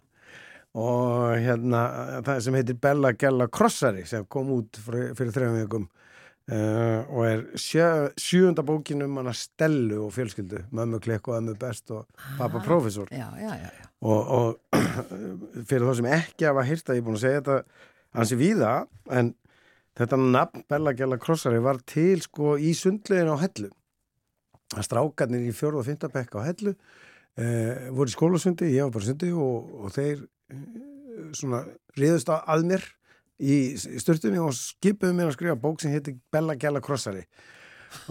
Og 0.79 1.33
hérna 1.41 1.83
það 2.23 2.43
sem 2.45 2.57
heitir 2.59 2.77
Bella 2.79 3.11
Gella 3.17 3.49
Krossari 3.51 4.05
sem 4.07 4.27
kom 4.29 4.51
út 4.59 4.77
fyrir, 4.79 5.15
fyrir 5.17 5.33
þrejum 5.35 5.57
vikum 5.63 5.87
uh, 6.49 7.09
og 7.13 7.25
er 7.27 7.43
sjö, 7.59 7.87
sjöunda 8.19 8.65
bókin 8.65 9.03
um 9.05 9.17
hana 9.21 9.33
Stellu 9.33 10.03
og 10.05 10.13
fjölskyldu, 10.15 10.63
mömmu 10.75 10.99
klikk 11.03 11.29
og 11.29 11.39
ömmu 11.39 11.55
best 11.59 11.91
og 11.95 12.07
pappa 12.37 12.61
prófessor. 12.65 13.07
Já, 13.11 13.29
já, 13.39 13.53
já, 13.55 13.69
já. 13.69 13.89
og, 14.01 14.27
og 14.27 14.79
fyrir 15.69 15.87
þá 15.87 15.95
sem 15.99 16.11
ekki 16.19 16.49
hafa 16.49 16.67
hýrt 16.67 16.89
að 16.89 16.99
ég 16.99 17.03
er 17.03 17.07
búin 17.07 17.19
að 17.19 17.25
segja 17.25 17.41
þetta 17.41 17.59
hansi 18.19 18.39
víða 18.39 18.71
en 19.15 19.33
þetta 19.99 20.21
nafn 20.21 20.63
Bella 20.69 20.95
Gjalla 20.95 21.19
Krossari 21.21 21.59
var 21.63 21.81
til 21.85 22.23
sko 22.23 22.55
í 22.57 22.73
sundlegin 22.77 23.31
á 23.33 23.37
Hellu. 23.41 23.69
Að 24.77 24.85
strákarnir 24.85 25.47
í 25.49 25.53
fjórða 25.55 25.81
og 25.81 25.87
fymta 25.87 26.11
bekk 26.13 26.37
á 26.37 26.45
Hellu 26.45 26.75
eh, 27.39 27.89
voru 27.93 28.09
í 28.09 28.13
skólasundi, 28.13 28.69
ég 28.73 28.87
var 28.87 28.95
bara 28.95 29.07
sundi 29.07 29.31
og, 29.33 29.73
og 29.83 29.93
þeir 29.95 30.23
eh, 30.53 30.63
svona 31.37 31.63
riðust 31.97 32.31
að 32.33 32.65
mér 32.69 32.85
í, 33.39 33.57
störtunni 33.79 34.41
og 34.43 34.51
skipuðu 34.57 35.15
mér 35.17 35.31
að 35.31 35.37
skrifa 35.37 35.55
bók 35.59 35.81
sem 35.83 35.93
heitir 35.95 36.17
Bella 36.33 36.55
Gjalla 36.59 36.81
Krossari. 36.83 37.23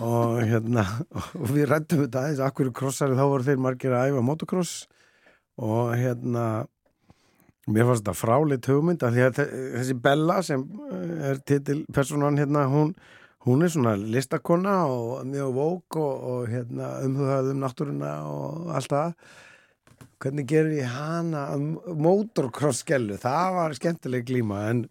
Og 0.02 0.40
hérna 0.42 0.84
og 1.38 1.52
við 1.54 1.68
rættum 1.70 2.02
þetta 2.06 2.24
aðeins, 2.24 2.42
akkur 2.42 2.72
krossari 2.74 3.14
þá 3.18 3.24
voru 3.28 3.46
þeir 3.46 3.60
margir 3.62 3.94
að 3.94 4.10
æfa 4.14 4.24
motocross. 4.26 4.72
Og 5.58 5.92
hérna 5.98 6.46
mér 7.68 7.84
fannst 7.88 8.04
þetta 8.06 8.16
fráleitt 8.16 8.66
hugmynd 8.70 9.02
að 9.04 9.18
þe- 9.36 9.48
þessi 9.76 9.96
Bella 10.02 10.38
sem 10.46 10.62
eh, 10.88 11.32
er 11.32 11.40
titil 11.46 11.82
personan 11.94 12.38
hérna 12.40 12.62
hún, 12.72 12.94
hún 13.44 13.62
er 13.66 13.72
svona 13.74 13.92
listakonna 13.98 14.78
og 14.88 15.26
mjög 15.28 15.52
vók 15.58 15.98
og, 16.00 16.24
og 16.32 16.48
hérna 16.48 16.94
umhugað 17.04 17.50
um 17.52 17.60
náttúruna 17.66 18.14
og 18.30 18.70
allt 18.78 18.94
það 18.94 19.12
hvernig 20.22 20.44
gerum 20.50 20.72
við 20.74 20.88
hana 20.90 21.42
motorcross-skellu, 22.02 23.18
það 23.22 23.54
var 23.54 23.74
skemmtileg 23.78 24.26
glíma 24.26 24.62
en 24.72 24.82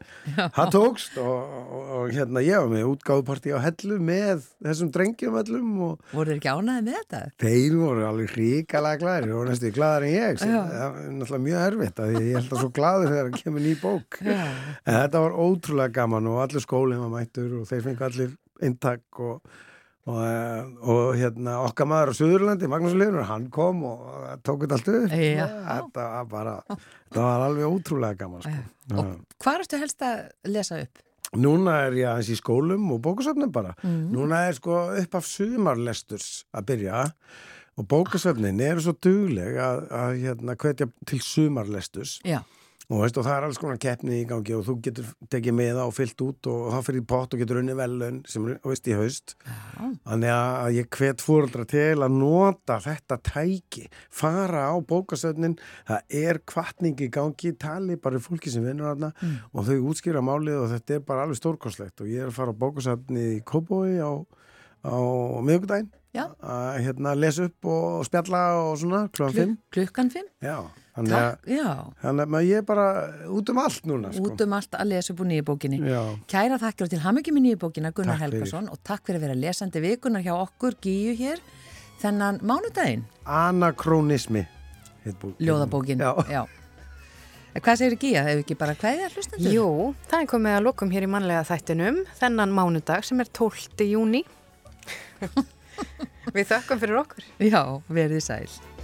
það 0.55 0.71
tókst 0.75 1.17
og, 1.19 1.57
og, 1.59 1.91
og 1.97 2.13
hérna 2.15 2.43
ég 2.45 2.63
var 2.63 2.71
með 2.71 2.86
útgáðupartí 2.93 3.51
á 3.51 3.59
hellu 3.65 3.99
með 4.07 4.47
þessum 4.63 4.91
drengjum 4.95 5.38
öllum 5.41 5.73
og 5.89 6.07
Voru 6.13 6.32
þeir 6.32 6.39
ekki 6.39 6.53
ánæði 6.53 6.86
með 6.88 6.97
þetta? 7.01 7.21
Þeir 7.43 7.78
voru 7.82 8.07
alveg 8.07 8.34
ríkalega 8.39 9.01
glæðir, 9.03 9.30
voru 9.36 9.51
næstu 9.51 9.73
glæðar 9.75 10.07
en 10.07 10.15
ég, 10.15 10.41
sem 10.41 10.55
það 10.55 10.82
er 10.88 11.13
náttúrulega 11.19 11.45
mjög 11.47 11.63
erfitt 11.67 12.03
að 12.03 12.17
ég 12.17 12.34
held 12.38 12.51
að 12.51 12.63
svo 12.63 12.73
glæður 12.80 13.13
þegar 13.13 13.32
það 13.32 13.39
kemur 13.43 13.65
ný 13.67 13.78
bók. 13.84 14.19
Já. 14.23 14.41
En 14.88 14.99
þetta 15.01 15.23
var 15.28 15.39
ótrúlega 15.43 15.97
gaman 15.99 16.32
og 16.32 16.43
allir 16.45 16.63
skólinn 16.63 17.03
var 17.03 17.15
mættur 17.17 17.55
og 17.61 17.69
þeir 17.69 17.88
fengu 17.89 18.07
allir 18.07 18.36
inntak 18.67 19.21
og, 19.21 19.57
og, 20.08 20.20
eh, 20.24 20.70
og 20.88 21.18
hérna 21.20 21.58
okkar 21.68 21.89
maður 21.89 22.14
á 22.14 22.20
Suðurlandi, 22.20 22.70
Magnús 22.72 22.95
Linur, 22.97 23.26
hann 23.28 23.49
kom 23.53 23.84
og 23.88 24.05
tók 24.47 24.64
þetta 24.64 24.78
allt 24.80 24.93
upp. 24.93 25.18
Já. 25.18 25.47
Þetta 25.47 26.05
var 26.14 26.30
bara, 26.32 26.55
þetta 26.70 27.26
var 27.26 27.43
alveg 27.49 27.68
ótrúlega 27.68 28.22
gaman, 28.24 28.45
sko. 28.45 28.64
Og 28.95 29.12
hvað 29.43 29.66
ertu 29.66 29.82
helst 29.84 30.08
að 30.08 30.24
lesa 30.55 30.80
upp? 30.86 31.03
Núna 31.36 31.74
er 31.89 31.97
ég 31.99 32.08
aðeins 32.08 32.32
í 32.32 32.39
skólum 32.39 32.88
og 32.95 33.01
bókasöfnum 33.03 33.51
bara. 33.51 33.74
Mm. 33.84 34.14
Núna 34.16 34.45
er 34.47 34.55
sko 34.55 34.80
upp 34.95 35.18
af 35.20 35.28
sumarlesturs 35.28 36.45
að 36.55 36.70
byrja 36.72 37.03
og 37.78 37.86
bókasöfnin 37.91 38.62
eru 38.64 38.82
svo 38.84 38.93
dugleg 39.03 39.58
að, 39.62 39.82
að 39.93 40.14
hérna, 40.24 40.55
hvetja 40.58 40.88
til 41.10 41.20
sumarlesturs 41.22 42.18
Já, 42.26 42.39
og, 42.88 43.02
veist, 43.02 43.18
og 43.20 43.26
það 43.28 43.34
er 43.34 43.46
alls 43.48 43.58
konar 43.60 43.80
keppni 43.84 44.22
í 44.22 44.28
gangi 44.28 44.54
og 44.56 44.62
þú 44.64 44.76
getur 44.86 45.08
tekið 45.34 45.56
með 45.58 45.72
það 45.74 45.90
og 45.90 45.96
fyllt 45.98 46.22
út 46.24 46.48
og 46.52 46.68
þá 46.72 46.78
fyrir 46.88 47.04
pott 47.12 47.34
og 47.36 47.42
getur 47.42 47.60
unni 47.60 47.76
velun 47.76 48.22
sem 48.32 48.46
er 48.48 48.62
veist, 48.64 48.88
í 48.88 48.96
haust. 48.96 49.34
Þannig 50.08 50.32
að 50.32 50.78
ég 50.78 50.90
hvet 50.96 51.24
fóreldra 51.24 51.66
til 51.68 52.00
að 52.06 52.16
nota 52.16 52.80
þetta 52.86 53.20
tæki, 53.28 53.84
fara 54.08 54.70
á 54.72 54.76
bókasöfnin, 54.80 55.58
það 55.90 56.18
er 56.24 56.42
kvartning 56.48 57.04
í 57.04 57.12
gangi, 57.12 57.54
tali 57.60 58.00
bara 58.00 58.24
fólki 58.24 58.54
sem 58.54 58.64
vinnur 58.64 58.94
þarna 58.94 59.12
og 59.52 59.68
þau 59.68 59.92
útskýra 59.92 60.24
málið 60.24 60.64
og 60.64 60.72
þetta 60.78 60.96
er 60.96 61.06
bara 61.12 61.28
alveg 61.28 61.42
stórkostlegt 61.42 62.06
og 62.06 62.12
ég 62.12 62.24
er 62.24 62.32
að 62.32 62.40
fara 62.40 62.56
á 62.56 62.62
bókasöfni 62.64 63.30
í 63.36 63.44
Kóbói 63.48 64.00
á, 64.00 64.16
á 64.88 64.96
miðugdægin. 65.44 65.92
Að 66.26 66.80
hérna, 66.86 67.13
lesa 67.20 67.45
upp 67.49 67.70
og 67.74 68.05
spjalla 68.07 68.41
og 68.63 68.74
svona 68.82 69.01
klúan 69.13 69.32
Klu, 69.34 69.43
5 69.45 69.55
klukkan 69.78 70.11
fimm? 70.13 70.28
Já, 70.43 70.57
þannig 70.97 71.15
að, 71.18 71.28
Takk, 71.30 71.47
já, 71.53 71.70
þannig 72.03 72.36
að 72.39 72.47
ég 72.49 72.61
er 72.61 72.68
bara 72.68 72.88
út 73.38 73.51
um 73.53 73.61
allt 73.63 73.88
núna 73.91 74.11
sko. 74.15 74.26
út 74.32 74.43
um 74.47 74.57
allt 74.57 74.78
að 74.80 74.91
lesa 74.93 75.13
upp 75.13 75.24
úr 75.24 75.30
nýju 75.32 75.45
bókinni. 75.51 75.80
Já, 75.86 76.01
Kæra 76.34 76.59
þakkir 76.63 76.88
og 76.88 76.93
til 76.95 77.01
hamingi 77.05 77.34
með 77.36 77.45
nýju 77.47 77.61
bókina 77.65 77.93
Gunnar 77.93 78.18
Takk 78.18 78.30
fyrir. 78.32 78.43
Helgason 78.43 78.70
og 78.74 78.84
takk 78.84 79.05
fyrir 79.05 79.20
að 79.22 79.26
vera 79.28 79.39
lesandi 79.45 79.84
vikunar 79.88 80.26
hjá 80.26 80.34
okkur 80.36 80.78
Gíu 80.82 81.15
hér 81.18 81.41
þennan 82.01 82.39
mánudaginn, 82.45 83.03
anakrónismi 83.26 84.45
ljóðabókin. 85.39 86.01
Já. 86.30 86.45
En 87.55 87.63
Hvað 87.65 87.80
segir 87.80 87.97
Gíja? 87.97 88.22
Hefur 88.28 88.43
ekki 88.43 88.55
bara 88.59 88.76
kveðja 88.78 89.07
hlustendur? 89.15 89.49
Jú, 89.49 89.68
það 90.11 90.22
er 90.22 90.28
komið 90.30 90.55
að 90.59 90.65
lokum 90.68 90.91
hér 90.93 91.07
í 91.07 91.09
mannlega 91.09 91.45
þættinum 91.47 92.03
þennan 92.20 92.51
mánudag 92.53 93.07
sem 93.07 93.24
er 93.24 93.32
12. 93.34 93.88
júni. 93.88 94.22
Við 96.36 96.49
þökkum 96.51 96.82
fyrir 96.82 96.99
okkur. 97.03 97.30
Já, 97.43 97.61
verið 97.89 98.23
sæl. 98.25 98.76